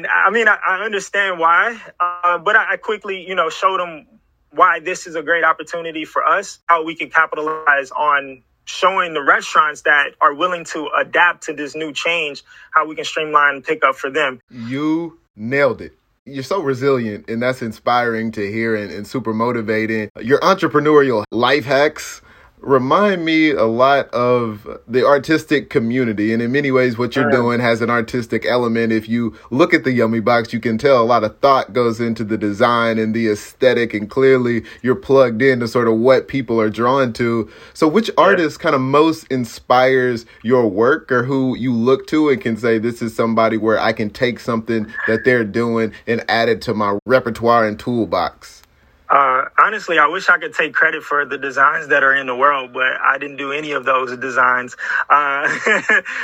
I 0.08 0.30
mean, 0.32 0.48
I, 0.48 0.58
I 0.66 0.86
understand 0.86 1.40
why, 1.40 1.78
uh, 2.00 2.38
but 2.40 2.56
I, 2.56 2.74
I, 2.74 2.78
quickly, 2.78 3.28
you 3.28 3.36
know, 3.36 3.50
showed 3.50 3.80
him 3.80 4.08
why 4.56 4.80
this 4.80 5.08
is 5.08 5.16
a 5.16 5.22
great 5.22 5.44
opportunity 5.44 6.06
for 6.06 6.24
us, 6.24 6.60
how 6.68 6.84
we 6.84 6.96
can 6.96 7.10
capitalize 7.10 7.92
on 7.92 8.42
showing 8.66 9.14
the 9.14 9.24
restaurants 9.24 9.82
that 9.82 10.12
are 10.22 10.34
willing 10.34 10.66
to 10.66 10.90
adapt 11.00 11.44
to 11.44 11.54
this 11.54 11.76
new 11.76 11.94
change, 11.94 12.44
how 12.72 12.88
we 12.88 12.96
can 12.96 13.06
streamline 13.06 13.62
pickup 13.62 13.96
for 13.96 14.10
them. 14.10 14.40
You 14.50 15.20
nailed 15.36 15.82
it. 15.82 15.94
You're 16.26 16.44
so 16.44 16.60
resilient, 16.60 17.30
and 17.30 17.40
that's 17.40 17.62
inspiring 17.62 18.32
to 18.32 18.52
hear 18.52 18.76
and, 18.76 18.92
and 18.92 19.06
super 19.06 19.32
motivating. 19.32 20.10
Your 20.20 20.40
entrepreneurial 20.40 21.24
life 21.32 21.66
hacks 21.66 22.24
remind 22.66 23.24
me 23.24 23.52
a 23.52 23.66
lot 23.66 24.10
of 24.10 24.68
the 24.88 25.06
artistic 25.06 25.70
community. 25.70 26.34
And 26.34 26.42
in 26.42 26.52
many 26.52 26.72
ways, 26.72 26.98
what 26.98 27.16
you're 27.16 27.30
doing 27.30 27.60
has 27.60 27.82
an 27.82 27.90
artistic 27.90 28.46
element. 28.46 28.92
If 28.92 29.08
you 29.08 29.38
look 29.52 29.74
at 29.74 29.84
the 29.84 29.92
Yummy 29.92 30.20
Box, 30.20 30.52
you 30.52 30.60
can 30.60 30.78
tell 30.78 31.02
a 31.02 31.06
lot 31.06 31.24
of 31.24 31.38
thought 31.40 31.74
goes 31.74 32.00
into 32.00 32.24
the 32.24 32.38
design 32.38 32.98
and 32.98 33.14
the 33.14 33.30
aesthetic. 33.30 33.94
And 33.94 34.10
clearly, 34.10 34.64
you're 34.82 34.96
plugged 34.96 35.42
into 35.42 35.68
sort 35.68 35.88
of 35.88 35.98
what 35.98 36.28
people 36.28 36.60
are 36.60 36.70
drawn 36.70 37.14
to. 37.14 37.50
So, 37.74 37.88
which 37.88 38.10
artist 38.18 38.60
kind 38.60 38.76
of 38.76 38.82
most 38.82 39.28
inspires 39.28 40.26
your 40.44 40.68
work 40.68 41.12
or 41.12 41.24
who 41.24 41.56
you 41.56 41.74
look 41.74 42.08
to 42.08 42.30
and 42.30 42.42
can 42.42 42.58
say, 42.58 42.80
this 42.80 43.02
is 43.02 43.16
somebody 43.16 43.58
where 43.58 43.80
I 43.80 43.94
can 43.94 44.10
take 44.10 44.40
something 44.40 44.92
that 45.08 45.24
they're 45.24 45.44
doing 45.44 45.94
and 46.08 46.26
add 46.28 46.50
it 46.50 46.62
to 46.64 46.74
my 46.74 46.98
repertoire 47.06 47.68
and 47.68 47.80
toolbox? 47.80 48.64
Uh, 49.10 49.46
honestly, 49.60 50.00
I 50.00 50.08
wish 50.08 50.30
I 50.30 50.40
could 50.40 50.54
take 50.54 50.74
credit 50.74 51.04
for 51.04 51.26
the 51.26 51.38
designs 51.38 51.90
that 51.90 52.04
are 52.04 52.16
in 52.16 52.26
the 52.26 52.36
world, 52.36 52.74
but 52.74 53.00
I 53.00 53.18
didn't 53.20 53.38
do 53.38 53.52
any 53.52 53.72
of 53.74 53.86
those 53.86 54.18
designs. 54.18 54.76
Uh, 55.10 55.48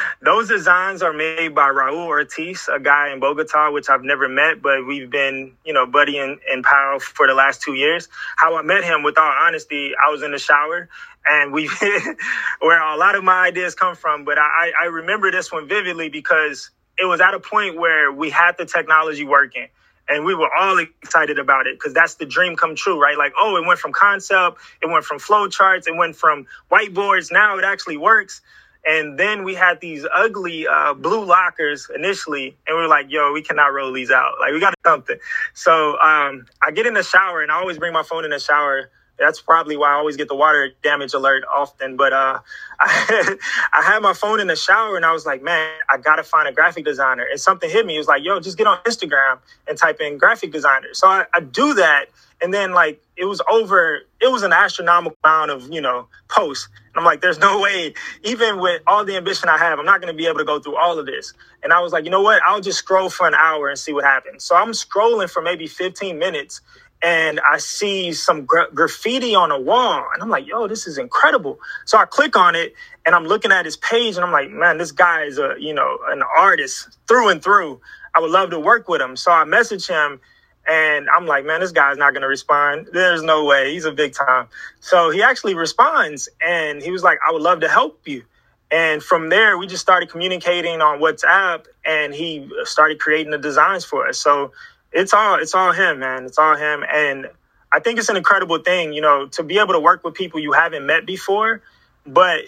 those 0.22 0.48
designs 0.48 1.04
are 1.04 1.13
made 1.13 1.54
by 1.54 1.70
Raul 1.70 2.08
Ortiz, 2.08 2.67
a 2.74 2.80
guy 2.80 3.13
in 3.13 3.20
Bogota, 3.20 3.72
which 3.72 3.89
I've 3.89 4.04
never 4.04 4.28
met, 4.28 4.62
but 4.62 4.88
we've 4.88 5.10
been, 5.10 5.54
you 5.63 5.74
know, 5.74 5.86
buddy 5.86 6.17
and, 6.17 6.39
pal 6.63 7.00
for 7.00 7.28
the 7.28 7.36
last 7.36 7.62
two 7.62 7.74
years. 7.74 8.10
How 8.36 8.58
I 8.58 8.63
met 8.63 8.84
him, 8.84 9.04
with 9.04 9.17
all 9.17 9.32
honesty, 9.32 9.91
I 9.96 10.12
was 10.12 10.24
in 10.24 10.32
the 10.32 10.39
shower 10.39 10.89
and 11.26 11.54
we, 11.54 11.70
where 12.60 12.82
a 12.82 12.98
lot 12.98 13.15
of 13.15 13.24
my 13.24 13.46
ideas 13.46 13.76
come 13.76 13.96
from, 13.96 14.26
but 14.26 14.39
I, 14.39 14.72
I 14.84 14.86
remember 14.88 15.30
this 15.30 15.52
one 15.52 15.67
vividly 15.67 16.10
because 16.10 16.72
it 16.98 17.06
was 17.06 17.22
at 17.22 17.36
a 17.36 17.39
point 17.39 17.78
where 17.78 18.12
we 18.12 18.32
had 18.32 18.58
the 18.58 18.65
technology 18.65 19.24
working 19.24 19.67
and 20.12 20.26
we 20.26 20.36
were 20.36 20.50
all 20.54 20.78
excited 20.78 21.39
about 21.39 21.67
it 21.67 21.80
because 21.80 21.93
that's 21.93 22.15
the 22.15 22.26
dream 22.26 22.56
come 22.56 22.76
true, 22.76 23.02
right? 23.02 23.17
Like, 23.17 23.34
oh, 23.39 23.56
it 23.56 23.65
went 23.65 23.80
from 23.80 23.93
concept, 23.93 24.58
it 24.82 24.88
went 24.88 25.06
from 25.06 25.19
flow 25.19 25.47
charts, 25.47 25.88
it 25.88 25.95
went 25.95 26.15
from 26.15 26.45
whiteboards. 26.69 27.32
Now 27.32 27.58
it 27.58 27.63
actually 27.63 27.97
works. 27.97 28.41
And 28.86 29.17
then 29.17 29.43
we 29.43 29.54
had 29.54 29.80
these 29.80 30.06
ugly 30.13 30.67
uh, 30.67 30.95
blue 30.95 31.24
lockers 31.24 31.89
initially, 31.93 32.58
and 32.65 32.76
we 32.76 32.82
were 32.82 32.88
like, 32.88 33.06
"Yo, 33.10 33.32
we 33.32 33.43
cannot 33.43 33.74
roll 33.74 33.93
these 33.93 34.10
out. 34.10 34.34
Like, 34.39 34.54
we 34.54 34.60
got 34.60 34.74
something." 34.84 35.17
So 35.54 36.00
um, 36.00 36.47
I 36.63 36.71
get 36.71 36.88
in 36.88 36.95
the 36.95 37.04
shower, 37.04 37.43
and 37.43 37.52
I 37.52 37.60
always 37.60 37.78
bring 37.78 37.93
my 37.93 38.02
phone 38.02 38.26
in 38.26 38.32
the 38.32 38.39
shower 38.39 38.89
that's 39.22 39.40
probably 39.40 39.78
why 39.78 39.92
I 39.92 39.94
always 39.94 40.18
get 40.18 40.28
the 40.28 40.36
water 40.36 40.72
damage 40.82 41.14
alert 41.14 41.44
often. 41.54 41.96
But 41.96 42.12
uh, 42.12 42.40
I, 42.80 43.38
I 43.72 43.82
had 43.84 44.02
my 44.02 44.14
phone 44.14 44.40
in 44.40 44.48
the 44.48 44.56
shower 44.56 44.98
and 44.98 45.06
I 45.06 45.14
was 45.14 45.26
like, 45.26 45.44
man, 45.44 45.72
I 45.88 45.98
gotta 45.98 46.24
find 46.24 46.48
a 46.48 46.52
graphic 46.52 46.84
designer. 46.84 47.26
And 47.30 47.40
something 47.40 47.70
hit 47.70 47.86
me. 47.86 47.96
It 47.96 48.00
was 48.00 48.08
like, 48.08 48.24
yo, 48.24 48.40
just 48.40 48.58
get 48.58 48.68
on 48.68 48.80
Instagram 48.80 49.40
and 49.68 49.78
type 49.78 50.02
in 50.02 50.18
graphic 50.18 50.52
designer. 50.52 50.94
So 50.94 51.08
I, 51.08 51.26
I 51.34 51.40
do 51.40 51.76
that, 51.76 52.08
and 52.42 52.52
then 52.54 52.74
like 52.74 53.02
it 53.16 53.26
was 53.26 53.42
over. 53.50 54.02
It 54.20 54.32
was 54.32 54.42
an 54.44 54.54
astronomical 54.54 55.18
amount 55.24 55.52
of 55.52 55.72
you 55.72 55.82
know 55.82 56.08
posts. 56.28 56.68
And 56.94 57.00
I'm 57.00 57.06
like, 57.06 57.22
there's 57.22 57.40
no 57.40 57.62
way, 57.62 57.94
even 58.24 58.60
with 58.60 58.82
all 58.86 59.06
the 59.06 59.16
ambition 59.16 59.48
I 59.48 59.58
have, 59.58 59.80
I'm 59.80 59.86
not 59.86 60.02
gonna 60.02 60.14
be 60.14 60.26
able 60.26 60.40
to 60.40 60.46
go 60.46 60.60
through 60.60 60.76
all 60.76 61.00
of 61.00 61.06
this. 61.06 61.34
And 61.64 61.72
I 61.72 61.80
was 61.80 61.94
like, 61.94 62.04
you 62.04 62.10
know 62.12 62.22
what? 62.22 62.42
I'll 62.44 62.60
just 62.60 62.80
scroll 62.80 63.10
for 63.10 63.28
an 63.28 63.36
hour 63.36 63.70
and 63.70 63.80
see 63.80 63.94
what 63.94 64.04
happens. 64.04 64.44
So 64.44 64.56
I'm 64.56 64.72
scrolling 64.72 65.30
for 65.30 65.42
maybe 65.42 65.68
15 65.68 66.18
minutes 66.18 66.60
and 67.02 67.40
I 67.42 67.58
see 67.60 68.14
some 68.14 68.46
gra- 68.46 68.70
graffiti 68.74 69.36
on 69.36 69.52
a 69.52 69.60
wall, 69.60 70.06
and 70.14 70.22
I'm 70.24 70.30
like, 70.30 70.48
"Yo, 70.48 70.68
this 70.68 70.88
is 70.88 70.98
incredible!" 70.98 71.60
So 71.86 71.98
I 71.98 72.06
click 72.06 72.38
on 72.38 72.56
it, 72.56 72.76
and 73.06 73.16
I'm 73.16 73.26
looking 73.26 73.52
at 73.52 73.66
his 73.66 73.78
page, 73.78 74.18
and 74.18 74.26
I'm 74.26 74.32
like, 74.32 74.52
"Man, 74.52 74.78
this 74.78 74.92
guy 74.92 75.24
is 75.24 75.40
a 75.40 75.56
you 75.60 75.74
know 75.74 76.00
an 76.10 76.24
artist 76.24 76.98
through 77.08 77.30
and 77.30 77.44
through. 77.44 77.82
I 78.16 78.20
would 78.22 78.32
love 78.32 78.52
to 78.52 78.60
work 78.60 78.90
with 78.90 79.02
him." 79.02 79.16
So 79.18 79.32
I 79.32 79.46
message 79.46 79.88
him, 79.88 80.22
and 80.68 81.08
I'm 81.10 81.26
like, 81.28 81.46
"Man, 81.46 81.62
this 81.62 81.72
guy's 81.72 81.98
not 81.98 82.12
to 82.24 82.28
respond. 82.28 82.90
There's 82.94 83.24
no 83.24 83.46
way. 83.46 83.74
He's 83.74 83.86
a 83.86 83.94
big 83.94 84.14
time." 84.14 84.48
So 84.82 85.10
he 85.12 85.24
actually 85.24 85.56
responds, 85.56 86.30
and 86.42 86.82
he 86.82 86.92
was 86.92 87.04
like, 87.04 87.20
"I 87.28 87.32
would 87.34 87.44
love 87.44 87.62
to 87.62 87.70
help 87.70 88.08
you." 88.08 88.24
And 88.72 89.04
from 89.04 89.30
there, 89.30 89.58
we 89.58 89.68
just 89.68 89.82
started 89.82 90.10
communicating 90.10 90.82
on 90.82 91.00
WhatsApp, 91.00 91.66
and 91.86 92.14
he 92.14 92.50
started 92.66 93.00
creating 93.00 93.32
the 93.32 93.40
designs 93.40 93.86
for 93.86 94.08
us. 94.08 94.20
So 94.20 94.48
it's 94.93 95.13
all 95.13 95.36
it's 95.39 95.56
all 95.56 95.71
him, 95.73 95.99
man. 95.99 96.25
It's 96.25 96.39
all 96.39 96.56
him, 96.58 96.84
and 96.91 97.27
I 97.71 97.80
think 97.80 97.99
it's 97.99 98.10
an 98.10 98.17
incredible 98.17 98.60
thing, 98.60 98.93
you 98.93 99.01
know, 99.01 99.27
to 99.30 99.43
be 99.43 99.60
able 99.60 99.73
to 99.75 99.82
work 99.82 100.04
with 100.04 100.15
people 100.15 100.39
you 100.41 100.54
haven't 100.54 100.86
met 100.88 101.06
before. 101.06 101.62
But 102.08 102.41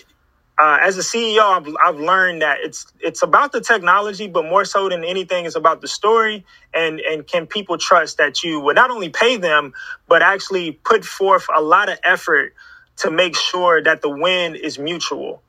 uh, 0.59 0.79
as 0.81 0.97
a 0.97 1.01
CEO, 1.01 1.41
I've, 1.43 1.75
I've 1.85 2.01
learned 2.01 2.41
that 2.43 2.59
it's 2.61 2.87
it's 3.01 3.23
about 3.23 3.53
the 3.53 3.61
technology, 3.61 4.27
but 4.27 4.45
more 4.45 4.65
so 4.65 4.89
than 4.89 5.05
anything, 5.05 5.45
it's 5.45 5.57
about 5.57 5.81
the 5.81 5.89
story 5.89 6.45
and 6.73 7.01
and 7.01 7.27
can 7.27 7.47
people 7.47 7.77
trust 7.77 8.19
that 8.19 8.43
you 8.43 8.61
would 8.61 8.77
not 8.77 8.91
only 8.91 9.09
pay 9.09 9.37
them, 9.37 9.73
but 10.09 10.23
actually 10.23 10.73
put 10.73 11.05
forth 11.05 11.47
a 11.55 11.61
lot 11.61 11.89
of 11.89 11.99
effort 12.03 12.55
to 12.99 13.11
make 13.11 13.37
sure 13.37 13.83
that 13.83 14.01
the 14.01 14.09
win 14.09 14.55
is 14.55 14.79
mutual 14.79 15.42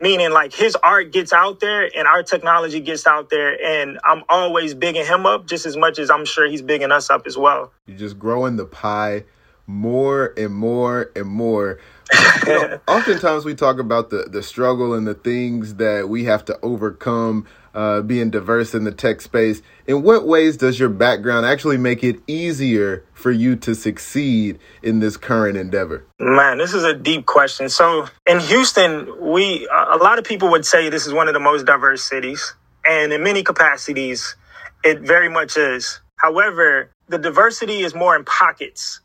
meaning 0.00 0.30
like 0.30 0.52
his 0.52 0.76
art 0.82 1.12
gets 1.12 1.32
out 1.32 1.60
there 1.60 1.90
and 1.96 2.06
our 2.06 2.22
technology 2.22 2.80
gets 2.80 3.06
out 3.06 3.30
there 3.30 3.58
and 3.64 3.98
i'm 4.04 4.22
always 4.28 4.74
bigging 4.74 5.06
him 5.06 5.26
up 5.26 5.46
just 5.46 5.66
as 5.66 5.76
much 5.76 5.98
as 5.98 6.10
i'm 6.10 6.24
sure 6.24 6.46
he's 6.46 6.62
bigging 6.62 6.92
us 6.92 7.10
up 7.10 7.26
as 7.26 7.36
well. 7.36 7.72
You're 7.86 7.98
just 7.98 8.18
growing 8.18 8.56
the 8.56 8.66
pie 8.66 9.24
more 9.66 10.32
and 10.36 10.54
more 10.54 11.10
and 11.16 11.26
more. 11.26 11.78
You 12.46 12.52
know, 12.52 12.80
oftentimes 12.86 13.44
we 13.44 13.56
talk 13.56 13.80
about 13.80 14.10
the 14.10 14.28
the 14.30 14.40
struggle 14.40 14.94
and 14.94 15.04
the 15.04 15.14
things 15.14 15.74
that 15.74 16.08
we 16.08 16.24
have 16.24 16.44
to 16.44 16.56
overcome 16.62 17.44
uh, 17.76 18.00
being 18.00 18.30
diverse 18.30 18.74
in 18.74 18.84
the 18.84 18.90
tech 18.90 19.20
space. 19.20 19.60
In 19.86 20.02
what 20.02 20.26
ways 20.26 20.56
does 20.56 20.80
your 20.80 20.88
background 20.88 21.44
actually 21.44 21.76
make 21.76 22.02
it 22.02 22.16
easier 22.26 23.04
for 23.12 23.30
you 23.30 23.54
to 23.56 23.74
succeed 23.74 24.58
in 24.82 25.00
this 25.00 25.18
current 25.18 25.58
endeavor? 25.58 26.06
Man, 26.18 26.56
this 26.56 26.72
is 26.72 26.84
a 26.84 26.94
deep 26.94 27.26
question. 27.26 27.68
So 27.68 28.06
in 28.26 28.40
Houston, 28.40 29.08
we 29.20 29.68
a 29.70 29.98
lot 29.98 30.18
of 30.18 30.24
people 30.24 30.50
would 30.50 30.64
say 30.64 30.88
this 30.88 31.06
is 31.06 31.12
one 31.12 31.28
of 31.28 31.34
the 31.34 31.40
most 31.40 31.66
diverse 31.66 32.02
cities, 32.02 32.54
and 32.84 33.12
in 33.12 33.22
many 33.22 33.42
capacities, 33.42 34.34
it 34.82 35.00
very 35.00 35.28
much 35.28 35.58
is. 35.58 36.00
However, 36.16 36.90
the 37.08 37.18
diversity 37.18 37.80
is 37.80 37.94
more 37.94 38.16
in 38.16 38.24
pockets 38.24 39.00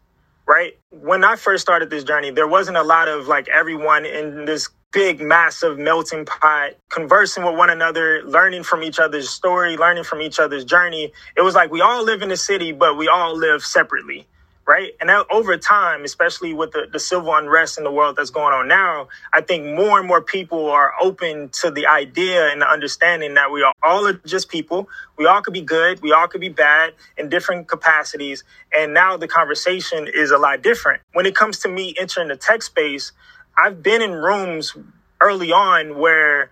right? 0.47 0.77
When 0.89 1.23
I 1.23 1.37
first 1.37 1.61
started 1.61 1.89
this 1.89 2.03
journey, 2.03 2.31
there 2.31 2.47
wasn't 2.47 2.75
a 2.75 2.83
lot 2.83 3.07
of 3.07 3.27
like 3.27 3.47
everyone 3.47 4.05
in 4.05 4.43
this 4.43 4.67
big, 4.91 5.21
massive 5.21 5.79
melting 5.79 6.25
pot, 6.25 6.71
conversing 6.89 7.45
with 7.45 7.55
one 7.57 7.69
another, 7.69 8.23
learning 8.25 8.63
from 8.63 8.83
each 8.83 8.99
other's 8.99 9.29
story, 9.29 9.77
learning 9.77 10.05
from 10.05 10.21
each 10.21 10.39
other's 10.39 10.65
journey. 10.65 11.13
It 11.37 11.41
was 11.43 11.55
like 11.55 11.71
we 11.71 11.81
all 11.81 12.03
live 12.05 12.21
in 12.23 12.29
the 12.29 12.37
city, 12.37 12.71
but 12.73 12.97
we 12.97 13.07
all 13.09 13.37
live 13.37 13.63
separately 13.63 14.27
right? 14.67 14.93
And 15.01 15.09
over 15.31 15.57
time, 15.57 16.05
especially 16.05 16.53
with 16.53 16.71
the, 16.71 16.87
the 16.91 16.99
civil 16.99 17.35
unrest 17.35 17.77
in 17.77 17.83
the 17.83 17.91
world 17.91 18.15
that's 18.17 18.29
going 18.29 18.53
on 18.53 18.67
now, 18.69 19.09
I 19.33 19.41
think 19.41 19.65
more 19.75 19.99
and 19.99 20.07
more 20.07 20.21
people 20.21 20.69
are 20.69 20.93
open 21.01 21.49
to 21.61 21.71
the 21.71 21.87
idea 21.87 22.49
and 22.51 22.61
the 22.61 22.69
understanding 22.69 23.35
that 23.35 23.51
we 23.51 23.63
are 23.63 23.73
all 23.83 24.07
are 24.07 24.13
just 24.25 24.49
people. 24.49 24.89
We 25.17 25.27
all 25.27 25.41
could 25.41 25.53
be 25.53 25.61
good, 25.61 26.01
we 26.01 26.13
all 26.13 26.27
could 26.29 26.41
be 26.41 26.49
bad 26.49 26.93
in 27.17 27.29
different 27.29 27.67
capacities. 27.67 28.43
And 28.77 28.93
now 28.93 29.17
the 29.17 29.27
conversation 29.27 30.07
is 30.13 30.31
a 30.31 30.37
lot 30.39 30.61
different. 30.63 31.01
When 31.13 31.25
it 31.25 31.35
comes 31.35 31.59
to 31.59 31.69
me 31.69 31.95
entering 31.99 32.29
the 32.29 32.37
tech 32.37 32.63
space, 32.63 33.11
I've 33.57 33.83
been 33.83 34.01
in 34.01 34.11
rooms 34.13 34.75
early 35.21 35.51
on 35.51 35.97
where 35.99 36.49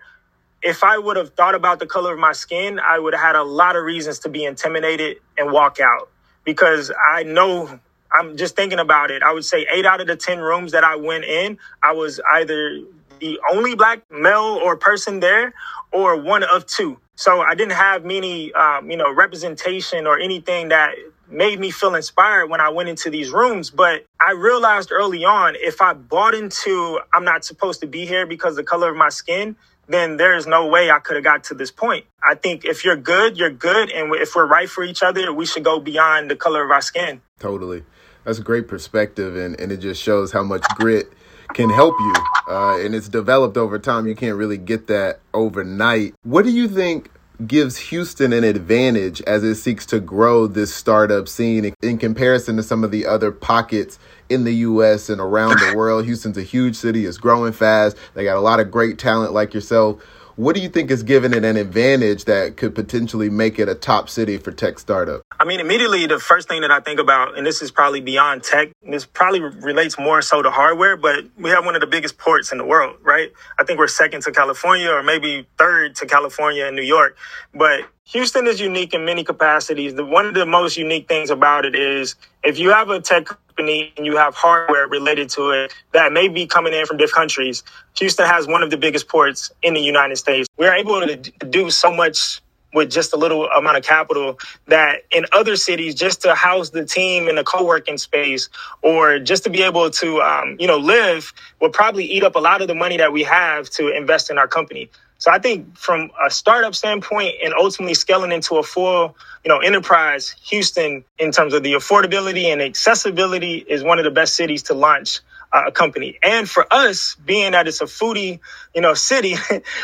if 0.62 0.84
I 0.84 0.98
would 0.98 1.16
have 1.16 1.30
thought 1.34 1.54
about 1.54 1.78
the 1.80 1.86
color 1.86 2.12
of 2.14 2.20
my 2.20 2.32
skin, 2.32 2.80
I 2.80 2.98
would 2.98 3.14
have 3.14 3.22
had 3.22 3.36
a 3.36 3.44
lot 3.44 3.76
of 3.76 3.84
reasons 3.84 4.20
to 4.20 4.30
be 4.30 4.44
intimidated 4.44 5.18
and 5.38 5.52
walk 5.52 5.78
out 5.80 6.10
because 6.44 6.92
I 7.12 7.24
know 7.24 7.80
I'm 8.12 8.36
just 8.36 8.56
thinking 8.56 8.78
about 8.80 9.10
it. 9.10 9.22
I 9.22 9.32
would 9.32 9.44
say 9.44 9.66
eight 9.72 9.86
out 9.86 10.00
of 10.00 10.06
the 10.08 10.16
10 10.16 10.40
rooms 10.40 10.72
that 10.72 10.84
I 10.84 10.96
went 10.96 11.24
in, 11.24 11.58
I 11.82 11.92
was 11.92 12.20
either 12.34 12.80
the 13.20 13.40
only 13.52 13.74
black 13.76 14.02
male 14.10 14.60
or 14.62 14.76
person 14.76 15.20
there 15.20 15.54
or 15.92 16.16
one 16.20 16.42
of 16.44 16.66
two. 16.66 16.98
So 17.16 17.42
I 17.42 17.54
didn't 17.54 17.74
have 17.74 18.04
many, 18.04 18.52
um, 18.54 18.90
you 18.90 18.96
know, 18.96 19.12
representation 19.14 20.06
or 20.06 20.18
anything 20.18 20.70
that 20.70 20.94
made 21.30 21.58
me 21.58 21.70
feel 21.70 21.94
inspired 21.94 22.48
when 22.48 22.60
I 22.60 22.68
went 22.68 22.88
into 22.88 23.10
these 23.10 23.30
rooms. 23.30 23.70
But 23.70 24.06
I 24.20 24.32
realized 24.32 24.92
early 24.92 25.24
on, 25.24 25.56
if 25.56 25.80
I 25.80 25.92
bought 25.92 26.34
into 26.34 27.00
I'm 27.12 27.24
not 27.24 27.44
supposed 27.44 27.80
to 27.80 27.86
be 27.86 28.06
here 28.06 28.26
because 28.26 28.56
the 28.56 28.64
color 28.64 28.90
of 28.90 28.96
my 28.96 29.08
skin, 29.08 29.56
then 29.88 30.16
there 30.16 30.36
is 30.36 30.46
no 30.46 30.66
way 30.66 30.90
I 30.90 31.00
could 31.00 31.16
have 31.16 31.24
got 31.24 31.44
to 31.44 31.54
this 31.54 31.70
point. 31.70 32.04
I 32.22 32.34
think 32.34 32.64
if 32.64 32.84
you're 32.84 32.96
good, 32.96 33.36
you're 33.36 33.50
good. 33.50 33.90
And 33.90 34.14
if 34.14 34.34
we're 34.34 34.46
right 34.46 34.68
for 34.68 34.84
each 34.84 35.02
other, 35.02 35.32
we 35.32 35.46
should 35.46 35.64
go 35.64 35.80
beyond 35.80 36.30
the 36.30 36.36
color 36.36 36.64
of 36.64 36.70
our 36.70 36.80
skin. 36.82 37.20
Totally 37.38 37.84
that's 38.24 38.38
a 38.38 38.42
great 38.42 38.68
perspective, 38.68 39.36
and, 39.36 39.58
and 39.58 39.72
it 39.72 39.78
just 39.78 40.02
shows 40.02 40.32
how 40.32 40.42
much 40.42 40.64
grit 40.76 41.12
can 41.54 41.70
help 41.70 41.94
you. 41.98 42.14
Uh, 42.48 42.78
and 42.78 42.94
it's 42.94 43.08
developed 43.08 43.56
over 43.56 43.78
time. 43.78 44.06
You 44.06 44.14
can't 44.14 44.36
really 44.36 44.58
get 44.58 44.86
that 44.86 45.20
overnight. 45.34 46.14
What 46.22 46.44
do 46.44 46.50
you 46.50 46.68
think 46.68 47.10
gives 47.46 47.76
Houston 47.76 48.32
an 48.32 48.44
advantage 48.44 49.22
as 49.22 49.44
it 49.44 49.54
seeks 49.56 49.86
to 49.86 50.00
grow 50.00 50.46
this 50.46 50.74
startup 50.74 51.28
scene 51.28 51.74
in 51.82 51.98
comparison 51.98 52.56
to 52.56 52.62
some 52.62 52.84
of 52.84 52.90
the 52.90 53.06
other 53.06 53.30
pockets 53.30 53.98
in 54.28 54.44
the 54.44 54.54
US 54.56 55.08
and 55.08 55.20
around 55.20 55.58
the 55.58 55.74
world? 55.76 56.04
Houston's 56.04 56.38
a 56.38 56.42
huge 56.42 56.76
city, 56.76 57.06
it's 57.06 57.18
growing 57.18 57.52
fast. 57.52 57.96
They 58.14 58.24
got 58.24 58.36
a 58.36 58.40
lot 58.40 58.60
of 58.60 58.70
great 58.70 58.98
talent 58.98 59.32
like 59.32 59.54
yourself. 59.54 60.02
What 60.40 60.56
do 60.56 60.62
you 60.62 60.70
think 60.70 60.90
is 60.90 61.02
giving 61.02 61.34
it 61.34 61.44
an 61.44 61.58
advantage 61.58 62.24
that 62.24 62.56
could 62.56 62.74
potentially 62.74 63.28
make 63.28 63.58
it 63.58 63.68
a 63.68 63.74
top 63.74 64.08
city 64.08 64.38
for 64.38 64.52
tech 64.52 64.78
startup? 64.78 65.20
I 65.38 65.44
mean, 65.44 65.60
immediately 65.60 66.06
the 66.06 66.18
first 66.18 66.48
thing 66.48 66.62
that 66.62 66.70
I 66.70 66.80
think 66.80 66.98
about, 66.98 67.36
and 67.36 67.46
this 67.46 67.60
is 67.60 67.70
probably 67.70 68.00
beyond 68.00 68.42
tech, 68.42 68.70
this 68.82 69.04
probably 69.04 69.40
relates 69.40 69.98
more 69.98 70.22
so 70.22 70.40
to 70.40 70.50
hardware, 70.50 70.96
but 70.96 71.26
we 71.36 71.50
have 71.50 71.66
one 71.66 71.74
of 71.74 71.82
the 71.82 71.86
biggest 71.86 72.16
ports 72.16 72.52
in 72.52 72.56
the 72.56 72.64
world, 72.64 72.96
right? 73.02 73.30
I 73.58 73.64
think 73.64 73.78
we're 73.78 73.86
second 73.86 74.22
to 74.22 74.32
California 74.32 74.88
or 74.88 75.02
maybe 75.02 75.46
third 75.58 75.94
to 75.96 76.06
California 76.06 76.64
and 76.64 76.74
New 76.74 76.80
York. 76.80 77.18
But 77.52 77.80
Houston 78.04 78.46
is 78.46 78.62
unique 78.62 78.94
in 78.94 79.04
many 79.04 79.24
capacities. 79.24 79.94
The, 79.94 80.06
one 80.06 80.24
of 80.24 80.32
the 80.32 80.46
most 80.46 80.78
unique 80.78 81.06
things 81.06 81.28
about 81.28 81.66
it 81.66 81.74
is 81.74 82.14
if 82.42 82.58
you 82.58 82.70
have 82.70 82.88
a 82.88 82.98
tech 82.98 83.26
company 83.60 83.92
and 83.96 84.06
you 84.06 84.16
have 84.16 84.34
hardware 84.34 84.88
related 84.88 85.28
to 85.30 85.50
it 85.50 85.74
that 85.92 86.12
may 86.12 86.28
be 86.28 86.46
coming 86.46 86.72
in 86.72 86.86
from 86.86 86.96
different 86.96 87.14
countries, 87.14 87.62
Houston 87.98 88.26
has 88.26 88.46
one 88.46 88.62
of 88.62 88.70
the 88.70 88.76
biggest 88.76 89.08
ports 89.08 89.50
in 89.62 89.74
the 89.74 89.80
United 89.80 90.16
States. 90.16 90.48
We're 90.56 90.74
able 90.74 91.00
to 91.06 91.16
do 91.16 91.70
so 91.70 91.92
much 91.92 92.40
with 92.72 92.90
just 92.90 93.12
a 93.12 93.16
little 93.16 93.46
amount 93.46 93.76
of 93.76 93.82
capital 93.82 94.38
that 94.68 95.02
in 95.10 95.26
other 95.32 95.56
cities 95.56 95.94
just 95.94 96.22
to 96.22 96.34
house 96.34 96.70
the 96.70 96.84
team 96.84 97.28
in 97.28 97.36
a 97.36 97.44
co-working 97.44 97.98
space 97.98 98.48
or 98.82 99.18
just 99.18 99.42
to 99.44 99.50
be 99.50 99.62
able 99.62 99.90
to 99.90 100.20
um, 100.22 100.56
you 100.60 100.68
know 100.68 100.76
live 100.78 101.32
will 101.60 101.70
probably 101.70 102.04
eat 102.04 102.22
up 102.22 102.36
a 102.36 102.38
lot 102.38 102.62
of 102.62 102.68
the 102.68 102.74
money 102.74 102.96
that 102.96 103.12
we 103.12 103.24
have 103.24 103.68
to 103.70 103.88
invest 103.88 104.30
in 104.30 104.38
our 104.38 104.46
company 104.46 104.88
so 105.20 105.32
I 105.32 105.40
think 105.40 105.78
from 105.78 106.12
a 106.24 106.30
startup 106.30 106.74
standpoint 106.76 107.36
and 107.44 107.54
ultimately 107.54 107.94
scaling 107.94 108.32
into 108.32 108.56
a 108.58 108.64
full, 108.64 109.16
you 109.44 109.50
know, 109.50 109.60
enterprise, 109.60 110.36
Houston 110.50 111.04
in 111.18 111.32
terms 111.32 111.54
of 111.54 111.64
the 111.64 111.74
affordability 111.74 112.46
and 112.46 112.62
accessibility 112.62 113.58
is 113.58 113.84
one 113.84 114.00
of 114.00 114.06
the 114.06 114.12
best 114.12 114.36
cities 114.36 114.64
to 114.64 114.74
launch 114.74 115.20
uh, 115.52 115.64
a 115.66 115.72
company. 115.72 116.18
And 116.22 116.48
for 116.48 116.66
us, 116.72 117.16
being 117.16 117.52
that 117.52 117.66
it's 117.68 117.80
a 117.80 117.86
foodie, 117.86 118.40
you 118.74 118.80
know, 118.80 118.94
city, 119.10 119.34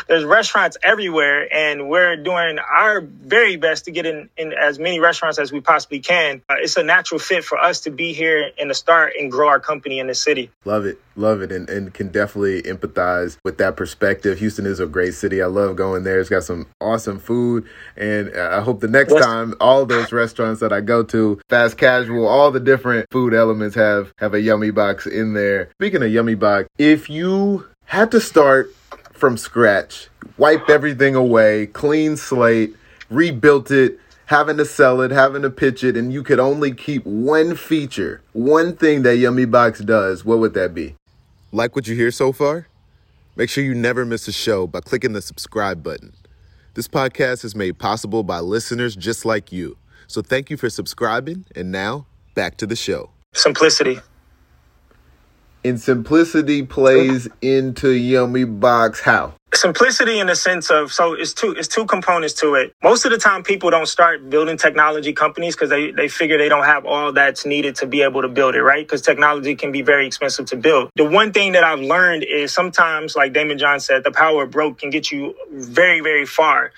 there's 0.07 0.23
restaurants 0.23 0.77
everywhere, 0.81 1.47
and 1.53 1.89
we're 1.89 2.15
doing 2.17 2.59
our 2.59 3.01
very 3.01 3.57
best 3.57 3.85
to 3.85 3.91
get 3.91 4.05
in, 4.05 4.29
in 4.37 4.53
as 4.53 4.79
many 4.79 4.99
restaurants 4.99 5.39
as 5.39 5.51
we 5.51 5.61
possibly 5.61 5.99
can. 5.99 6.41
Uh, 6.49 6.55
it's 6.59 6.77
a 6.77 6.83
natural 6.83 7.19
fit 7.19 7.43
for 7.43 7.57
us 7.57 7.81
to 7.81 7.91
be 7.91 8.13
here 8.13 8.51
and 8.59 8.69
to 8.69 8.73
start 8.75 9.13
and 9.19 9.31
grow 9.31 9.47
our 9.49 9.59
company 9.59 9.99
in 9.99 10.07
the 10.07 10.15
city. 10.15 10.49
Love 10.65 10.85
it, 10.85 10.99
love 11.15 11.41
it, 11.41 11.51
and, 11.51 11.69
and 11.69 11.93
can 11.93 12.09
definitely 12.09 12.61
empathize 12.63 13.37
with 13.43 13.57
that 13.57 13.75
perspective. 13.75 14.39
Houston 14.39 14.65
is 14.65 14.79
a 14.79 14.85
great 14.85 15.13
city. 15.13 15.41
I 15.41 15.47
love 15.47 15.75
going 15.75 16.03
there. 16.03 16.19
It's 16.19 16.29
got 16.29 16.43
some 16.43 16.67
awesome 16.79 17.19
food, 17.19 17.65
and 17.95 18.35
I 18.37 18.61
hope 18.61 18.79
the 18.79 18.87
next 18.87 19.13
What's- 19.13 19.25
time 19.25 19.53
all 19.59 19.85
those 19.85 20.11
restaurants 20.11 20.61
that 20.61 20.71
I 20.71 20.81
go 20.81 21.03
to, 21.03 21.39
fast 21.49 21.77
casual, 21.77 22.27
all 22.27 22.51
the 22.51 22.59
different 22.59 23.07
food 23.11 23.33
elements 23.33 23.75
have 23.75 24.13
have 24.17 24.33
a 24.33 24.41
yummy 24.41 24.71
box 24.71 25.05
in 25.05 25.33
there 25.33 25.56
there. 25.57 25.69
Speaking 25.73 26.03
of 26.03 26.11
Yummy 26.11 26.35
Box, 26.35 26.69
if 26.77 27.09
you 27.09 27.65
had 27.85 28.11
to 28.11 28.21
start 28.21 28.73
from 29.13 29.37
scratch, 29.37 30.09
wipe 30.37 30.69
everything 30.69 31.15
away, 31.15 31.67
clean 31.67 32.17
slate, 32.17 32.75
rebuilt 33.09 33.71
it, 33.71 33.99
having 34.25 34.57
to 34.57 34.65
sell 34.65 35.01
it, 35.01 35.11
having 35.11 35.41
to 35.41 35.49
pitch 35.49 35.83
it, 35.83 35.97
and 35.97 36.13
you 36.13 36.21
could 36.21 36.39
only 36.39 36.71
keep 36.71 37.03
one 37.05 37.55
feature, 37.55 38.21
one 38.33 38.75
thing 38.75 39.03
that 39.03 39.17
Yummy 39.17 39.45
Box 39.45 39.79
does, 39.79 40.23
what 40.23 40.39
would 40.39 40.53
that 40.53 40.73
be? 40.73 40.95
Like 41.51 41.75
what 41.75 41.87
you 41.87 41.95
hear 41.95 42.11
so 42.11 42.31
far? 42.31 42.67
Make 43.35 43.49
sure 43.49 43.63
you 43.63 43.73
never 43.73 44.05
miss 44.05 44.27
a 44.27 44.31
show 44.31 44.67
by 44.67 44.81
clicking 44.81 45.13
the 45.13 45.21
subscribe 45.21 45.81
button. 45.81 46.13
This 46.73 46.87
podcast 46.87 47.45
is 47.45 47.55
made 47.55 47.79
possible 47.79 48.23
by 48.23 48.39
listeners 48.39 48.95
just 48.95 49.25
like 49.25 49.51
you. 49.51 49.77
So 50.07 50.21
thank 50.21 50.49
you 50.49 50.57
for 50.57 50.69
subscribing, 50.69 51.45
and 51.55 51.71
now 51.71 52.05
back 52.35 52.57
to 52.57 52.67
the 52.67 52.75
show. 52.75 53.11
Simplicity 53.33 53.99
and 55.67 55.79
simplicity 55.79 56.63
plays 56.63 57.27
into 57.41 57.89
Yummy 57.91 58.45
Box 58.45 59.01
how? 59.01 59.33
Simplicity 59.53 60.19
in 60.19 60.27
the 60.27 60.35
sense 60.35 60.69
of 60.69 60.91
so 60.91 61.13
it's 61.13 61.33
two 61.33 61.51
it's 61.51 61.67
two 61.67 61.85
components 61.85 62.33
to 62.35 62.55
it. 62.55 62.73
Most 62.83 63.05
of 63.05 63.11
the 63.11 63.17
time 63.17 63.43
people 63.43 63.69
don't 63.69 63.87
start 63.87 64.29
building 64.29 64.57
technology 64.57 65.13
companies 65.13 65.55
because 65.55 65.69
they, 65.69 65.91
they 65.91 66.09
figure 66.09 66.37
they 66.37 66.49
don't 66.49 66.65
have 66.65 66.85
all 66.85 67.13
that's 67.13 67.45
needed 67.45 67.75
to 67.77 67.87
be 67.87 68.01
able 68.01 68.21
to 68.21 68.27
build 68.27 68.55
it, 68.55 68.61
right? 68.61 68.85
Because 68.85 69.01
technology 69.01 69.55
can 69.55 69.71
be 69.71 69.81
very 69.81 70.05
expensive 70.05 70.45
to 70.47 70.57
build. 70.57 70.89
The 70.95 71.05
one 71.05 71.31
thing 71.31 71.53
that 71.53 71.63
I've 71.63 71.79
learned 71.79 72.23
is 72.23 72.53
sometimes, 72.53 73.15
like 73.15 73.33
Daymond 73.33 73.59
John 73.59 73.79
said, 73.79 74.03
the 74.03 74.11
power 74.11 74.43
of 74.43 74.51
broke 74.51 74.79
can 74.79 74.89
get 74.89 75.11
you 75.11 75.33
very, 75.51 76.01
very 76.01 76.25
far. 76.25 76.71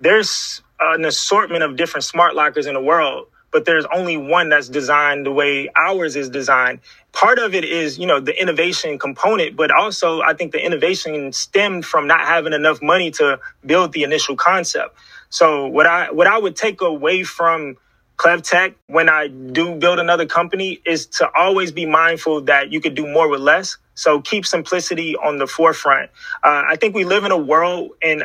There's 0.00 0.62
an 0.80 1.04
assortment 1.04 1.62
of 1.62 1.76
different 1.76 2.04
smart 2.04 2.34
lockers 2.34 2.66
in 2.66 2.74
the 2.74 2.82
world 2.82 3.28
but 3.54 3.64
there's 3.66 3.86
only 3.94 4.18
one 4.18 4.50
that's 4.50 4.68
designed 4.68 5.26
the 5.26 5.32
way 5.32 5.70
ours 5.76 6.16
is 6.16 6.28
designed. 6.30 6.80
Part 7.12 7.38
of 7.38 7.54
it 7.54 7.64
is, 7.64 8.00
you 8.00 8.08
know, 8.08 8.20
the 8.20 8.38
innovation 8.40 8.98
component, 8.98 9.56
but 9.56 9.70
also 9.72 10.22
I 10.22 10.34
think 10.34 10.52
the 10.52 10.64
innovation 10.66 11.32
stemmed 11.32 11.86
from 11.86 12.08
not 12.08 12.22
having 12.22 12.52
enough 12.54 12.82
money 12.82 13.12
to 13.12 13.40
build 13.64 13.94
the 13.94 14.04
initial 14.04 14.36
concept. 14.36 14.96
So 15.30 15.68
what 15.68 15.86
I 15.86 16.12
what 16.12 16.26
I 16.26 16.38
would 16.38 16.56
take 16.56 16.82
away 16.82 17.24
from 17.24 17.78
ClevTech 18.18 18.74
when 18.88 19.08
I 19.08 19.28
do 19.28 19.76
build 19.76 20.00
another 20.00 20.26
company 20.26 20.80
is 20.86 21.06
to 21.18 21.30
always 21.36 21.72
be 21.72 21.86
mindful 21.86 22.42
that 22.42 22.72
you 22.72 22.80
could 22.82 22.96
do 22.96 23.06
more 23.06 23.28
with 23.30 23.40
less. 23.40 23.78
So 23.94 24.20
keep 24.22 24.46
simplicity 24.46 25.16
on 25.16 25.38
the 25.38 25.46
forefront. 25.46 26.10
Uh, 26.42 26.64
I 26.68 26.76
think 26.76 26.96
we 26.96 27.04
live 27.04 27.24
in 27.24 27.32
a 27.32 27.38
world, 27.38 27.92
and 28.02 28.24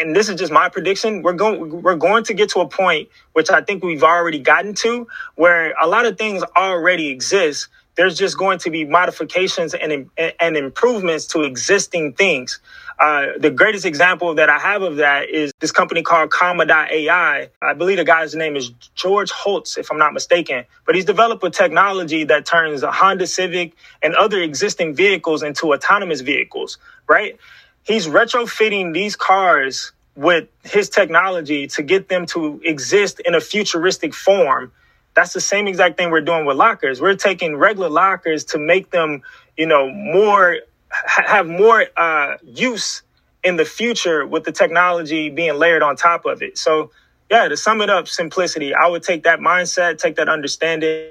and 0.00 0.16
this 0.16 0.28
is 0.30 0.36
just 0.36 0.52
my 0.52 0.68
prediction, 0.70 1.22
we're 1.22 1.34
going 1.34 1.82
we're 1.82 1.96
going 1.96 2.24
to 2.24 2.34
get 2.34 2.50
to 2.50 2.60
a 2.60 2.68
point 2.68 3.08
which 3.34 3.50
I 3.50 3.62
think 3.62 3.84
we've 3.84 4.04
already 4.04 4.40
gotten 4.40 4.74
to 4.76 5.08
where 5.36 5.74
a 5.82 5.88
lot 5.88 6.06
of 6.06 6.18
things 6.18 6.44
already 6.56 7.08
exist. 7.08 7.68
There's 7.96 8.18
just 8.18 8.38
going 8.38 8.60
to 8.60 8.70
be 8.70 8.84
modifications 8.86 9.74
and 9.74 10.10
and 10.40 10.56
improvements 10.56 11.26
to 11.28 11.42
existing 11.42 12.14
things. 12.14 12.60
Uh, 12.98 13.26
the 13.38 13.50
greatest 13.50 13.86
example 13.86 14.34
that 14.36 14.50
I 14.50 14.58
have 14.58 14.82
of 14.82 14.96
that 14.96 15.30
is 15.30 15.52
this 15.60 15.72
company 15.72 16.02
called 16.02 16.30
Comma.ai. 16.30 17.50
I 17.62 17.74
believe 17.74 17.98
the 17.98 18.04
guy's 18.04 18.34
name 18.34 18.56
is 18.56 18.70
George 18.94 19.30
Hotz, 19.32 19.78
if 19.78 19.90
I'm 19.92 19.98
not 19.98 20.14
mistaken. 20.14 20.64
But 20.86 20.94
he's 20.96 21.04
developed 21.04 21.44
a 21.44 21.50
technology 21.50 22.24
that 22.24 22.46
turns 22.46 22.82
a 22.82 22.92
Honda 22.92 23.26
Civic 23.26 23.74
and 24.02 24.14
other 24.16 24.40
existing 24.40 24.94
vehicles 24.96 25.42
into 25.42 25.74
autonomous 25.74 26.22
vehicles, 26.22 26.78
right? 27.08 27.38
He's 27.86 28.06
retrofitting 28.06 28.92
these 28.92 29.16
cars 29.16 29.92
with 30.16 30.48
his 30.64 30.88
technology 30.88 31.66
to 31.68 31.82
get 31.82 32.08
them 32.08 32.26
to 32.26 32.60
exist 32.64 33.20
in 33.20 33.34
a 33.34 33.40
futuristic 33.40 34.12
form. 34.14 34.72
That's 35.14 35.32
the 35.32 35.40
same 35.40 35.66
exact 35.68 35.96
thing 35.96 36.10
we're 36.10 36.20
doing 36.20 36.44
with 36.44 36.56
lockers. 36.56 37.00
We're 37.00 37.16
taking 37.16 37.56
regular 37.56 37.88
lockers 37.88 38.44
to 38.46 38.58
make 38.58 38.90
them, 38.90 39.22
you 39.56 39.66
know, 39.66 39.90
more 39.90 40.58
have 40.88 41.46
more 41.46 41.86
uh, 41.96 42.36
use 42.42 43.02
in 43.42 43.56
the 43.56 43.64
future 43.64 44.26
with 44.26 44.44
the 44.44 44.52
technology 44.52 45.30
being 45.30 45.54
layered 45.54 45.82
on 45.82 45.96
top 45.96 46.24
of 46.26 46.42
it. 46.42 46.58
So 46.58 46.90
yeah, 47.30 47.48
to 47.48 47.56
sum 47.56 47.80
it 47.80 47.90
up, 47.90 48.08
simplicity. 48.08 48.74
I 48.74 48.86
would 48.86 49.02
take 49.02 49.24
that 49.24 49.40
mindset, 49.40 49.98
take 49.98 50.16
that 50.16 50.28
understanding, 50.28 51.10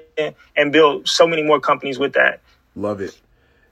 and 0.56 0.72
build 0.72 1.08
so 1.08 1.26
many 1.26 1.42
more 1.42 1.60
companies 1.60 1.98
with 1.98 2.14
that. 2.14 2.40
Love 2.74 3.00
it. 3.00 3.18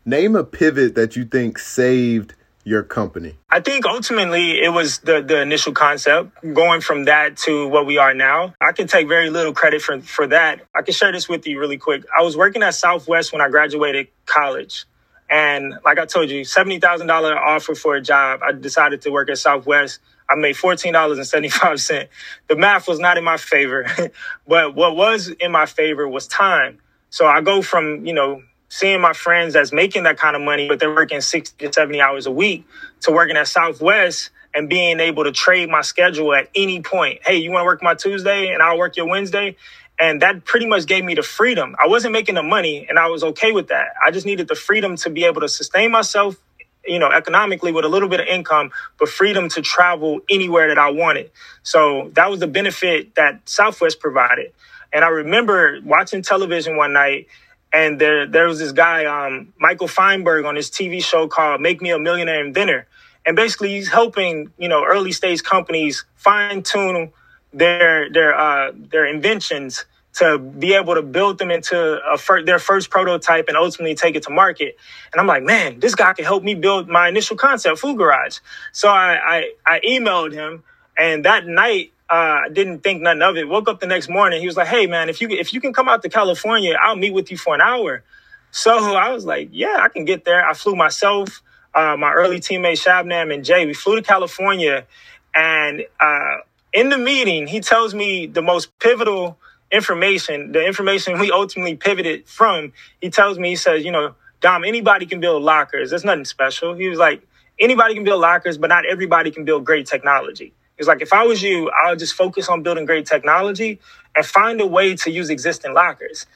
Name 0.04 0.36
a 0.36 0.44
pivot 0.44 0.94
that 0.94 1.16
you 1.16 1.24
think 1.24 1.58
saved 1.58 2.34
your 2.64 2.82
company? 2.82 3.36
I 3.50 3.60
think 3.60 3.86
ultimately 3.86 4.62
it 4.62 4.72
was 4.72 4.98
the 4.98 5.22
the 5.22 5.40
initial 5.42 5.72
concept 5.72 6.30
going 6.54 6.80
from 6.80 7.04
that 7.04 7.36
to 7.38 7.68
what 7.68 7.86
we 7.86 7.98
are 7.98 8.14
now. 8.14 8.54
I 8.60 8.72
can 8.72 8.86
take 8.88 9.08
very 9.08 9.30
little 9.30 9.52
credit 9.54 9.82
for 9.82 10.00
for 10.00 10.26
that. 10.28 10.62
I 10.74 10.82
can 10.82 10.94
share 10.94 11.12
this 11.12 11.28
with 11.28 11.46
you 11.46 11.60
really 11.60 11.78
quick. 11.78 12.04
I 12.16 12.22
was 12.22 12.36
working 12.36 12.62
at 12.62 12.74
Southwest 12.74 13.32
when 13.32 13.42
I 13.42 13.48
graduated 13.50 14.08
college. 14.26 14.86
And 15.30 15.74
like 15.84 15.98
I 15.98 16.06
told 16.06 16.30
you, 16.30 16.42
$70,000 16.42 17.10
offer 17.36 17.74
for 17.74 17.96
a 17.96 18.00
job. 18.00 18.40
I 18.42 18.52
decided 18.52 19.02
to 19.02 19.10
work 19.10 19.30
at 19.30 19.38
Southwest. 19.38 20.00
I 20.28 20.36
made 20.36 20.56
$14.75. 20.56 22.08
The 22.48 22.56
math 22.56 22.88
was 22.88 22.98
not 23.00 23.18
in 23.18 23.24
my 23.24 23.36
favor, 23.36 23.86
but 24.48 24.74
what 24.74 24.96
was 24.96 25.28
in 25.28 25.52
my 25.52 25.66
favor 25.66 26.08
was 26.08 26.28
time. 26.28 26.78
So 27.10 27.26
I 27.26 27.40
go 27.42 27.62
from, 27.62 28.06
you 28.06 28.12
know, 28.14 28.42
seeing 28.74 29.00
my 29.00 29.12
friends 29.12 29.54
that's 29.54 29.72
making 29.72 30.02
that 30.02 30.18
kind 30.18 30.34
of 30.34 30.42
money, 30.42 30.66
but 30.66 30.80
they're 30.80 30.92
working 30.92 31.20
60 31.20 31.64
to 31.64 31.72
70 31.72 32.00
hours 32.00 32.26
a 32.26 32.32
week 32.32 32.66
to 33.02 33.12
working 33.12 33.36
at 33.36 33.46
Southwest 33.46 34.30
and 34.52 34.68
being 34.68 34.98
able 34.98 35.22
to 35.22 35.30
trade 35.30 35.68
my 35.70 35.80
schedule 35.80 36.34
at 36.34 36.48
any 36.56 36.82
point. 36.82 37.20
Hey, 37.24 37.36
you 37.36 37.52
want 37.52 37.62
to 37.62 37.66
work 37.66 37.84
my 37.84 37.94
Tuesday 37.94 38.52
and 38.52 38.60
I'll 38.60 38.76
work 38.76 38.96
your 38.96 39.06
Wednesday? 39.06 39.54
And 39.96 40.22
that 40.22 40.44
pretty 40.44 40.66
much 40.66 40.86
gave 40.86 41.04
me 41.04 41.14
the 41.14 41.22
freedom. 41.22 41.76
I 41.80 41.86
wasn't 41.86 42.14
making 42.14 42.34
the 42.34 42.42
money 42.42 42.84
and 42.88 42.98
I 42.98 43.06
was 43.06 43.22
okay 43.22 43.52
with 43.52 43.68
that. 43.68 43.94
I 44.04 44.10
just 44.10 44.26
needed 44.26 44.48
the 44.48 44.56
freedom 44.56 44.96
to 44.96 45.10
be 45.10 45.24
able 45.24 45.42
to 45.42 45.48
sustain 45.48 45.92
myself, 45.92 46.36
you 46.84 46.98
know, 46.98 47.12
economically 47.12 47.70
with 47.70 47.84
a 47.84 47.88
little 47.88 48.08
bit 48.08 48.18
of 48.18 48.26
income, 48.26 48.72
but 48.98 49.08
freedom 49.08 49.48
to 49.50 49.62
travel 49.62 50.18
anywhere 50.28 50.66
that 50.66 50.78
I 50.78 50.90
wanted. 50.90 51.30
So 51.62 52.10
that 52.14 52.28
was 52.28 52.40
the 52.40 52.48
benefit 52.48 53.14
that 53.14 53.48
Southwest 53.48 54.00
provided. 54.00 54.52
And 54.92 55.04
I 55.04 55.08
remember 55.08 55.78
watching 55.84 56.22
television 56.22 56.76
one 56.76 56.92
night 56.92 57.28
and 57.74 58.00
there 58.00 58.26
there 58.26 58.46
was 58.46 58.60
this 58.60 58.72
guy, 58.72 59.04
um, 59.04 59.52
Michael 59.58 59.88
Feinberg, 59.88 60.44
on 60.46 60.56
his 60.56 60.70
TV 60.70 61.04
show 61.04 61.26
called 61.28 61.60
"Make 61.60 61.82
Me 61.82 61.90
a 61.90 61.98
Millionaire 61.98 62.44
Inventor," 62.44 62.86
and 63.26 63.36
basically 63.36 63.70
he's 63.70 63.88
helping 63.88 64.52
you 64.58 64.68
know 64.68 64.84
early 64.84 65.12
stage 65.12 65.42
companies 65.42 66.04
fine 66.16 66.62
tune 66.62 67.12
their 67.52 68.10
their 68.10 68.38
uh, 68.38 68.72
their 68.74 69.06
inventions 69.06 69.84
to 70.14 70.38
be 70.38 70.74
able 70.74 70.94
to 70.94 71.02
build 71.02 71.38
them 71.38 71.50
into 71.50 72.00
fir- 72.18 72.44
their 72.44 72.60
first 72.60 72.88
prototype 72.88 73.48
and 73.48 73.56
ultimately 73.56 73.96
take 73.96 74.14
it 74.14 74.22
to 74.22 74.30
market. 74.30 74.76
And 75.12 75.20
I'm 75.20 75.26
like, 75.26 75.42
man, 75.42 75.80
this 75.80 75.96
guy 75.96 76.12
can 76.12 76.24
help 76.24 76.44
me 76.44 76.54
build 76.54 76.88
my 76.88 77.08
initial 77.08 77.36
concept, 77.36 77.80
Food 77.80 77.98
Garage. 77.98 78.38
So 78.70 78.88
I, 78.88 79.18
I, 79.26 79.52
I 79.66 79.80
emailed 79.80 80.32
him, 80.32 80.62
and 80.96 81.24
that 81.24 81.48
night 81.48 81.93
uh, 82.10 82.48
didn't 82.52 82.80
think 82.80 83.02
nothing 83.02 83.22
of 83.22 83.36
it. 83.36 83.48
Woke 83.48 83.68
up 83.68 83.80
the 83.80 83.86
next 83.86 84.08
morning. 84.08 84.40
He 84.40 84.46
was 84.46 84.56
like, 84.56 84.68
"Hey, 84.68 84.86
man, 84.86 85.08
if 85.08 85.20
you 85.20 85.28
if 85.30 85.52
you 85.54 85.60
can 85.60 85.72
come 85.72 85.88
out 85.88 86.02
to 86.02 86.08
California, 86.08 86.76
I'll 86.82 86.96
meet 86.96 87.12
with 87.12 87.30
you 87.30 87.38
for 87.38 87.54
an 87.54 87.60
hour." 87.60 88.04
So 88.52 88.94
I 88.94 89.10
was 89.10 89.26
like, 89.26 89.50
"Yeah, 89.52 89.78
I 89.80 89.88
can 89.88 90.04
get 90.04 90.24
there." 90.24 90.48
I 90.48 90.54
flew 90.54 90.76
myself, 90.76 91.42
uh, 91.74 91.96
my 91.98 92.12
early 92.12 92.40
teammate 92.40 92.82
Shabnam 92.84 93.34
and 93.34 93.44
Jay. 93.44 93.66
We 93.66 93.74
flew 93.74 93.96
to 93.96 94.02
California, 94.02 94.86
and 95.34 95.84
uh, 96.00 96.36
in 96.72 96.90
the 96.90 96.98
meeting, 96.98 97.46
he 97.48 97.60
tells 97.60 97.94
me 97.94 98.26
the 98.26 98.42
most 98.42 98.78
pivotal 98.78 99.38
information, 99.72 100.52
the 100.52 100.64
information 100.64 101.18
we 101.20 101.32
ultimately 101.32 101.76
pivoted 101.76 102.28
from. 102.28 102.72
He 103.00 103.10
tells 103.10 103.38
me, 103.38 103.50
he 103.50 103.56
says, 103.56 103.84
"You 103.84 103.92
know, 103.92 104.14
Dom, 104.40 104.64
anybody 104.64 105.06
can 105.06 105.20
build 105.20 105.42
lockers. 105.42 105.90
There's 105.90 106.04
nothing 106.04 106.24
special." 106.26 106.74
He 106.74 106.88
was 106.88 106.98
like, 107.00 107.26
"Anybody 107.60 107.94
can 107.94 108.04
build 108.04 108.22
lockers, 108.22 108.58
but 108.58 108.68
not 108.68 108.86
everybody 108.86 109.32
can 109.32 109.44
build 109.44 109.64
great 109.66 109.86
technology." 109.86 110.54
It's 110.78 110.88
like 110.88 111.02
if 111.02 111.12
I 111.12 111.24
was 111.24 111.42
you, 111.42 111.70
I 111.70 111.90
would 111.90 111.98
just 111.98 112.14
focus 112.14 112.48
on 112.48 112.62
building 112.62 112.86
great 112.86 113.06
technology 113.06 113.80
and 114.16 114.26
find 114.26 114.60
a 114.60 114.66
way 114.66 114.96
to 114.96 115.10
use 115.10 115.30
existing 115.30 115.74
lockers. 115.74 116.26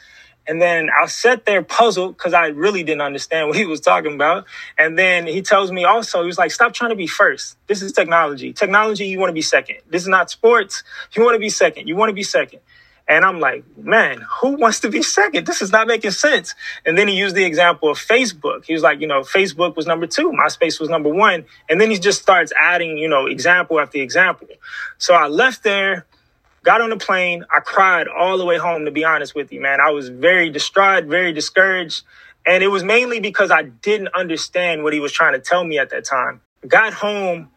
And 0.48 0.62
then 0.62 0.88
I 0.90 1.06
sat 1.06 1.44
there 1.44 1.62
puzzled 1.62 2.16
because 2.16 2.32
I 2.34 2.48
really 2.48 2.82
didn't 2.82 3.02
understand 3.02 3.48
what 3.50 3.56
he 3.56 3.66
was 3.66 3.80
talking 3.80 4.14
about. 4.14 4.46
And 4.78 4.98
then 4.98 5.26
he 5.26 5.42
tells 5.42 5.70
me 5.72 5.84
also, 5.84 6.22
he 6.22 6.26
was 6.26 6.38
like, 6.38 6.50
stop 6.50 6.72
trying 6.72 6.90
to 6.90 6.96
be 6.96 7.06
first. 7.06 7.58
This 7.66 7.82
is 7.82 7.92
technology. 7.92 8.52
Technology, 8.52 9.06
you 9.06 9.18
want 9.18 9.30
to 9.30 9.34
be 9.34 9.42
second. 9.42 9.78
This 9.90 10.02
is 10.02 10.08
not 10.08 10.30
sports. 10.30 10.82
You 11.14 11.24
want 11.24 11.34
to 11.34 11.40
be 11.40 11.50
second. 11.50 11.88
You 11.88 11.96
want 11.96 12.10
to 12.10 12.14
be 12.14 12.22
second. 12.22 12.60
And 13.08 13.24
I'm 13.24 13.40
like, 13.40 13.64
man, 13.78 14.22
who 14.40 14.50
wants 14.50 14.80
to 14.80 14.90
be 14.90 15.02
second? 15.02 15.46
This 15.46 15.62
is 15.62 15.72
not 15.72 15.86
making 15.86 16.10
sense. 16.10 16.54
And 16.84 16.96
then 16.98 17.08
he 17.08 17.16
used 17.16 17.34
the 17.34 17.44
example 17.44 17.90
of 17.90 17.96
Facebook. 17.96 18.66
He 18.66 18.74
was 18.74 18.82
like, 18.82 19.00
you 19.00 19.06
know, 19.06 19.22
Facebook 19.22 19.76
was 19.76 19.86
number 19.86 20.06
two, 20.06 20.30
MySpace 20.30 20.78
was 20.78 20.90
number 20.90 21.08
one. 21.08 21.46
And 21.70 21.80
then 21.80 21.90
he 21.90 21.98
just 21.98 22.20
starts 22.20 22.52
adding, 22.54 22.98
you 22.98 23.08
know, 23.08 23.26
example 23.26 23.80
after 23.80 23.98
example. 23.98 24.48
So 24.98 25.14
I 25.14 25.26
left 25.28 25.62
there, 25.62 26.04
got 26.64 26.82
on 26.82 26.90
the 26.90 26.98
plane. 26.98 27.46
I 27.50 27.60
cried 27.60 28.08
all 28.08 28.36
the 28.36 28.44
way 28.44 28.58
home, 28.58 28.84
to 28.84 28.90
be 28.90 29.04
honest 29.06 29.34
with 29.34 29.50
you, 29.52 29.60
man. 29.62 29.80
I 29.80 29.90
was 29.90 30.10
very 30.10 30.50
distraught, 30.50 31.04
very 31.04 31.32
discouraged. 31.32 32.02
And 32.44 32.62
it 32.62 32.68
was 32.68 32.84
mainly 32.84 33.20
because 33.20 33.50
I 33.50 33.62
didn't 33.62 34.08
understand 34.14 34.84
what 34.84 34.92
he 34.92 35.00
was 35.00 35.12
trying 35.12 35.32
to 35.32 35.40
tell 35.40 35.64
me 35.64 35.78
at 35.78 35.90
that 35.90 36.04
time. 36.04 36.42
Got 36.66 36.92
home, 36.92 37.48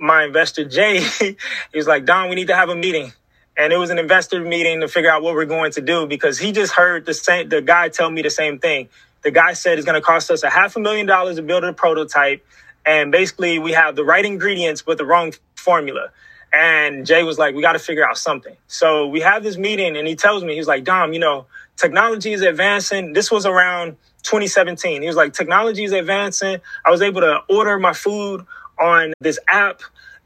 my 0.00 0.24
investor 0.24 0.64
Jay, 0.64 1.00
he 1.18 1.36
was 1.74 1.86
like, 1.86 2.04
Dom, 2.04 2.28
we 2.28 2.34
need 2.34 2.48
to 2.48 2.54
have 2.54 2.68
a 2.68 2.76
meeting 2.76 3.12
and 3.58 3.72
it 3.72 3.76
was 3.76 3.90
an 3.90 3.98
investor 3.98 4.40
meeting 4.42 4.80
to 4.80 4.88
figure 4.88 5.10
out 5.10 5.22
what 5.22 5.34
we're 5.34 5.44
going 5.44 5.72
to 5.72 5.82
do 5.82 6.06
because 6.06 6.38
he 6.38 6.52
just 6.52 6.72
heard 6.72 7.04
the 7.04 7.14
same 7.14 7.48
the 7.50 7.60
guy 7.60 7.88
tell 7.90 8.10
me 8.10 8.22
the 8.22 8.30
same 8.30 8.58
thing. 8.58 8.88
The 9.22 9.32
guy 9.32 9.52
said 9.52 9.78
it's 9.78 9.84
going 9.84 10.00
to 10.00 10.06
cost 10.06 10.30
us 10.30 10.42
a 10.44 10.50
half 10.50 10.76
a 10.76 10.80
million 10.80 11.06
dollars 11.06 11.36
to 11.36 11.42
build 11.42 11.64
a 11.64 11.72
prototype, 11.72 12.46
and 12.86 13.12
basically 13.12 13.58
we 13.58 13.72
have 13.72 13.96
the 13.96 14.04
right 14.04 14.24
ingredients 14.24 14.82
but 14.82 14.96
the 14.96 15.04
wrong 15.04 15.34
formula. 15.56 16.10
And 16.50 17.04
Jay 17.04 17.24
was 17.24 17.38
like, 17.38 17.54
"We 17.54 17.60
got 17.60 17.72
to 17.74 17.78
figure 17.78 18.08
out 18.08 18.16
something." 18.16 18.56
So 18.68 19.08
we 19.08 19.20
have 19.20 19.42
this 19.42 19.58
meeting, 19.58 19.98
and 19.98 20.08
he 20.08 20.16
tells 20.16 20.44
me 20.44 20.54
he's 20.54 20.68
like, 20.68 20.84
"Dom, 20.84 21.12
you 21.12 21.18
know, 21.18 21.46
technology 21.78 22.32
is 22.32 22.42
advancing. 22.42 23.12
This 23.12 23.30
was 23.30 23.44
around 23.44 23.96
2017. 24.24 25.00
He 25.00 25.08
was 25.08 25.16
like, 25.16 25.32
technology 25.32 25.84
is 25.84 25.92
advancing. 25.92 26.58
I 26.84 26.90
was 26.90 27.00
able 27.00 27.22
to 27.22 27.40
order 27.48 27.78
my 27.78 27.92
food 27.94 28.44
on 28.78 29.14
this 29.20 29.38
app 29.48 29.80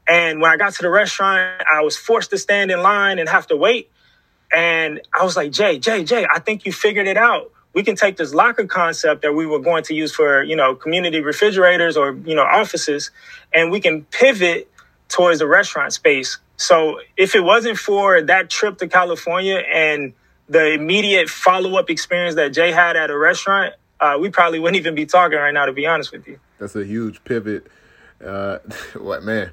and 0.07 0.41
when 0.41 0.51
I 0.51 0.57
got 0.57 0.73
to 0.73 0.81
the 0.81 0.89
restaurant, 0.89 1.63
I 1.71 1.81
was 1.81 1.95
forced 1.95 2.31
to 2.31 2.37
stand 2.37 2.71
in 2.71 2.81
line 2.81 3.19
and 3.19 3.29
have 3.29 3.47
to 3.47 3.57
wait. 3.57 3.89
And 4.51 5.01
I 5.17 5.23
was 5.23 5.35
like, 5.35 5.51
Jay, 5.51 5.79
Jay, 5.79 6.03
Jay, 6.03 6.27
I 6.31 6.39
think 6.39 6.65
you 6.65 6.71
figured 6.71 7.07
it 7.07 7.17
out. 7.17 7.51
We 7.73 7.83
can 7.83 7.95
take 7.95 8.17
this 8.17 8.33
locker 8.33 8.65
concept 8.65 9.23
that 9.23 9.33
we 9.33 9.47
were 9.47 9.59
going 9.59 9.83
to 9.85 9.95
use 9.95 10.13
for, 10.13 10.43
you 10.43 10.55
know, 10.55 10.75
community 10.75 11.21
refrigerators 11.21 11.97
or, 11.97 12.13
you 12.13 12.35
know, 12.35 12.43
offices, 12.43 13.09
and 13.51 13.71
we 13.71 13.79
can 13.79 14.03
pivot 14.05 14.69
towards 15.07 15.39
the 15.39 15.47
restaurant 15.47 15.91
space. 15.91 16.37
So 16.57 16.99
if 17.17 17.33
it 17.33 17.41
wasn't 17.41 17.79
for 17.79 18.21
that 18.21 18.49
trip 18.49 18.77
to 18.79 18.87
California 18.87 19.57
and 19.57 20.13
the 20.47 20.73
immediate 20.73 21.29
follow 21.29 21.79
up 21.79 21.89
experience 21.89 22.35
that 22.35 22.49
Jay 22.49 22.71
had 22.71 22.95
at 22.95 23.09
a 23.09 23.17
restaurant, 23.17 23.73
uh, 23.99 24.17
we 24.19 24.29
probably 24.29 24.59
wouldn't 24.59 24.77
even 24.77 24.93
be 24.93 25.05
talking 25.05 25.37
right 25.37 25.53
now, 25.53 25.65
to 25.65 25.73
be 25.73 25.87
honest 25.87 26.11
with 26.11 26.27
you. 26.27 26.39
That's 26.59 26.75
a 26.75 26.85
huge 26.85 27.23
pivot. 27.23 27.67
Uh, 28.23 28.59
what 28.97 29.23
man? 29.23 29.51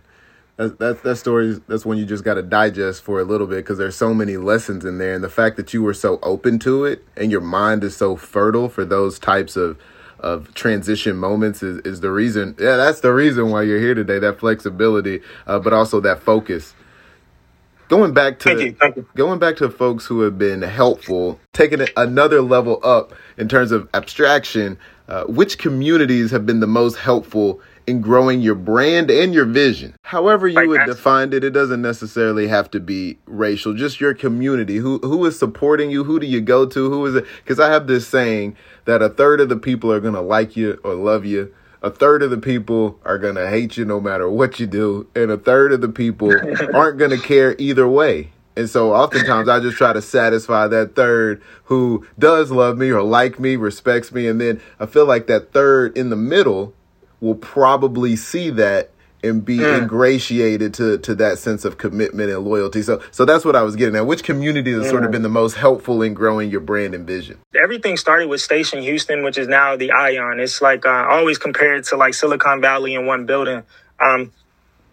That 0.60 0.78
that 0.78 1.02
that 1.02 1.16
story 1.16 1.58
that's 1.68 1.86
when 1.86 1.96
you 1.96 2.04
just 2.04 2.22
got 2.22 2.34
to 2.34 2.42
digest 2.42 3.02
for 3.02 3.18
a 3.18 3.24
little 3.24 3.46
bit 3.46 3.56
because 3.56 3.78
there's 3.78 3.96
so 3.96 4.12
many 4.12 4.36
lessons 4.36 4.84
in 4.84 4.98
there 4.98 5.14
and 5.14 5.24
the 5.24 5.30
fact 5.30 5.56
that 5.56 5.72
you 5.72 5.82
were 5.82 5.94
so 5.94 6.18
open 6.22 6.58
to 6.58 6.84
it 6.84 7.02
and 7.16 7.30
your 7.30 7.40
mind 7.40 7.82
is 7.82 7.96
so 7.96 8.14
fertile 8.14 8.68
for 8.68 8.84
those 8.84 9.18
types 9.18 9.56
of 9.56 9.78
of 10.18 10.52
transition 10.52 11.16
moments 11.16 11.62
is, 11.62 11.78
is 11.78 12.00
the 12.00 12.10
reason 12.10 12.54
yeah 12.58 12.76
that's 12.76 13.00
the 13.00 13.12
reason 13.12 13.50
why 13.50 13.62
you're 13.62 13.80
here 13.80 13.94
today 13.94 14.18
that 14.18 14.38
flexibility 14.38 15.22
uh, 15.46 15.58
but 15.58 15.72
also 15.72 15.98
that 15.98 16.22
focus 16.22 16.74
going 17.88 18.12
back 18.12 18.38
to 18.38 18.50
thank 18.50 18.60
you, 18.60 18.72
thank 18.78 18.96
you. 18.96 19.06
going 19.16 19.38
back 19.38 19.56
to 19.56 19.70
folks 19.70 20.04
who 20.04 20.20
have 20.20 20.36
been 20.36 20.60
helpful 20.60 21.40
taking 21.54 21.80
it 21.80 21.90
another 21.96 22.42
level 22.42 22.78
up 22.82 23.14
in 23.38 23.48
terms 23.48 23.72
of 23.72 23.88
abstraction 23.94 24.78
uh, 25.08 25.24
which 25.24 25.56
communities 25.56 26.30
have 26.30 26.44
been 26.44 26.60
the 26.60 26.66
most 26.66 26.96
helpful 26.96 27.62
in 27.90 28.00
growing 28.00 28.40
your 28.40 28.54
brand 28.54 29.10
and 29.10 29.34
your 29.34 29.44
vision. 29.44 29.94
However 30.04 30.48
you 30.48 30.68
would 30.68 30.86
define 30.86 31.32
it, 31.32 31.44
it 31.44 31.50
doesn't 31.50 31.82
necessarily 31.82 32.46
have 32.46 32.70
to 32.70 32.80
be 32.80 33.18
racial. 33.26 33.74
Just 33.74 34.00
your 34.00 34.14
community. 34.14 34.76
Who 34.76 34.98
who 34.98 35.26
is 35.26 35.38
supporting 35.38 35.90
you? 35.90 36.04
Who 36.04 36.20
do 36.20 36.26
you 36.26 36.40
go 36.40 36.64
to? 36.64 36.90
Who 36.90 37.04
is 37.04 37.16
it? 37.16 37.26
Because 37.42 37.60
I 37.60 37.70
have 37.70 37.86
this 37.88 38.06
saying 38.06 38.56
that 38.86 39.02
a 39.02 39.08
third 39.08 39.40
of 39.40 39.48
the 39.48 39.56
people 39.56 39.92
are 39.92 40.00
gonna 40.00 40.22
like 40.22 40.56
you 40.56 40.80
or 40.84 40.94
love 40.94 41.26
you. 41.26 41.52
A 41.82 41.90
third 41.90 42.22
of 42.22 42.30
the 42.30 42.38
people 42.38 43.00
are 43.04 43.18
gonna 43.18 43.48
hate 43.48 43.76
you 43.76 43.84
no 43.84 44.00
matter 44.00 44.30
what 44.30 44.60
you 44.60 44.66
do, 44.66 45.08
and 45.14 45.30
a 45.30 45.36
third 45.36 45.72
of 45.72 45.80
the 45.80 45.88
people 45.88 46.32
aren't 46.74 46.98
gonna 46.98 47.18
care 47.18 47.56
either 47.58 47.88
way. 47.88 48.30
And 48.56 48.68
so 48.68 48.92
oftentimes 48.92 49.48
I 49.48 49.60
just 49.60 49.76
try 49.76 49.92
to 49.92 50.02
satisfy 50.02 50.66
that 50.68 50.94
third 50.94 51.40
who 51.64 52.06
does 52.18 52.50
love 52.50 52.76
me 52.76 52.90
or 52.90 53.02
like 53.02 53.40
me, 53.40 53.56
respects 53.56 54.12
me. 54.12 54.26
And 54.26 54.40
then 54.40 54.60
I 54.78 54.86
feel 54.86 55.06
like 55.06 55.28
that 55.28 55.52
third 55.52 55.96
in 55.96 56.10
the 56.10 56.16
middle 56.16 56.74
will 57.20 57.34
probably 57.34 58.16
see 58.16 58.50
that 58.50 58.90
and 59.22 59.44
be 59.44 59.58
mm. 59.58 59.82
ingratiated 59.82 60.72
to 60.74 60.98
to 60.98 61.14
that 61.14 61.38
sense 61.38 61.64
of 61.64 61.78
commitment 61.78 62.30
and 62.30 62.44
loyalty. 62.44 62.82
So 62.82 63.02
so 63.10 63.24
that's 63.24 63.44
what 63.44 63.56
I 63.56 63.62
was 63.62 63.76
getting 63.76 63.96
at. 63.96 64.06
Which 64.06 64.24
community 64.24 64.72
has 64.72 64.86
mm. 64.86 64.90
sort 64.90 65.04
of 65.04 65.10
been 65.10 65.22
the 65.22 65.28
most 65.28 65.54
helpful 65.56 66.02
in 66.02 66.14
growing 66.14 66.50
your 66.50 66.60
brand 66.60 66.94
and 66.94 67.06
vision? 67.06 67.38
Everything 67.54 67.96
started 67.96 68.28
with 68.28 68.40
Station 68.40 68.82
Houston, 68.82 69.22
which 69.22 69.38
is 69.38 69.48
now 69.48 69.76
the 69.76 69.92
Ion. 69.92 70.40
It's 70.40 70.62
like 70.62 70.86
uh, 70.86 71.06
always 71.08 71.38
compared 71.38 71.84
to 71.84 71.96
like 71.96 72.14
Silicon 72.14 72.60
Valley 72.60 72.94
in 72.94 73.06
one 73.06 73.26
building. 73.26 73.62
Um, 74.02 74.32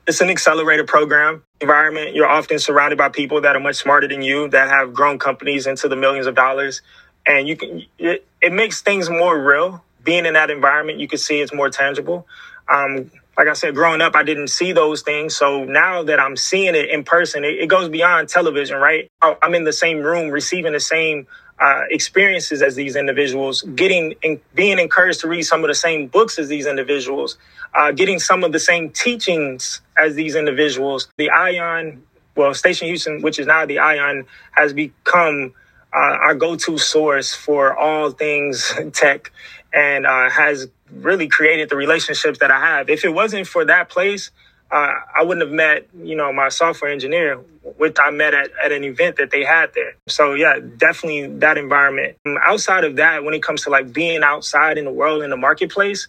it's 0.05 0.21
an 0.21 0.29
accelerator 0.29 0.85
program 0.85 1.43
environment. 1.59 2.15
You're 2.15 2.27
often 2.27 2.59
surrounded 2.59 2.97
by 2.97 3.09
people 3.09 3.41
that 3.41 3.55
are 3.55 3.59
much 3.59 3.75
smarter 3.75 4.07
than 4.07 4.21
you 4.21 4.47
that 4.49 4.69
have 4.69 4.93
grown 4.93 5.19
companies 5.19 5.67
into 5.67 5.87
the 5.87 5.95
millions 5.95 6.27
of 6.27 6.35
dollars. 6.35 6.81
And 7.25 7.47
you 7.47 7.57
can, 7.57 7.83
it, 7.97 8.25
it 8.41 8.53
makes 8.53 8.81
things 8.81 9.09
more 9.09 9.37
real. 9.37 9.83
Being 10.07 10.25
in 10.27 10.33
that 10.35 10.49
environment, 10.51 10.99
you 11.01 11.09
can 11.09 11.19
see 11.19 11.41
it's 11.41 11.53
more 11.53 11.69
tangible. 11.69 12.27
Um, 12.69 13.11
like 13.37 13.49
I 13.49 13.53
said, 13.53 13.75
growing 13.75 14.01
up, 14.01 14.15
I 14.15 14.23
didn't 14.23 14.49
see 14.49 14.73
those 14.73 15.03
things. 15.03 15.37
So 15.37 15.65
now 15.65 16.03
that 16.05 16.19
I'm 16.21 16.37
seeing 16.37 16.75
it 16.75 16.89
in 16.89 17.05
person, 17.05 17.45
it, 17.45 17.55
it 17.59 17.67
goes 17.69 17.89
beyond 17.89 18.29
television, 18.29 18.77
right? 18.79 19.11
I'm 19.21 19.55
in 19.55 19.65
the 19.65 19.73
same 19.73 19.99
room 19.99 20.31
receiving 20.31 20.73
the 20.73 20.81
same 20.81 21.27
uh, 21.59 21.83
experiences 21.91 22.63
as 22.63 22.75
these 22.75 22.97
individuals, 22.97 23.63
getting 23.63 24.15
and 24.23 24.41
being 24.55 24.79
encouraged 24.79 25.21
to 25.21 25.29
read 25.29 25.43
some 25.43 25.63
of 25.63 25.69
the 25.69 25.75
same 25.75 26.07
books 26.07 26.39
as 26.39 26.49
these 26.49 26.67
individuals, 26.67 27.37
uh, 27.75 27.91
getting 27.93 28.19
some 28.19 28.45
of 28.45 28.53
the 28.53 28.59
same 28.59 28.91
teachings 28.91 29.81
as 29.97 30.15
these 30.15 30.35
individuals. 30.35 31.09
The 31.17 31.31
Ion, 31.31 32.03
well, 32.37 32.53
Station 32.55 32.87
Houston, 32.89 33.23
which 33.23 33.39
is 33.39 33.47
now 33.47 33.65
the 33.67 33.79
Ion, 33.79 34.25
has 34.53 34.73
become 34.73 35.53
uh, 35.93 35.97
our 35.97 36.35
go-to 36.35 36.77
source 36.77 37.33
for 37.35 37.75
all 37.77 38.11
things 38.11 38.73
tech, 38.93 39.31
and 39.77 40.07
uh, 40.07 40.29
has 40.29 40.67
really 40.91 41.27
created 41.27 41.69
the 41.69 41.75
relationships 41.75 42.39
that 42.39 42.49
I 42.49 42.59
have. 42.59 42.89
If 42.89 43.05
it 43.05 43.13
wasn't 43.13 43.45
for 43.45 43.63
that 43.65 43.89
place, 43.89 44.31
uh, 44.71 44.91
I 45.17 45.23
wouldn't 45.23 45.45
have 45.45 45.53
met, 45.53 45.87
you 46.03 46.15
know, 46.15 46.33
my 46.33 46.49
software 46.49 46.91
engineer, 46.91 47.35
which 47.77 47.95
I 48.01 48.09
met 48.09 48.33
at, 48.33 48.49
at 48.63 48.71
an 48.71 48.83
event 48.83 49.17
that 49.17 49.29
they 49.29 49.43
had 49.43 49.75
there. 49.75 49.95
So 50.07 50.33
yeah, 50.33 50.59
definitely 50.77 51.27
that 51.39 51.59
environment. 51.59 52.17
Outside 52.41 52.85
of 52.85 52.95
that, 52.95 53.23
when 53.23 53.35
it 53.35 53.43
comes 53.43 53.63
to 53.63 53.69
like 53.69 53.93
being 53.93 54.23
outside 54.23 54.79
in 54.79 54.85
the 54.85 54.91
world 54.91 55.21
in 55.21 55.29
the 55.29 55.37
marketplace, 55.37 56.07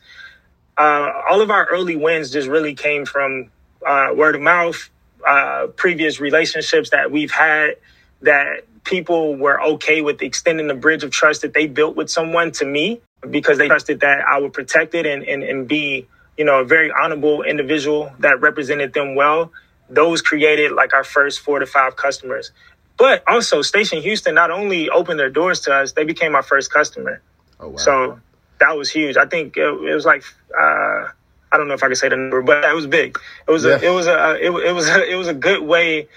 uh, 0.79 1.11
all 1.29 1.43
of 1.43 1.51
our 1.51 1.67
early 1.67 1.97
wins 1.97 2.31
just 2.31 2.49
really 2.49 2.75
came 2.75 3.05
from 3.05 3.51
uh, 3.87 4.09
word 4.15 4.35
of 4.35 4.41
mouth, 4.41 4.89
uh, 5.29 5.67
previous 5.77 6.21
relationships 6.21 6.91
that 6.91 7.11
we've 7.11 7.33
had 7.33 7.77
that 8.23 8.63
people 8.85 9.37
were 9.37 9.61
okay 9.61 10.01
with 10.01 10.23
extending 10.23 10.69
the 10.69 10.75
bridge 10.75 11.05
of 11.05 11.11
trust 11.11 11.43
that 11.43 11.53
they 11.53 11.67
built 11.67 11.97
with 11.97 12.09
someone 12.09 12.51
to 12.51 12.65
me 12.65 13.01
because 13.29 13.59
they 13.59 13.69
trusted 13.69 14.01
that 14.01 14.21
I 14.27 14.39
would 14.39 14.53
protect 14.53 14.95
it 14.95 15.07
and, 15.07 15.23
and, 15.25 15.43
and 15.43 15.69
be 15.69 16.07
you 16.39 16.45
know, 16.45 16.61
a 16.61 16.65
very 16.65 16.91
honorable 16.91 17.43
individual 17.43 18.13
that 18.21 18.41
represented 18.41 18.95
them 18.95 19.17
well. 19.17 19.53
Those 19.91 20.23
created 20.23 20.73
like 20.73 20.95
our 20.95 21.05
first 21.05 21.41
four 21.41 21.59
to 21.59 21.67
five 21.67 21.97
customers. 21.97 22.53
But 22.97 23.25
also, 23.29 23.61
Station 23.63 24.01
Houston 24.01 24.35
not 24.35 24.51
only 24.51 24.89
opened 24.89 25.19
their 25.19 25.31
doors 25.31 25.61
to 25.63 25.75
us, 25.75 25.93
they 25.93 26.05
became 26.05 26.35
our 26.35 26.43
first 26.43 26.73
customer. 26.73 27.21
Oh, 27.61 27.71
wow. 27.71 27.77
So 27.77 28.21
that 28.61 28.77
was 28.77 28.91
huge. 28.91 29.17
I 29.17 29.27
think 29.27 29.57
it, 29.57 29.63
it 29.63 29.95
was 29.95 30.05
like 30.05 30.23
uh, 30.57 31.09
I 31.51 31.57
don't 31.57 31.69
know 31.69 31.75
if 31.75 31.83
I 31.83 31.87
can 31.87 31.97
say 31.97 32.09
the 32.09 32.17
number, 32.17 32.41
but 32.43 32.65
it 32.65 32.75
was 32.75 32.87
big. 32.87 33.19
It 33.47 33.51
was 33.51 33.65
yeah. 33.65 33.79
a 33.81 33.83
it 33.83 33.91
was 33.91 34.07
a 34.07 34.35
it, 34.35 34.51
it 34.51 34.73
was 34.73 34.89
a, 34.89 35.11
it 35.11 35.15
was 35.17 35.29
a 35.29 35.35
good 35.35 35.63
way 35.63 36.09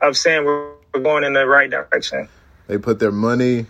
of 0.00 0.16
saying 0.16 0.44
we're, 0.44 0.72
we're 0.92 1.00
going 1.00 1.24
in 1.24 1.32
the 1.32 1.46
right 1.46 1.70
direction. 1.70 2.28
They 2.66 2.78
put 2.78 2.98
their 2.98 3.12
money 3.12 3.66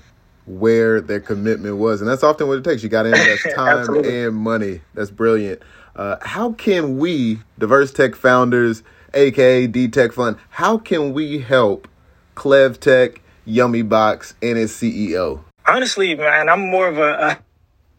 where 0.59 1.01
their 1.01 1.21
commitment 1.21 1.77
was, 1.77 2.01
and 2.01 2.11
that's 2.11 2.23
often 2.23 2.49
what 2.49 2.59
it 2.59 2.65
takes. 2.65 2.83
You 2.83 2.89
got 2.89 3.05
to 3.05 3.11
invest 3.11 3.47
time 3.55 4.05
and 4.05 4.35
money. 4.35 4.81
That's 4.95 5.11
brilliant. 5.11 5.63
Uh, 5.95 6.17
how 6.23 6.53
can 6.53 6.99
we, 6.99 7.41
Diverse 7.59 7.93
Tech 7.93 8.15
founders, 8.15 8.83
aka 9.15 9.67
D 9.67 9.89
Tech 9.89 10.13
Fund, 10.13 10.37
how 10.51 10.79
can 10.79 11.13
we 11.13 11.41
help 11.41 11.89
Clev 12.35 12.79
Tech, 12.79 13.21
Yummy 13.45 13.83
Box, 13.83 14.35
and 14.43 14.59
its 14.59 14.77
CEO? 14.77 15.45
Honestly, 15.67 16.15
man, 16.15 16.49
I'm 16.49 16.71
more 16.71 16.89
of 16.89 16.99
a. 16.99 17.39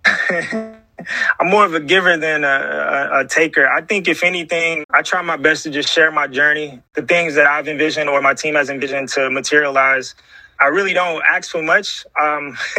I'm 1.40 1.50
more 1.50 1.66
of 1.66 1.74
a 1.74 1.80
giver 1.80 2.16
than 2.16 2.44
a, 2.44 2.48
a, 2.48 3.20
a, 3.22 3.28
taker. 3.28 3.68
I 3.68 3.82
think, 3.82 4.08
if 4.08 4.24
anything, 4.24 4.86
I 4.92 5.02
try 5.02 5.22
my 5.24 5.38
best 5.38 5.64
to 5.64 5.72
just 5.72 5.90
share 5.90 6.12
my 6.12 6.28
journey, 6.28 6.80
the 6.94 7.02
things 7.02 7.34
that 7.36 7.48
I've 7.48 7.68
envisioned 7.68 8.08
or 8.08 8.22
my 8.22 8.36
team 8.36 8.54
has 8.54 8.70
envisioned 8.70 9.10
to 9.10 9.32
materialize. 9.32 10.14
I 10.62 10.68
really 10.68 10.94
don't 10.94 11.24
ask 11.30 11.52
for 11.52 11.64
much. 11.64 12.06
Um, 12.22 12.58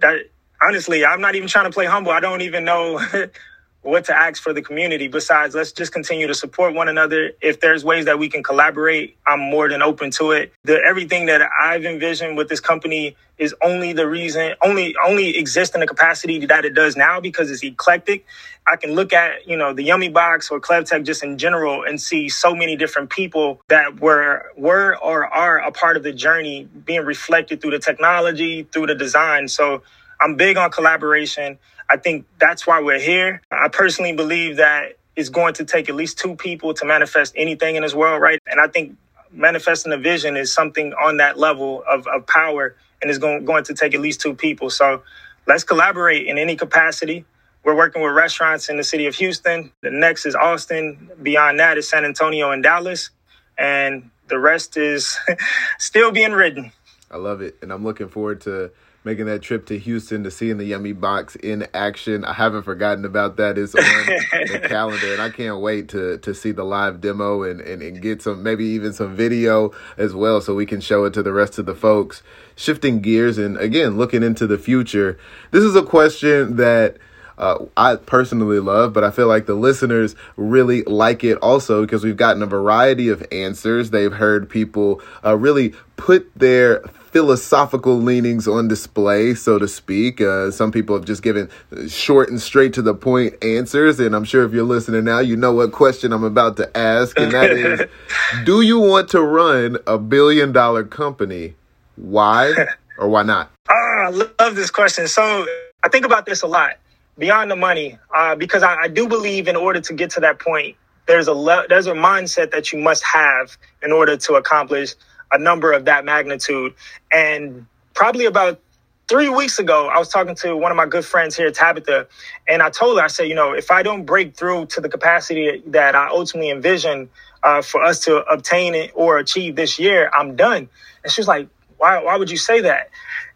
that, 0.00 0.16
honestly, 0.62 1.04
I'm 1.04 1.20
not 1.20 1.34
even 1.34 1.48
trying 1.48 1.66
to 1.66 1.70
play 1.70 1.86
humble. 1.86 2.12
I 2.12 2.20
don't 2.20 2.40
even 2.42 2.64
know 2.64 3.00
what 3.82 4.04
to 4.06 4.16
ask 4.16 4.42
for 4.42 4.52
the 4.52 4.62
community. 4.62 5.08
Besides 5.08 5.54
let's 5.54 5.72
just 5.72 5.92
continue 5.92 6.26
to 6.28 6.34
support 6.34 6.74
one 6.74 6.88
another. 6.88 7.32
If 7.40 7.60
there's 7.60 7.84
ways 7.84 8.06
that 8.06 8.18
we 8.18 8.28
can 8.28 8.42
collaborate 8.42 9.16
i'm 9.26 9.40
more 9.40 9.68
than 9.68 9.82
open 9.82 10.10
to 10.12 10.32
it. 10.32 10.52
The 10.64 10.80
everything 10.86 11.26
that 11.26 11.42
i've 11.62 11.84
envisioned 11.84 12.36
with 12.36 12.48
this 12.48 12.60
company 12.60 13.16
is 13.38 13.54
only 13.62 13.92
the 13.92 14.08
reason 14.08 14.54
only 14.64 14.94
only 15.06 15.36
exists 15.38 15.74
in 15.74 15.80
the 15.80 15.86
capacity 15.86 16.46
that 16.46 16.64
it 16.64 16.74
does 16.74 16.96
now 16.96 17.20
because 17.20 17.50
it's 17.50 17.64
eclectic. 17.64 18.24
I 18.66 18.76
can 18.76 18.92
look 18.92 19.12
at 19.12 19.48
you 19.48 19.56
know 19.56 19.72
the 19.72 19.82
yummy 19.82 20.10
box 20.10 20.50
or 20.50 20.60
clevtech 20.60 21.04
just 21.04 21.24
in 21.24 21.38
general 21.38 21.84
and 21.84 22.00
see 22.00 22.28
so 22.28 22.54
many 22.54 22.76
different 22.76 23.10
people 23.10 23.60
that 23.68 24.00
were 24.00 24.52
were 24.56 24.96
or 25.02 25.26
are 25.26 25.58
a 25.58 25.72
part 25.72 25.96
of 25.96 26.04
the 26.04 26.12
journey 26.12 26.68
being 26.84 27.04
reflected 27.04 27.60
through 27.60 27.72
the 27.72 27.80
technology 27.80 28.64
through 28.64 28.86
the 28.86 28.94
design. 28.94 29.48
So 29.48 29.82
i'm 30.20 30.36
big 30.36 30.56
on 30.56 30.70
collaboration 30.70 31.58
I 31.88 31.96
think 31.96 32.26
that's 32.38 32.66
why 32.66 32.80
we're 32.80 33.00
here. 33.00 33.42
I 33.50 33.68
personally 33.68 34.12
believe 34.12 34.56
that 34.56 34.96
it's 35.16 35.28
going 35.28 35.54
to 35.54 35.64
take 35.64 35.88
at 35.88 35.94
least 35.94 36.18
two 36.18 36.36
people 36.36 36.74
to 36.74 36.84
manifest 36.84 37.34
anything 37.36 37.76
in 37.76 37.82
this 37.82 37.94
world, 37.94 38.22
right? 38.22 38.40
And 38.46 38.60
I 38.60 38.68
think 38.68 38.96
manifesting 39.30 39.92
a 39.92 39.98
vision 39.98 40.36
is 40.36 40.52
something 40.52 40.92
on 40.94 41.18
that 41.18 41.38
level 41.38 41.82
of, 41.90 42.06
of 42.06 42.26
power 42.26 42.76
and 43.00 43.10
it's 43.10 43.18
going, 43.18 43.44
going 43.44 43.64
to 43.64 43.74
take 43.74 43.94
at 43.94 44.00
least 44.00 44.20
two 44.20 44.34
people. 44.34 44.70
So 44.70 45.02
let's 45.46 45.64
collaborate 45.64 46.26
in 46.26 46.38
any 46.38 46.56
capacity. 46.56 47.24
We're 47.64 47.76
working 47.76 48.02
with 48.02 48.12
restaurants 48.12 48.68
in 48.68 48.76
the 48.76 48.84
city 48.84 49.06
of 49.06 49.14
Houston. 49.16 49.72
The 49.82 49.90
next 49.90 50.26
is 50.26 50.34
Austin. 50.34 51.10
Beyond 51.22 51.60
that 51.60 51.78
is 51.78 51.88
San 51.88 52.04
Antonio 52.04 52.50
and 52.50 52.62
Dallas. 52.62 53.10
And 53.58 54.10
the 54.28 54.38
rest 54.38 54.76
is 54.76 55.18
still 55.78 56.10
being 56.10 56.32
written. 56.32 56.72
I 57.10 57.18
love 57.18 57.42
it. 57.42 57.56
And 57.62 57.72
I'm 57.72 57.84
looking 57.84 58.08
forward 58.08 58.40
to 58.42 58.70
making 59.04 59.26
that 59.26 59.42
trip 59.42 59.66
to 59.66 59.78
Houston 59.78 60.22
to 60.24 60.30
seeing 60.30 60.58
the 60.58 60.64
Yummy 60.64 60.92
Box 60.92 61.34
in 61.36 61.66
action. 61.74 62.24
I 62.24 62.32
haven't 62.34 62.62
forgotten 62.62 63.04
about 63.04 63.36
that. 63.36 63.58
It's 63.58 63.74
on 63.74 63.82
the 63.82 64.60
calendar, 64.68 65.12
and 65.12 65.20
I 65.20 65.30
can't 65.30 65.60
wait 65.60 65.88
to 65.90 66.18
to 66.18 66.34
see 66.34 66.52
the 66.52 66.64
live 66.64 67.00
demo 67.00 67.42
and, 67.42 67.60
and, 67.60 67.82
and 67.82 68.00
get 68.00 68.22
some 68.22 68.42
maybe 68.42 68.64
even 68.64 68.92
some 68.92 69.14
video 69.16 69.72
as 69.96 70.14
well, 70.14 70.40
so 70.40 70.54
we 70.54 70.66
can 70.66 70.80
show 70.80 71.04
it 71.04 71.12
to 71.14 71.22
the 71.22 71.32
rest 71.32 71.58
of 71.58 71.66
the 71.66 71.74
folks. 71.74 72.22
Shifting 72.54 73.00
gears 73.00 73.38
and 73.38 73.56
again 73.56 73.96
looking 73.96 74.22
into 74.22 74.46
the 74.46 74.58
future. 74.58 75.18
This 75.50 75.64
is 75.64 75.76
a 75.76 75.82
question 75.82 76.56
that. 76.56 76.96
Uh, 77.38 77.64
I 77.78 77.96
personally 77.96 78.60
love, 78.60 78.92
but 78.92 79.04
I 79.04 79.10
feel 79.10 79.26
like 79.26 79.46
the 79.46 79.54
listeners 79.54 80.14
really 80.36 80.82
like 80.82 81.24
it 81.24 81.38
also 81.38 81.80
because 81.80 82.04
we've 82.04 82.16
gotten 82.16 82.42
a 82.42 82.46
variety 82.46 83.08
of 83.08 83.26
answers. 83.32 83.90
They've 83.90 84.12
heard 84.12 84.50
people 84.50 85.00
uh, 85.24 85.36
really 85.38 85.72
put 85.96 86.30
their 86.36 86.84
philosophical 87.12 87.96
leanings 87.96 88.48
on 88.48 88.68
display, 88.68 89.34
so 89.34 89.58
to 89.58 89.68
speak. 89.68 90.20
Uh, 90.20 90.50
some 90.50 90.72
people 90.72 90.96
have 90.96 91.04
just 91.04 91.22
given 91.22 91.48
short 91.88 92.30
and 92.30 92.40
straight 92.40 92.72
to 92.72 92.82
the 92.82 92.94
point 92.94 93.34
answers, 93.44 94.00
and 94.00 94.16
I'm 94.16 94.24
sure 94.24 94.44
if 94.44 94.52
you're 94.52 94.64
listening 94.64 95.04
now, 95.04 95.20
you 95.20 95.36
know 95.36 95.52
what 95.52 95.72
question 95.72 96.12
I'm 96.12 96.24
about 96.24 96.56
to 96.56 96.76
ask, 96.76 97.18
and 97.18 97.32
that 97.32 97.50
is 97.50 97.82
Do 98.44 98.62
you 98.62 98.80
want 98.80 99.10
to 99.10 99.22
run 99.22 99.76
a 99.86 99.98
billion 99.98 100.52
dollar 100.52 100.84
company? 100.84 101.54
Why 101.96 102.52
or 102.98 103.08
why 103.08 103.22
not? 103.22 103.50
Ah, 103.68 104.06
I 104.06 104.08
love 104.08 104.56
this 104.56 104.70
question. 104.70 105.06
So 105.06 105.46
I 105.84 105.88
think 105.88 106.06
about 106.06 106.26
this 106.26 106.42
a 106.42 106.46
lot 106.46 106.78
beyond 107.18 107.50
the 107.50 107.56
money, 107.56 107.98
uh, 108.14 108.34
because 108.34 108.62
I, 108.62 108.82
I 108.82 108.88
do 108.88 109.06
believe 109.06 109.48
in 109.48 109.56
order 109.56 109.80
to 109.80 109.92
get 109.92 110.10
to 110.12 110.20
that 110.20 110.38
point, 110.38 110.76
there's 111.06 111.28
a 111.28 111.34
le- 111.34 111.66
there's 111.68 111.86
a 111.86 111.92
mindset 111.92 112.52
that 112.52 112.72
you 112.72 112.78
must 112.78 113.04
have 113.04 113.56
in 113.82 113.92
order 113.92 114.16
to 114.16 114.34
accomplish 114.34 114.94
a 115.32 115.38
number 115.38 115.72
of 115.72 115.86
that 115.86 116.04
magnitude. 116.04 116.74
And 117.12 117.66
probably 117.94 118.26
about 118.26 118.60
three 119.08 119.28
weeks 119.28 119.58
ago, 119.58 119.88
I 119.88 119.98
was 119.98 120.08
talking 120.08 120.34
to 120.36 120.56
one 120.56 120.72
of 120.72 120.76
my 120.76 120.86
good 120.86 121.04
friends 121.04 121.36
here, 121.36 121.50
Tabitha, 121.50 122.08
and 122.48 122.62
I 122.62 122.70
told 122.70 122.98
her, 122.98 123.04
I 123.04 123.08
said, 123.08 123.24
you 123.28 123.34
know, 123.34 123.52
if 123.52 123.70
I 123.70 123.82
don't 123.82 124.04
break 124.06 124.36
through 124.36 124.66
to 124.66 124.80
the 124.80 124.88
capacity 124.88 125.62
that 125.68 125.94
I 125.94 126.08
ultimately 126.08 126.50
envision 126.50 127.10
uh, 127.42 127.62
for 127.62 127.82
us 127.82 128.00
to 128.00 128.18
obtain 128.26 128.74
it 128.74 128.92
or 128.94 129.18
achieve 129.18 129.56
this 129.56 129.78
year, 129.78 130.10
I'm 130.14 130.36
done. 130.36 130.68
And 131.04 131.12
she 131.12 131.20
was 131.20 131.28
like, 131.28 131.48
why, 131.78 132.02
why 132.02 132.16
would 132.16 132.30
you 132.30 132.36
say 132.38 132.62
that? 132.62 132.90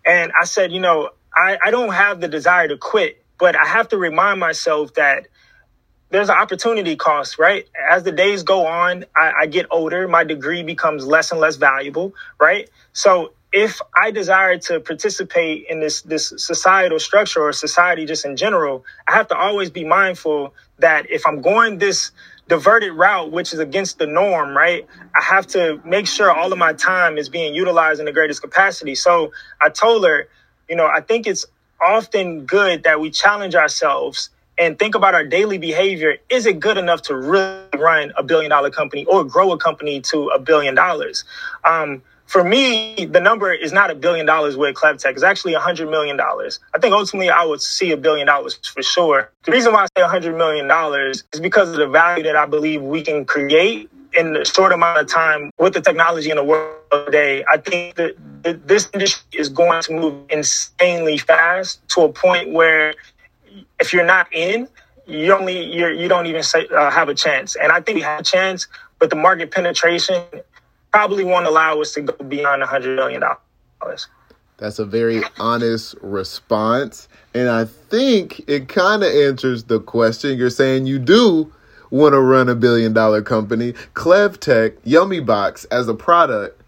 And 0.07 0.33
I 0.41 0.45
said, 0.45 0.73
you 0.73 0.81
know, 0.81 1.11
I, 1.35 1.59
I 1.65 1.71
don't 1.71 1.93
have 1.93 2.21
the 2.21 2.29
desire 2.29 2.69
to 2.69 2.79
quit, 2.79 3.23
but 3.39 3.57
I 3.57 3.67
have 3.67 3.89
to 3.89 3.99
remind 3.99 4.41
myself 4.41 4.95
that 4.95 5.29
there's 6.11 6.29
an 6.29 6.37
opportunity 6.37 6.97
cost, 6.97 7.39
right? 7.39 7.69
As 7.91 8.05
the 8.05 8.13
days 8.13 8.43
go 8.43 8.67
on, 8.67 9.05
I, 9.17 9.33
I, 9.43 9.47
get 9.47 9.67
older, 9.71 10.09
my 10.09 10.25
degree 10.25 10.63
becomes 10.63 11.07
less 11.07 11.33
and 11.33 11.41
less 11.41 11.57
valuable, 11.57 12.15
right? 12.41 12.71
So 12.93 13.33
if 13.53 13.81
I 13.97 14.11
desire 14.13 14.59
to 14.59 14.81
participate 14.81 15.67
in 15.69 15.81
this 15.81 16.03
this 16.03 16.33
societal 16.37 17.01
structure 17.01 17.41
or 17.43 17.53
society 17.53 18.07
just 18.07 18.25
in 18.25 18.37
general, 18.37 18.85
I 19.09 19.13
have 19.13 19.29
to 19.29 19.37
always 19.37 19.71
be 19.71 19.85
mindful 19.85 20.55
that 20.79 21.11
if 21.11 21.27
I'm 21.27 21.43
going 21.43 21.79
this 21.79 22.13
diverted 22.49 22.93
route, 22.93 23.33
which 23.33 23.53
is 23.53 23.59
against 23.59 23.99
the 23.99 24.07
norm, 24.07 24.57
right? 24.57 24.87
I 25.15 25.23
have 25.23 25.47
to 25.49 25.81
make 25.85 26.07
sure 26.07 26.31
all 26.31 26.53
of 26.53 26.59
my 26.59 26.75
time 26.75 27.19
is 27.19 27.29
being 27.29 27.55
utilized 27.55 28.01
in 28.01 28.07
the 28.07 28.13
greatest 28.13 28.43
capacity. 28.43 28.95
So 28.95 29.33
I 29.61 29.71
told 29.71 30.05
her, 30.07 30.29
you 30.69 30.77
know, 30.77 30.87
I 30.87 31.01
think 31.01 31.27
it's 31.27 31.47
often 31.81 32.47
good 32.47 32.85
that 32.85 33.01
we 33.01 33.11
challenge 33.11 33.55
ourselves 33.57 34.31
and 34.59 34.79
think 34.79 34.95
about 34.95 35.15
our 35.15 35.25
daily 35.25 35.59
behavior. 35.59 36.17
Is 36.29 36.47
it 36.47 36.61
good 36.61 36.79
enough 36.79 37.03
to 37.03 37.17
really 37.17 37.63
run 37.77 38.13
a 38.17 38.23
billion 38.23 38.51
dollar 38.51 38.71
company 38.71 39.05
or 39.05 39.25
grow 39.25 39.53
a 39.53 39.59
company 39.59 40.01
to 40.03 40.29
a 40.29 40.39
billion 40.39 40.75
dollars? 40.75 41.25
Um, 41.65 42.03
for 42.27 42.43
me, 42.43 43.07
the 43.09 43.21
number 43.21 43.53
is 43.53 43.73
not 43.73 43.91
a 43.91 43.95
billion 43.95 44.27
dollars 44.27 44.57
with 44.57 44.75
Clevtech. 44.75 45.13
It's 45.13 45.23
actually 45.23 45.55
a 45.55 45.61
hundred 45.61 45.91
million 45.91 46.17
dollars. 46.17 46.59
I 46.75 46.79
think 46.79 46.93
ultimately 46.93 47.31
I 47.31 47.45
would 47.45 47.63
see 47.63 47.93
a 47.93 47.97
billion 47.97 48.27
dollars 48.27 48.59
for 48.67 48.83
sure. 48.83 49.31
The 49.45 49.53
reason 49.53 49.73
why 49.73 49.85
I 49.85 49.87
say 49.97 50.03
a 50.03 50.09
hundred 50.09 50.37
million 50.37 50.67
dollars 50.67 51.23
is 51.33 51.41
because 51.41 51.71
of 51.71 51.77
the 51.77 51.87
value 51.87 52.25
that 52.25 52.35
I 52.35 52.47
believe 52.47 52.83
we 52.83 53.03
can 53.03 53.25
create 53.25 53.89
in 54.17 54.35
a 54.35 54.45
short 54.45 54.73
amount 54.73 54.99
of 54.99 55.07
time 55.07 55.51
with 55.59 55.75
the 55.75 55.81
technology 55.81 56.31
in 56.31 56.37
the 56.37 56.45
world 56.45 56.75
today. 56.91 57.45
I 57.49 57.59
think 57.59 57.95
that 57.97 58.17
this 58.67 58.89
industry 58.93 59.39
is 59.39 59.49
going 59.49 59.83
to 59.83 59.93
move 59.93 60.15
insanely 60.31 61.19
fast 61.19 61.87
to 61.91 62.03
a 62.03 62.13
point 62.13 62.51
where 62.51 62.95
if 63.81 63.93
you're 63.93 64.05
not 64.05 64.33
in, 64.33 64.69
you 65.07 65.33
only 65.33 65.65
you're, 65.65 65.93
you 65.93 66.09
don't 66.09 66.27
even 66.27 66.43
say, 66.43 66.67
uh, 66.69 66.91
have 66.91 67.09
a 67.09 67.15
chance. 67.15 67.57
And 67.57 67.71
I 67.71 67.81
think 67.81 67.97
we 67.97 68.03
have 68.03 68.21
a 68.21 68.25
chance, 68.25 68.67
but 68.99 69.11
the 69.11 69.17
market 69.17 69.51
penetration 69.51 70.23
probably 70.93 71.25
won't 71.25 71.47
allow 71.47 71.81
us 71.81 71.95
to 71.95 72.03
go 72.03 72.25
beyond 72.25 72.63
hundred 72.63 72.97
million 72.97 73.23
dollars. 73.81 74.09
That's 74.59 74.79
a 74.79 74.87
very 74.87 75.23
honest 75.39 75.95
response. 76.01 77.09
And 77.35 77.49
I 77.51 77.67
think 77.67 78.43
it 78.49 78.69
kind 78.69 79.03
of 79.03 79.13
answers 79.13 79.65
the 79.65 79.81
question. 79.81 80.39
You're 80.39 80.49
saying 80.49 80.87
you 80.87 80.99
do 80.99 81.53
want 81.91 82.15
to 82.15 82.21
run 82.21 82.49
a 82.49 82.55
billion 82.55 82.93
dollar 82.93 83.21
company. 83.23 83.73
Clevtech, 83.95 84.77
Yummy 84.85 85.21
Box 85.21 85.65
as 85.67 85.89
a 85.89 85.95
product 85.95 86.63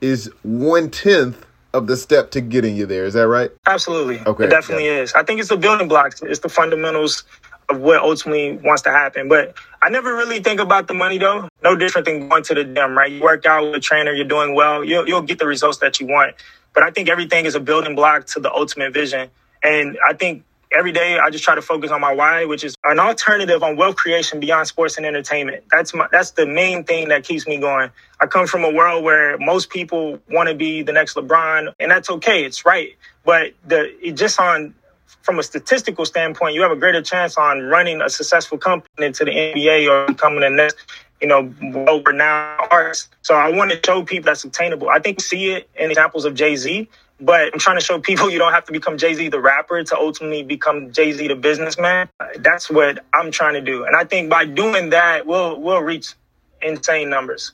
is 0.00 0.30
one 0.42 0.90
tenth 0.90 1.46
of 1.72 1.86
the 1.86 1.96
step 1.96 2.32
to 2.32 2.40
getting 2.40 2.76
you 2.76 2.86
there. 2.86 3.04
Is 3.04 3.14
that 3.14 3.28
right? 3.28 3.50
Absolutely. 3.66 4.20
Okay. 4.20 4.44
It 4.44 4.50
definitely 4.50 4.86
yeah. 4.86 5.02
is. 5.02 5.14
I 5.14 5.22
think 5.22 5.40
it's 5.40 5.48
the 5.48 5.56
building 5.56 5.88
blocks. 5.88 6.22
It's 6.22 6.40
the 6.40 6.48
fundamentals 6.48 7.24
of 7.68 7.80
what 7.80 7.98
ultimately 8.02 8.56
wants 8.56 8.82
to 8.82 8.90
happen. 8.90 9.28
But 9.28 9.54
I 9.80 9.90
never 9.90 10.14
really 10.14 10.40
think 10.40 10.60
about 10.60 10.88
the 10.88 10.94
money 10.94 11.18
though. 11.18 11.48
No 11.62 11.76
different 11.76 12.06
than 12.06 12.28
going 12.28 12.42
to 12.44 12.54
the 12.54 12.64
gym, 12.64 12.98
right? 12.98 13.10
You 13.10 13.22
work 13.22 13.46
out 13.46 13.64
with 13.64 13.76
a 13.76 13.80
trainer, 13.80 14.12
you're 14.12 14.26
doing 14.26 14.54
well, 14.54 14.84
you'll, 14.84 15.08
you'll 15.08 15.22
get 15.22 15.38
the 15.38 15.46
results 15.46 15.78
that 15.78 16.00
you 16.00 16.06
want. 16.06 16.34
But 16.74 16.82
I 16.82 16.90
think 16.90 17.08
everything 17.08 17.46
is 17.46 17.54
a 17.54 17.60
building 17.60 17.94
block 17.94 18.26
to 18.28 18.40
the 18.40 18.52
ultimate 18.52 18.92
vision. 18.92 19.30
And 19.62 19.98
I 20.08 20.14
think 20.14 20.44
every 20.72 20.92
day 20.92 21.18
I 21.18 21.30
just 21.30 21.44
try 21.44 21.54
to 21.54 21.62
focus 21.62 21.90
on 21.90 22.00
my 22.00 22.12
why, 22.12 22.44
which 22.44 22.64
is 22.64 22.74
an 22.84 22.98
alternative 22.98 23.62
on 23.62 23.76
wealth 23.76 23.96
creation 23.96 24.40
beyond 24.40 24.68
sports 24.68 24.96
and 24.96 25.06
entertainment. 25.06 25.64
That's 25.70 25.94
my 25.94 26.08
that's 26.10 26.32
the 26.32 26.46
main 26.46 26.84
thing 26.84 27.08
that 27.08 27.24
keeps 27.24 27.46
me 27.46 27.58
going. 27.58 27.90
I 28.20 28.26
come 28.26 28.46
from 28.46 28.64
a 28.64 28.70
world 28.70 29.04
where 29.04 29.38
most 29.38 29.70
people 29.70 30.18
want 30.30 30.48
to 30.48 30.54
be 30.54 30.82
the 30.82 30.92
next 30.92 31.16
LeBron, 31.16 31.72
and 31.78 31.90
that's 31.90 32.10
okay. 32.10 32.44
It's 32.44 32.64
right. 32.64 32.96
But 33.24 33.52
the 33.66 33.94
it 34.06 34.12
just 34.12 34.40
on 34.40 34.74
from 35.22 35.38
a 35.38 35.42
statistical 35.42 36.04
standpoint, 36.04 36.54
you 36.54 36.62
have 36.62 36.70
a 36.70 36.76
greater 36.76 37.02
chance 37.02 37.36
on 37.36 37.62
running 37.62 38.00
a 38.00 38.08
successful 38.08 38.58
company 38.58 39.12
to 39.12 39.24
the 39.24 39.30
NBA 39.30 39.88
or 39.90 40.06
becoming 40.06 40.40
the 40.40 40.50
next, 40.50 40.76
you 41.20 41.28
know, 41.28 41.52
world-renowned 41.60 42.68
artist. 42.70 43.08
So 43.22 43.34
I 43.34 43.50
want 43.50 43.70
to 43.70 43.80
show 43.84 44.02
people 44.02 44.26
that's 44.26 44.44
attainable. 44.44 44.88
I 44.88 44.98
think 44.98 45.18
we 45.18 45.22
see 45.22 45.50
it 45.50 45.68
in 45.76 45.90
examples 45.90 46.24
of 46.24 46.34
Jay 46.34 46.56
Z, 46.56 46.88
but 47.20 47.52
I'm 47.52 47.58
trying 47.58 47.78
to 47.78 47.84
show 47.84 47.98
people 47.98 48.30
you 48.30 48.38
don't 48.38 48.52
have 48.52 48.64
to 48.66 48.72
become 48.72 48.98
Jay 48.98 49.14
Z 49.14 49.28
the 49.28 49.40
rapper 49.40 49.82
to 49.82 49.96
ultimately 49.96 50.42
become 50.42 50.92
Jay 50.92 51.12
Z 51.12 51.28
the 51.28 51.36
businessman. 51.36 52.08
That's 52.38 52.70
what 52.70 53.04
I'm 53.12 53.30
trying 53.30 53.54
to 53.54 53.60
do, 53.60 53.84
and 53.84 53.96
I 53.96 54.04
think 54.04 54.30
by 54.30 54.44
doing 54.44 54.90
that, 54.90 55.26
we'll 55.26 55.60
we'll 55.60 55.82
reach 55.82 56.14
insane 56.62 57.10
numbers. 57.10 57.52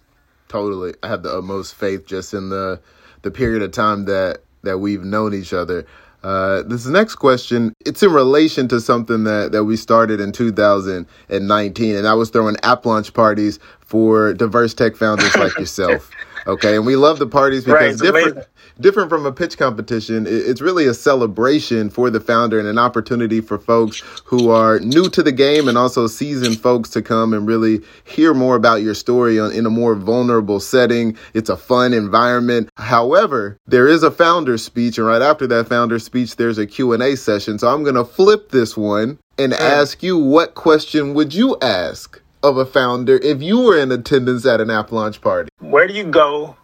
Totally, 0.48 0.94
I 1.02 1.08
have 1.08 1.22
the 1.22 1.36
utmost 1.36 1.74
faith 1.74 2.06
just 2.06 2.34
in 2.34 2.48
the 2.50 2.80
the 3.22 3.30
period 3.30 3.62
of 3.62 3.72
time 3.72 4.04
that 4.06 4.42
that 4.62 4.78
we've 4.78 5.04
known 5.04 5.34
each 5.34 5.52
other. 5.52 5.86
Uh, 6.22 6.62
this 6.62 6.86
next 6.86 7.16
question, 7.16 7.72
it's 7.84 8.02
in 8.02 8.10
relation 8.10 8.66
to 8.66 8.80
something 8.80 9.22
that, 9.24 9.52
that 9.52 9.62
we 9.62 9.76
started 9.76 10.20
in 10.20 10.32
2019, 10.32 11.94
and 11.94 12.08
I 12.08 12.14
was 12.14 12.30
throwing 12.30 12.56
app 12.64 12.84
launch 12.84 13.14
parties 13.14 13.60
for 13.78 14.34
diverse 14.34 14.74
tech 14.74 14.96
founders 14.96 15.36
like 15.36 15.56
yourself. 15.58 16.10
Okay, 16.46 16.76
and 16.76 16.86
we 16.86 16.96
love 16.96 17.18
the 17.18 17.26
parties 17.26 17.64
because 17.64 17.74
right, 17.74 17.98
different 17.98 18.32
amazing 18.32 18.46
different 18.80 19.08
from 19.08 19.26
a 19.26 19.32
pitch 19.32 19.56
competition. 19.58 20.26
It's 20.28 20.60
really 20.60 20.86
a 20.86 20.94
celebration 20.94 21.90
for 21.90 22.10
the 22.10 22.20
founder 22.20 22.58
and 22.58 22.68
an 22.68 22.78
opportunity 22.78 23.40
for 23.40 23.58
folks 23.58 24.02
who 24.24 24.50
are 24.50 24.78
new 24.80 25.08
to 25.10 25.22
the 25.22 25.32
game 25.32 25.68
and 25.68 25.78
also 25.78 26.06
seasoned 26.06 26.60
folks 26.60 26.90
to 26.90 27.02
come 27.02 27.32
and 27.32 27.46
really 27.46 27.80
hear 28.04 28.34
more 28.34 28.56
about 28.56 28.82
your 28.82 28.94
story 28.94 29.38
in 29.38 29.66
a 29.66 29.70
more 29.70 29.94
vulnerable 29.94 30.60
setting. 30.60 31.16
It's 31.34 31.50
a 31.50 31.56
fun 31.56 31.92
environment. 31.92 32.70
However, 32.76 33.58
there 33.66 33.88
is 33.88 34.02
a 34.02 34.10
founder 34.10 34.58
speech 34.58 34.98
and 34.98 35.06
right 35.06 35.22
after 35.22 35.46
that 35.46 35.68
founder 35.68 35.98
speech, 35.98 36.36
there's 36.36 36.58
a 36.58 36.66
Q&A 36.66 37.16
session. 37.16 37.58
So 37.58 37.68
I'm 37.68 37.82
going 37.82 37.94
to 37.94 38.04
flip 38.04 38.50
this 38.50 38.76
one 38.76 39.18
and 39.38 39.52
ask 39.52 40.02
you 40.02 40.18
what 40.18 40.54
question 40.54 41.14
would 41.14 41.34
you 41.34 41.56
ask 41.60 42.20
of 42.46 42.56
a 42.56 42.66
founder 42.66 43.16
if 43.16 43.42
you 43.42 43.60
were 43.60 43.78
in 43.78 43.92
attendance 43.92 44.46
at 44.46 44.60
an 44.60 44.70
app 44.70 44.92
launch 44.92 45.20
party? 45.20 45.48
Where 45.60 45.86
do 45.86 45.94
you 45.94 46.04
go 46.04 46.56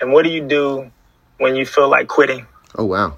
and 0.00 0.12
what 0.12 0.24
do 0.24 0.30
you 0.30 0.46
do 0.46 0.90
when 1.38 1.56
you 1.56 1.64
feel 1.64 1.88
like 1.88 2.08
quitting. 2.08 2.46
Oh 2.76 2.84
wow. 2.84 3.16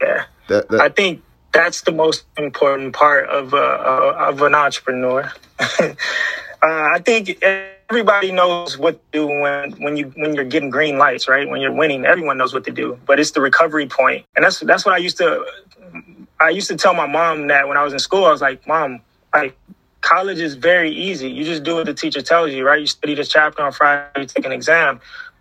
Yeah. 0.00 0.24
That, 0.48 0.68
that... 0.70 0.80
I 0.80 0.88
think 0.88 1.22
that's 1.52 1.82
the 1.82 1.92
most 1.92 2.24
important 2.38 2.94
part 2.94 3.28
of 3.28 3.54
uh, 3.54 3.58
uh 3.58 4.28
of 4.30 4.42
an 4.42 4.54
entrepreneur. 4.54 5.30
uh, 5.58 5.94
I 6.62 7.00
think 7.04 7.42
everybody 7.42 8.32
knows 8.32 8.78
what 8.78 8.94
to 9.12 9.18
do 9.18 9.26
when 9.26 9.72
when 9.72 9.96
you 9.96 10.12
when 10.16 10.34
you're 10.34 10.44
getting 10.44 10.70
green 10.70 10.98
lights, 10.98 11.28
right? 11.28 11.48
When 11.48 11.60
you're 11.60 11.72
winning, 11.72 12.04
everyone 12.04 12.38
knows 12.38 12.54
what 12.54 12.64
to 12.64 12.72
do. 12.72 12.98
But 13.06 13.20
it's 13.20 13.32
the 13.32 13.40
recovery 13.40 13.86
point, 13.86 14.24
and 14.34 14.44
that's 14.44 14.60
that's 14.60 14.84
what 14.84 14.94
I 14.94 14.98
used 14.98 15.18
to. 15.18 15.44
I 16.40 16.50
used 16.50 16.68
to 16.68 16.76
tell 16.76 16.94
my 16.94 17.06
mom 17.06 17.46
that 17.48 17.68
when 17.68 17.76
I 17.76 17.84
was 17.84 17.92
in 17.92 17.98
school, 17.98 18.24
I 18.24 18.32
was 18.32 18.40
like, 18.40 18.66
"Mom, 18.66 19.00
like 19.34 19.56
college 20.00 20.38
is 20.40 20.54
very 20.54 20.90
easy. 20.90 21.30
You 21.30 21.44
just 21.44 21.64
do 21.64 21.76
what 21.76 21.86
the 21.86 21.94
teacher 21.94 22.22
tells 22.22 22.52
you, 22.52 22.66
right? 22.66 22.80
You 22.80 22.86
study 22.86 23.14
this 23.14 23.28
chapter 23.28 23.62
on 23.62 23.72
Friday, 23.72 24.20
you 24.20 24.26
take 24.26 24.46
an 24.46 24.52
exam. 24.52 25.00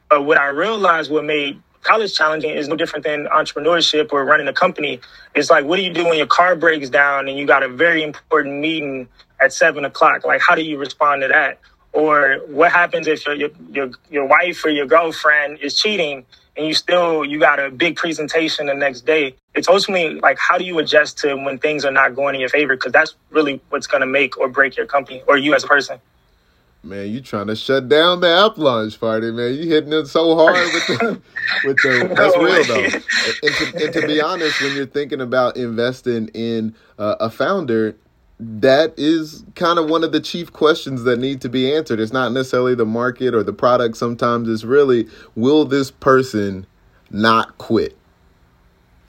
But 0.10 0.24
what 0.24 0.38
I 0.38 0.48
realized 0.50 1.12
what 1.12 1.26
made 1.26 1.62
college 1.84 2.16
challenging 2.16 2.52
is 2.52 2.68
no 2.68 2.76
different 2.76 3.06
than 3.06 3.26
entrepreneurship 3.26 4.14
or 4.14 4.26
running 4.26 4.48
a 4.48 4.54
company. 4.54 5.02
It's 5.36 5.50
like, 5.50 5.66
what 5.66 5.78
do 5.78 5.84
you 5.84 5.94
do 5.94 6.06
when 6.06 6.18
your 6.18 6.28
car 6.28 6.56
breaks 6.56 6.90
down 6.90 7.28
and 7.28 7.38
you 7.38 7.46
got 7.46 7.64
a 7.64 7.70
very 7.70 8.04
important 8.04 8.56
meeting 8.60 9.10
at 9.42 9.54
seven 9.54 9.86
o'clock? 9.86 10.26
Like, 10.26 10.42
how 10.42 10.56
do 10.56 10.64
you 10.64 10.78
respond 10.78 11.22
to 11.24 11.28
that? 11.28 11.60
Or 11.92 12.40
what 12.48 12.72
happens 12.72 13.08
if 13.08 13.26
your, 13.28 13.50
your, 13.72 13.92
your 14.10 14.26
wife 14.26 14.64
or 14.66 14.70
your 14.70 14.88
girlfriend 14.88 15.60
is 15.60 15.76
cheating 15.76 16.26
and 16.58 16.66
you 16.66 16.74
still, 16.74 17.26
you 17.26 17.40
got 17.40 17.60
a 17.60 17.70
big 17.70 17.98
presentation 17.98 18.68
the 18.68 18.74
next 18.74 19.02
day? 19.02 19.36
It's 19.56 19.68
ultimately 19.68 20.20
like, 20.20 20.38
how 20.40 20.58
do 20.58 20.64
you 20.64 20.80
adjust 20.80 21.20
to 21.20 21.36
when 21.36 21.60
things 21.60 21.86
are 21.86 21.92
not 21.92 22.16
going 22.16 22.36
in 22.36 22.42
your 22.42 22.50
favor? 22.50 22.76
Cause 22.76 22.92
that's 22.92 23.16
really 23.30 23.62
what's 23.70 23.88
going 23.88 24.02
to 24.02 24.08
make 24.08 24.38
or 24.38 24.48
break 24.48 24.76
your 24.76 24.86
company 24.86 25.24
or 25.28 25.38
you 25.38 25.54
as 25.54 25.64
a 25.64 25.68
person. 25.68 26.00
Man, 26.86 27.10
you 27.10 27.22
trying 27.22 27.48
to 27.48 27.56
shut 27.56 27.88
down 27.88 28.20
the 28.20 28.28
app 28.28 28.58
launch 28.58 29.00
party, 29.00 29.32
man. 29.32 29.54
You 29.54 29.70
hitting 29.70 29.94
it 29.94 30.08
so 30.08 30.36
hard 30.36 30.56
with 30.56 30.88
the 30.88 31.22
with 31.64 31.78
the 31.78 32.14
that's 32.14 32.36
real 32.36 32.64
though. 32.66 32.84
And 33.42 33.56
to, 33.56 33.86
and 33.86 33.94
to 33.94 34.08
be 34.08 34.22
honest, 34.22 34.62
when 34.62 34.76
you're 34.76 34.86
thinking 34.86 35.22
about 35.22 35.56
investing 35.56 36.28
in 36.34 36.76
uh, 37.00 37.16
a 37.22 37.30
founder, 37.30 37.96
that 38.38 38.94
is 38.98 39.46
kind 39.56 39.80
of 39.80 39.90
one 39.90 40.04
of 40.04 40.12
the 40.12 40.20
chief 40.20 40.52
questions 40.52 41.04
that 41.04 41.20
need 41.20 41.40
to 41.42 41.48
be 41.48 41.74
answered. 41.74 42.02
It's 42.02 42.12
not 42.12 42.34
necessarily 42.34 42.76
the 42.76 42.86
market 42.86 43.34
or 43.34 43.44
the 43.44 43.54
product. 43.54 43.96
Sometimes 43.96 44.50
it's 44.50 44.66
really, 44.66 45.08
will 45.36 45.64
this 45.64 45.90
person 45.90 46.66
not 47.10 47.58
quit? 47.58 47.96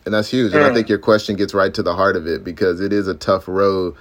And 0.04 0.12
that's 0.12 0.30
huge. 0.30 0.52
And 0.52 0.62
I 0.62 0.68
hmm. 0.68 0.74
think 0.74 0.88
your 0.88 0.98
question 0.98 1.36
gets 1.36 1.54
right 1.54 1.72
to 1.74 1.82
the 1.82 1.94
heart 1.94 2.16
of 2.16 2.26
it 2.26 2.44
because 2.44 2.80
it 2.80 2.92
is 2.92 3.08
a 3.08 3.14
tough 3.14 3.48
road 3.48 3.94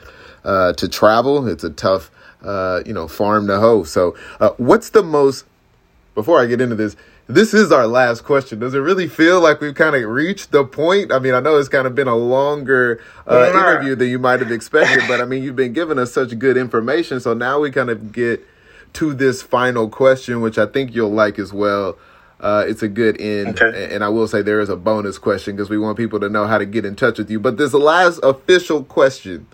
uh, 0.43 0.73
to 0.73 0.89
travel. 0.89 1.47
It's 1.47 1.63
a 1.63 1.69
tough 1.69 2.11
uh, 2.43 2.83
you 2.85 2.93
know, 2.93 3.07
farm 3.07 3.47
to 3.47 3.59
hoe. 3.59 3.83
So, 3.83 4.15
uh, 4.39 4.51
what's 4.57 4.89
the 4.89 5.03
most, 5.03 5.45
before 6.13 6.41
I 6.41 6.45
get 6.45 6.61
into 6.61 6.75
this, 6.75 6.95
this 7.27 7.53
is 7.53 7.71
our 7.71 7.87
last 7.87 8.25
question. 8.25 8.59
Does 8.59 8.73
it 8.73 8.79
really 8.79 9.07
feel 9.07 9.39
like 9.39 9.61
we've 9.61 9.73
kind 9.73 9.95
of 9.95 10.03
reached 10.03 10.51
the 10.51 10.65
point? 10.65 11.11
I 11.11 11.19
mean, 11.19 11.33
I 11.33 11.39
know 11.39 11.57
it's 11.57 11.69
kind 11.69 11.87
of 11.87 11.95
been 11.95 12.09
a 12.09 12.17
longer 12.17 13.01
uh, 13.25 13.49
interview 13.49 13.95
than 13.95 14.09
you 14.09 14.19
might 14.19 14.41
have 14.41 14.51
expected, 14.51 15.03
but 15.07 15.21
I 15.21 15.25
mean, 15.25 15.41
you've 15.41 15.55
been 15.55 15.71
giving 15.71 15.97
us 15.97 16.11
such 16.11 16.37
good 16.37 16.57
information. 16.57 17.21
So 17.21 17.33
now 17.33 17.61
we 17.61 17.71
kind 17.71 17.89
of 17.89 18.11
get 18.11 18.45
to 18.93 19.13
this 19.13 19.41
final 19.41 19.87
question, 19.87 20.41
which 20.41 20.57
I 20.57 20.65
think 20.65 20.93
you'll 20.93 21.11
like 21.11 21.39
as 21.39 21.53
well. 21.53 21.97
Uh, 22.43 22.65
it's 22.67 22.83
a 22.83 22.89
good 22.89 23.19
end. 23.21 23.59
Okay. 23.59 23.95
And 23.95 24.03
I 24.03 24.09
will 24.09 24.27
say 24.27 24.41
there 24.41 24.59
is 24.59 24.67
a 24.67 24.75
bonus 24.75 25.17
question 25.17 25.55
because 25.55 25.69
we 25.69 25.77
want 25.77 25.97
people 25.97 26.19
to 26.19 26.27
know 26.27 26.45
how 26.45 26.57
to 26.57 26.65
get 26.65 26.83
in 26.83 26.95
touch 26.95 27.17
with 27.17 27.31
you. 27.31 27.39
But 27.39 27.57
this 27.57 27.73
last 27.73 28.19
official 28.21 28.83
question 28.83 29.47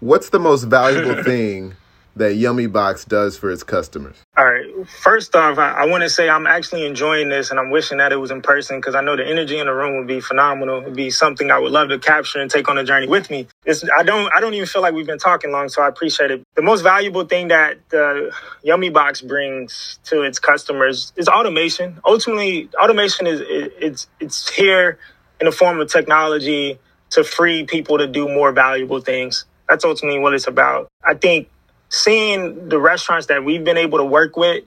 What's 0.00 0.28
the 0.28 0.38
most 0.38 0.64
valuable 0.64 1.22
thing 1.24 1.74
that 2.16 2.34
Yummy 2.34 2.66
Box 2.66 3.04
does 3.04 3.36
for 3.36 3.50
its 3.50 3.62
customers? 3.62 4.16
All 4.36 4.44
right. 4.44 4.64
First 5.02 5.34
off, 5.34 5.58
I, 5.58 5.72
I 5.72 5.86
want 5.86 6.02
to 6.02 6.10
say 6.10 6.28
I'm 6.28 6.46
actually 6.46 6.86
enjoying 6.86 7.28
this 7.28 7.50
and 7.50 7.58
I'm 7.58 7.70
wishing 7.70 7.98
that 7.98 8.12
it 8.12 8.16
was 8.16 8.30
in 8.30 8.42
person 8.42 8.78
because 8.78 8.94
I 8.94 9.00
know 9.00 9.16
the 9.16 9.26
energy 9.26 9.58
in 9.58 9.66
the 9.66 9.74
room 9.74 9.98
would 9.98 10.06
be 10.06 10.20
phenomenal. 10.20 10.82
It'd 10.82 10.94
be 10.94 11.10
something 11.10 11.50
I 11.50 11.58
would 11.58 11.72
love 11.72 11.88
to 11.88 11.98
capture 11.98 12.40
and 12.40 12.50
take 12.50 12.68
on 12.68 12.78
a 12.78 12.84
journey 12.84 13.06
with 13.06 13.30
me. 13.30 13.48
It's, 13.64 13.84
I 13.96 14.02
don't 14.02 14.30
I 14.34 14.40
don't 14.40 14.54
even 14.54 14.66
feel 14.66 14.82
like 14.82 14.94
we've 14.94 15.06
been 15.06 15.18
talking 15.18 15.50
long, 15.50 15.68
so 15.68 15.82
I 15.82 15.88
appreciate 15.88 16.30
it. 16.30 16.42
The 16.54 16.62
most 16.62 16.82
valuable 16.82 17.24
thing 17.24 17.48
that 17.48 17.78
the 17.90 18.32
Yummy 18.62 18.90
Box 18.90 19.20
brings 19.20 19.98
to 20.04 20.22
its 20.22 20.38
customers 20.38 21.12
is 21.16 21.28
automation. 21.28 22.00
Ultimately, 22.04 22.68
automation 22.80 23.26
is 23.26 23.40
it, 23.40 23.74
it's 23.78 24.06
it's 24.20 24.48
here 24.48 24.98
in 25.40 25.46
the 25.46 25.52
form 25.52 25.80
of 25.80 25.90
technology 25.90 26.78
to 27.10 27.24
free 27.24 27.64
people 27.64 27.98
to 27.98 28.06
do 28.06 28.28
more 28.28 28.52
valuable 28.52 29.00
things. 29.00 29.44
That's 29.68 29.84
ultimately 29.84 30.20
what 30.20 30.34
it's 30.34 30.46
about. 30.46 30.88
I 31.04 31.14
think 31.14 31.48
seeing 31.94 32.68
the 32.68 32.78
restaurants 32.78 33.26
that 33.26 33.44
we've 33.44 33.64
been 33.64 33.78
able 33.78 33.98
to 33.98 34.04
work 34.04 34.36
with 34.36 34.64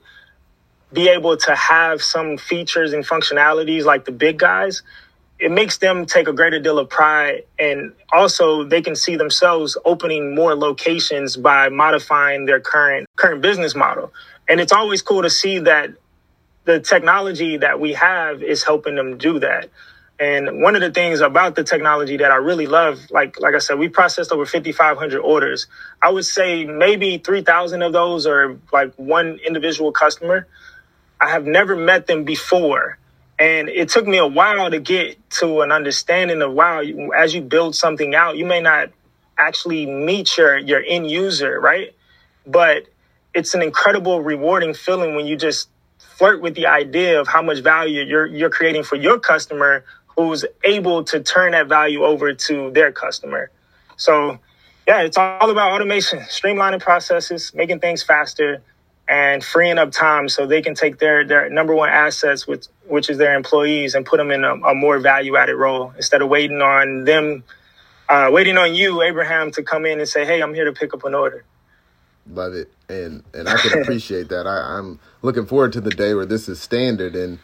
be 0.92 1.08
able 1.08 1.36
to 1.36 1.54
have 1.54 2.02
some 2.02 2.38
features 2.38 2.92
and 2.92 3.06
functionalities 3.06 3.84
like 3.84 4.04
the 4.04 4.12
big 4.12 4.38
guys, 4.38 4.82
it 5.38 5.50
makes 5.50 5.78
them 5.78 6.06
take 6.06 6.28
a 6.28 6.32
greater 6.32 6.58
deal 6.58 6.78
of 6.78 6.88
pride. 6.88 7.44
And 7.58 7.92
also 8.12 8.64
they 8.64 8.82
can 8.82 8.96
see 8.96 9.16
themselves 9.16 9.76
opening 9.84 10.34
more 10.34 10.54
locations 10.54 11.36
by 11.36 11.68
modifying 11.68 12.46
their 12.46 12.60
current 12.60 13.06
current 13.16 13.42
business 13.42 13.74
model. 13.74 14.12
And 14.48 14.60
it's 14.60 14.72
always 14.72 15.02
cool 15.02 15.22
to 15.22 15.30
see 15.30 15.60
that 15.60 15.90
the 16.64 16.80
technology 16.80 17.58
that 17.58 17.80
we 17.80 17.92
have 17.94 18.42
is 18.42 18.64
helping 18.64 18.94
them 18.94 19.18
do 19.18 19.38
that. 19.40 19.68
And 20.18 20.62
one 20.62 20.74
of 20.74 20.80
the 20.80 20.90
things 20.90 21.20
about 21.20 21.56
the 21.56 21.64
technology 21.64 22.16
that 22.18 22.30
I 22.32 22.36
really 22.36 22.66
love, 22.66 23.00
like 23.10 23.40
like 23.40 23.54
I 23.54 23.58
said, 23.58 23.78
we 23.78 23.88
processed 23.88 24.32
over 24.32 24.46
5,500 24.46 25.20
orders. 25.20 25.66
I 26.02 26.10
would 26.10 26.24
say 26.24 26.64
maybe 26.64 27.18
3,000 27.18 27.82
of 27.82 27.92
those 27.92 28.26
are 28.26 28.58
like 28.72 28.94
one 28.96 29.38
individual 29.46 29.92
customer. 29.92 30.48
I 31.20 31.30
have 31.30 31.46
never 31.46 31.76
met 31.76 32.06
them 32.06 32.24
before, 32.24 32.98
and 33.38 33.68
it 33.68 33.90
took 33.90 34.06
me 34.06 34.18
a 34.18 34.26
while 34.26 34.70
to 34.70 34.80
get 34.80 35.18
to 35.40 35.62
an 35.62 35.72
understanding 35.72 36.42
of 36.42 36.52
wow. 36.52 36.82
As 37.16 37.34
you 37.34 37.42
build 37.42 37.76
something 37.76 38.14
out, 38.14 38.36
you 38.38 38.46
may 38.46 38.60
not 38.60 38.90
actually 39.38 39.86
meet 39.86 40.36
your 40.38 40.58
your 40.58 40.82
end 40.86 41.10
user, 41.10 41.60
right? 41.60 41.94
But 42.46 42.84
it's 43.34 43.54
an 43.54 43.62
incredible, 43.62 44.22
rewarding 44.22 44.74
feeling 44.74 45.16
when 45.16 45.26
you 45.26 45.36
just 45.36 45.68
flirt 45.98 46.42
with 46.42 46.54
the 46.54 46.66
idea 46.66 47.20
of 47.20 47.28
how 47.28 47.42
much 47.42 47.60
value 47.60 48.02
you're 48.04 48.26
you're 48.26 48.50
creating 48.50 48.84
for 48.84 48.96
your 48.96 49.20
customer 49.20 49.84
who's 50.18 50.44
able 50.64 51.04
to 51.04 51.20
turn 51.20 51.52
that 51.52 51.68
value 51.68 52.02
over 52.04 52.34
to 52.34 52.72
their 52.72 52.90
customer. 52.90 53.52
So, 53.96 54.40
yeah, 54.84 55.02
it's 55.02 55.16
all 55.16 55.48
about 55.48 55.70
automation, 55.70 56.18
streamlining 56.20 56.80
processes, 56.80 57.52
making 57.54 57.78
things 57.78 58.02
faster, 58.02 58.60
and 59.08 59.44
freeing 59.44 59.78
up 59.78 59.92
time 59.92 60.28
so 60.28 60.44
they 60.44 60.60
can 60.60 60.74
take 60.74 60.98
their 60.98 61.24
their 61.24 61.48
number 61.48 61.72
one 61.72 61.88
assets, 61.88 62.48
which 62.48 62.66
which 62.88 63.08
is 63.08 63.16
their 63.18 63.36
employees, 63.36 63.94
and 63.94 64.04
put 64.04 64.16
them 64.16 64.32
in 64.32 64.42
a, 64.42 64.54
a 64.54 64.74
more 64.74 64.98
value 64.98 65.36
added 65.36 65.54
role 65.54 65.92
instead 65.96 66.20
of 66.20 66.28
waiting 66.28 66.60
on 66.60 67.04
them, 67.04 67.44
uh, 68.08 68.28
waiting 68.32 68.58
on 68.58 68.74
you, 68.74 69.02
Abraham, 69.02 69.52
to 69.52 69.62
come 69.62 69.86
in 69.86 70.00
and 70.00 70.08
say, 70.08 70.24
"Hey, 70.24 70.42
I'm 70.42 70.52
here 70.52 70.64
to 70.64 70.72
pick 70.72 70.94
up 70.94 71.04
an 71.04 71.14
order." 71.14 71.44
Love 72.28 72.54
it, 72.54 72.72
and 72.88 73.22
and 73.32 73.48
I 73.48 73.56
can 73.56 73.82
appreciate 73.82 74.30
that. 74.30 74.48
I, 74.48 74.78
I'm 74.78 74.98
looking 75.22 75.46
forward 75.46 75.72
to 75.74 75.80
the 75.80 75.90
day 75.90 76.12
where 76.14 76.26
this 76.26 76.48
is 76.48 76.60
standard 76.60 77.14
and 77.14 77.38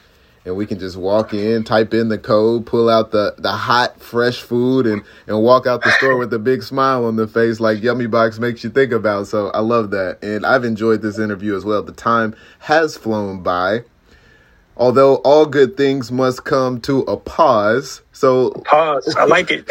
and 0.45 0.57
we 0.57 0.67
can 0.67 0.79
just 0.79 0.97
walk 0.97 1.33
in, 1.33 1.65
type 1.65 1.95
in 1.95 2.09
the 2.09 2.19
code, 2.19 2.67
pull 2.67 2.89
out 2.89 3.11
the, 3.11 3.35
the 3.39 3.53
hot, 3.53 4.01
fresh 4.01 4.41
food, 4.41 4.87
and, 4.87 5.03
and 5.27 5.43
walk 5.43 5.67
out 5.67 5.83
the 5.83 5.91
store 5.93 6.17
with 6.17 6.33
a 6.35 6.39
big 6.39 6.63
smile 6.63 7.05
on 7.05 7.17
the 7.17 7.27
face 7.27 7.61
like 7.61 7.83
Yummy 7.83 8.07
Box 8.07 8.39
makes 8.39 8.63
you 8.63 8.71
think 8.71 8.93
about. 8.93 9.27
So 9.27 9.49
I 9.49 9.61
love 9.61 9.91
that. 9.91 10.19
And 10.23 10.45
I've 10.45 10.65
enjoyed 10.65 11.03
this 11.03 11.19
interview 11.19 11.57
as 11.57 11.65
well. 11.65 11.83
The 11.83 11.93
time 11.93 12.37
has 12.61 12.97
flown 12.97 13.43
by. 13.43 13.85
Although 14.77 15.17
all 15.17 15.47
good 15.47 15.77
things 15.77 16.11
must 16.11 16.45
come 16.45 16.81
to 16.83 17.01
a 17.03 17.17
pause. 17.17 18.03
So 18.13 18.51
pause. 18.65 19.15
I 19.17 19.25
like 19.25 19.51
it. 19.51 19.71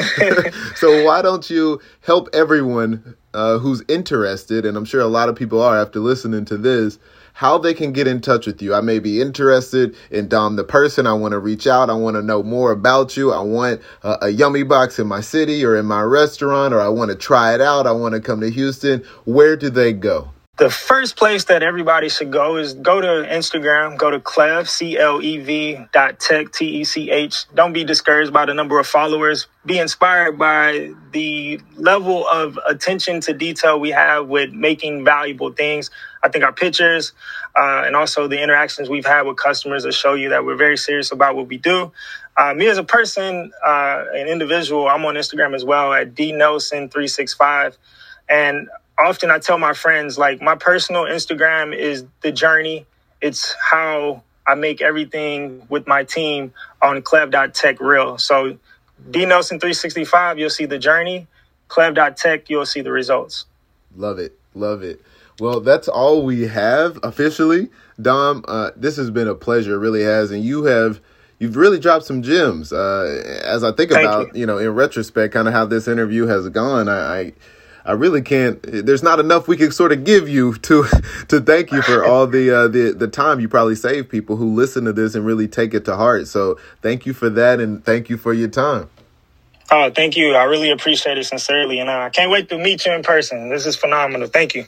so 0.76 1.04
why 1.06 1.22
don't 1.22 1.49
you 1.49 1.82
help 2.01 2.30
everyone 2.34 3.16
uh, 3.34 3.58
who's 3.58 3.84
interested, 3.88 4.66
and 4.66 4.78
I'm 4.78 4.86
sure 4.86 5.01
a 5.01 5.08
lot 5.08 5.30
of 5.30 5.36
people 5.36 5.62
are 5.62 5.78
after 5.78 5.99
listening 5.99 6.45
to 6.45 6.58
this, 6.58 6.99
how 7.34 7.58
they 7.58 7.74
can 7.74 7.91
get 7.91 8.08
in 8.08 8.22
touch 8.22 8.45
with 8.45 8.62
you. 8.62 8.74
I 8.74 8.82
may 8.82 8.99
be 8.99 9.20
interested 9.20 9.95
in 10.12 10.28
Dom 10.28 10.56
the 10.56 10.64
person. 10.64 11.08
I 11.08 11.14
want 11.14 11.32
to 11.32 11.39
reach 11.39 11.66
out. 11.68 11.89
I 11.89 11.93
want 11.93 12.16
to 12.16 12.22
know 12.22 12.43
more 12.43 12.72
about 12.72 13.18
you. 13.18 13.34
I 13.34 13.41
want 13.41 13.82
a, 14.04 14.26
a 14.26 14.30
yummy 14.30 14.64
box 14.64 14.99
in 14.99 15.08
my 15.08 15.22
city 15.22 15.66
or 15.66 15.76
in 15.76 15.86
my 15.86 16.01
restaurant, 16.04 16.74
or 16.74 16.82
I 16.82 16.89
want 16.89 17.10
to 17.10 17.18
try 17.18 17.56
it 17.56 17.62
out. 17.62 17.88
I 17.88 17.91
want 17.91 18.14
to 18.14 18.22
come 18.22 18.39
to 18.41 18.49
Houston. 18.49 19.04
Where 19.26 19.58
do 19.58 19.70
they 19.70 19.93
go? 19.93 20.32
The 20.58 20.70
first 20.70 21.16
place 21.16 21.45
that 21.45 21.64
everybody 21.64 22.10
should 22.10 22.32
go 22.32 22.58
is 22.58 22.76
go 22.76 23.01
to 23.01 23.28
Instagram, 23.28 23.97
go 23.97 24.12
to 24.12 24.20
Clev, 24.20 24.68
C 24.68 24.99
L 24.99 25.20
E 25.20 25.39
V 25.39 25.80
dot 25.91 26.20
tech, 26.20 26.51
T 26.51 26.82
E 26.82 26.84
C 26.84 27.10
H. 27.10 27.45
Don't 27.56 27.74
be 27.74 27.84
discouraged 27.84 28.32
by 28.32 28.45
the 28.45 28.54
number 28.54 28.78
of 28.78 28.86
followers. 28.86 29.47
Be 29.66 29.80
inspired 29.80 30.38
by 30.38 30.91
the 31.12 31.60
level 31.76 32.28
of 32.28 32.60
attention 32.68 33.20
to 33.22 33.34
detail 33.34 33.80
we 33.80 33.89
have 33.89 34.28
with 34.28 34.54
making 34.54 35.04
valuable 35.04 35.51
things. 35.51 35.89
I 36.22 36.30
think 36.30 36.43
our 36.43 36.54
pictures 36.54 37.14
uh, 37.56 37.82
and 37.88 37.95
also 37.95 38.28
the 38.28 38.39
interactions 38.39 38.89
we've 38.89 39.08
had 39.08 39.24
with 39.24 39.38
customers 39.38 39.86
will 39.86 39.91
show 39.91 40.14
you 40.14 40.30
that 40.30 40.45
we're 40.45 40.56
very 40.56 40.78
serious 40.78 41.12
about 41.12 41.36
what 41.36 41.47
we 41.47 41.58
do. 41.58 41.91
Uh, 42.38 42.54
me 42.54 42.68
as 42.68 42.78
a 42.78 42.84
person, 42.84 43.51
uh, 43.66 44.06
an 44.14 44.28
individual, 44.28 44.88
I'm 44.88 45.04
on 45.06 45.16
Instagram 45.16 45.56
as 45.56 45.66
well 45.66 45.93
at 45.93 46.14
D 46.14 46.32
Nelson365. 46.32 47.76
And 48.30 48.70
often 49.04 49.32
I 49.32 49.39
tell 49.39 49.58
my 49.58 49.74
friends, 49.74 50.18
like, 50.18 50.41
my 50.41 50.56
personal 50.56 51.04
Instagram 51.04 51.76
is 51.76 52.06
the 52.22 52.32
journey. 52.32 52.86
It's 53.22 53.56
how 53.62 54.24
I 54.45 54.56
make 54.56 54.82
everything 54.82 55.66
with 55.70 55.88
my 55.88 56.04
team 56.04 56.54
on 56.82 57.01
clev.tech 57.01 57.80
real. 57.80 58.18
So 58.18 58.58
D 59.10 59.26
Nelson 59.26 59.60
365, 59.60 60.39
you'll 60.39 60.49
see 60.49 60.66
the 60.66 60.80
journey. 60.80 61.28
Clev.tech, 61.70 62.49
you'll 62.49 62.66
see 62.66 62.82
the 62.82 62.91
results. 62.91 63.45
Love 63.95 64.20
it. 64.20 64.38
Love 64.54 64.84
it. 64.84 65.01
Well, 65.39 65.62
that's 65.62 65.88
all 65.88 66.24
we 66.24 66.43
have 66.47 66.99
officially. 67.04 67.70
Dom, 68.01 68.43
uh, 68.47 68.72
this 68.76 68.97
has 68.97 69.10
been 69.10 69.28
a 69.28 69.36
pleasure. 69.36 69.76
It 69.76 69.80
really 69.80 70.04
has. 70.04 70.32
And 70.32 70.43
you 70.43 70.66
have 70.66 70.99
you've 71.39 71.56
really 71.56 71.80
dropped 71.80 72.06
some 72.06 72.22
gems. 72.22 72.72
Uh, 72.72 73.41
as 73.43 73.64
I 73.64 73.72
think 73.72 73.91
Thank 73.91 74.06
about, 74.06 74.36
you. 74.36 74.41
you. 74.41 74.45
know, 74.45 74.58
in 74.58 74.70
retrospect, 74.70 75.34
kind 75.34 75.47
of 75.47 75.54
how 75.54 75.66
this 75.66 75.88
interview 75.88 76.28
has 76.28 76.47
gone, 76.49 76.88
I, 76.88 77.20
I 77.20 77.34
I 77.86 77.91
really 77.93 78.21
can't. 78.21 78.59
There's 78.63 79.03
not 79.03 79.19
enough 79.19 79.47
we 79.47 79.57
can 79.57 79.71
sort 79.71 79.91
of 79.91 80.03
give 80.03 80.29
you 80.29 80.55
to 80.55 80.84
to 81.27 81.41
thank 81.41 81.71
you 81.71 81.81
for 81.81 82.05
all 82.05 82.27
the 82.27 82.49
uh, 82.49 82.67
the 82.67 82.93
the 82.93 83.07
time 83.07 83.39
you 83.39 83.49
probably 83.49 83.75
save 83.75 84.09
people 84.09 84.38
who 84.38 84.53
listen 84.53 84.86
to 84.86 84.93
this 84.93 85.15
and 85.15 85.25
really 85.25 85.47
take 85.47 85.73
it 85.73 85.86
to 85.86 85.95
heart. 85.95 86.27
So 86.27 86.57
thank 86.81 87.05
you 87.05 87.13
for 87.13 87.29
that, 87.29 87.59
and 87.59 87.84
thank 87.84 88.09
you 88.09 88.17
for 88.17 88.34
your 88.34 88.47
time. 88.47 88.89
Oh, 89.71 89.89
thank 89.89 90.15
you. 90.15 90.34
I 90.36 90.43
really 90.43 90.69
appreciate 90.69 91.17
it 91.17 91.25
sincerely, 91.25 91.79
and 91.79 91.89
I 91.89 92.09
can't 92.09 92.31
wait 92.31 92.49
to 92.49 92.57
meet 92.57 92.86
you 92.86 92.93
in 92.93 93.01
person. 93.01 93.49
This 93.49 93.65
is 93.65 93.75
phenomenal. 93.75 94.27
Thank 94.27 94.55
you. 94.55 94.65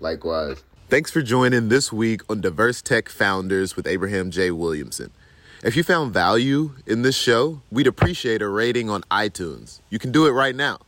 Likewise. 0.00 0.62
Thanks 0.88 1.10
for 1.10 1.20
joining 1.20 1.68
this 1.68 1.92
week 1.92 2.22
on 2.30 2.40
Diverse 2.40 2.80
Tech 2.80 3.10
Founders 3.10 3.76
with 3.76 3.86
Abraham 3.86 4.30
J. 4.30 4.50
Williamson. 4.50 5.10
If 5.62 5.76
you 5.76 5.82
found 5.82 6.14
value 6.14 6.72
in 6.86 7.02
this 7.02 7.16
show, 7.16 7.60
we'd 7.70 7.86
appreciate 7.86 8.40
a 8.40 8.48
rating 8.48 8.88
on 8.88 9.02
iTunes. 9.10 9.80
You 9.90 9.98
can 9.98 10.12
do 10.12 10.26
it 10.26 10.30
right 10.30 10.54
now. 10.54 10.78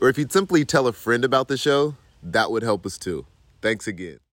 Or 0.00 0.08
if 0.08 0.16
you'd 0.16 0.32
simply 0.32 0.64
tell 0.64 0.86
a 0.86 0.92
friend 0.92 1.24
about 1.24 1.48
the 1.48 1.56
show, 1.56 1.94
that 2.22 2.50
would 2.50 2.62
help 2.62 2.86
us 2.86 2.96
too. 2.96 3.26
Thanks 3.60 3.86
again. 3.86 4.20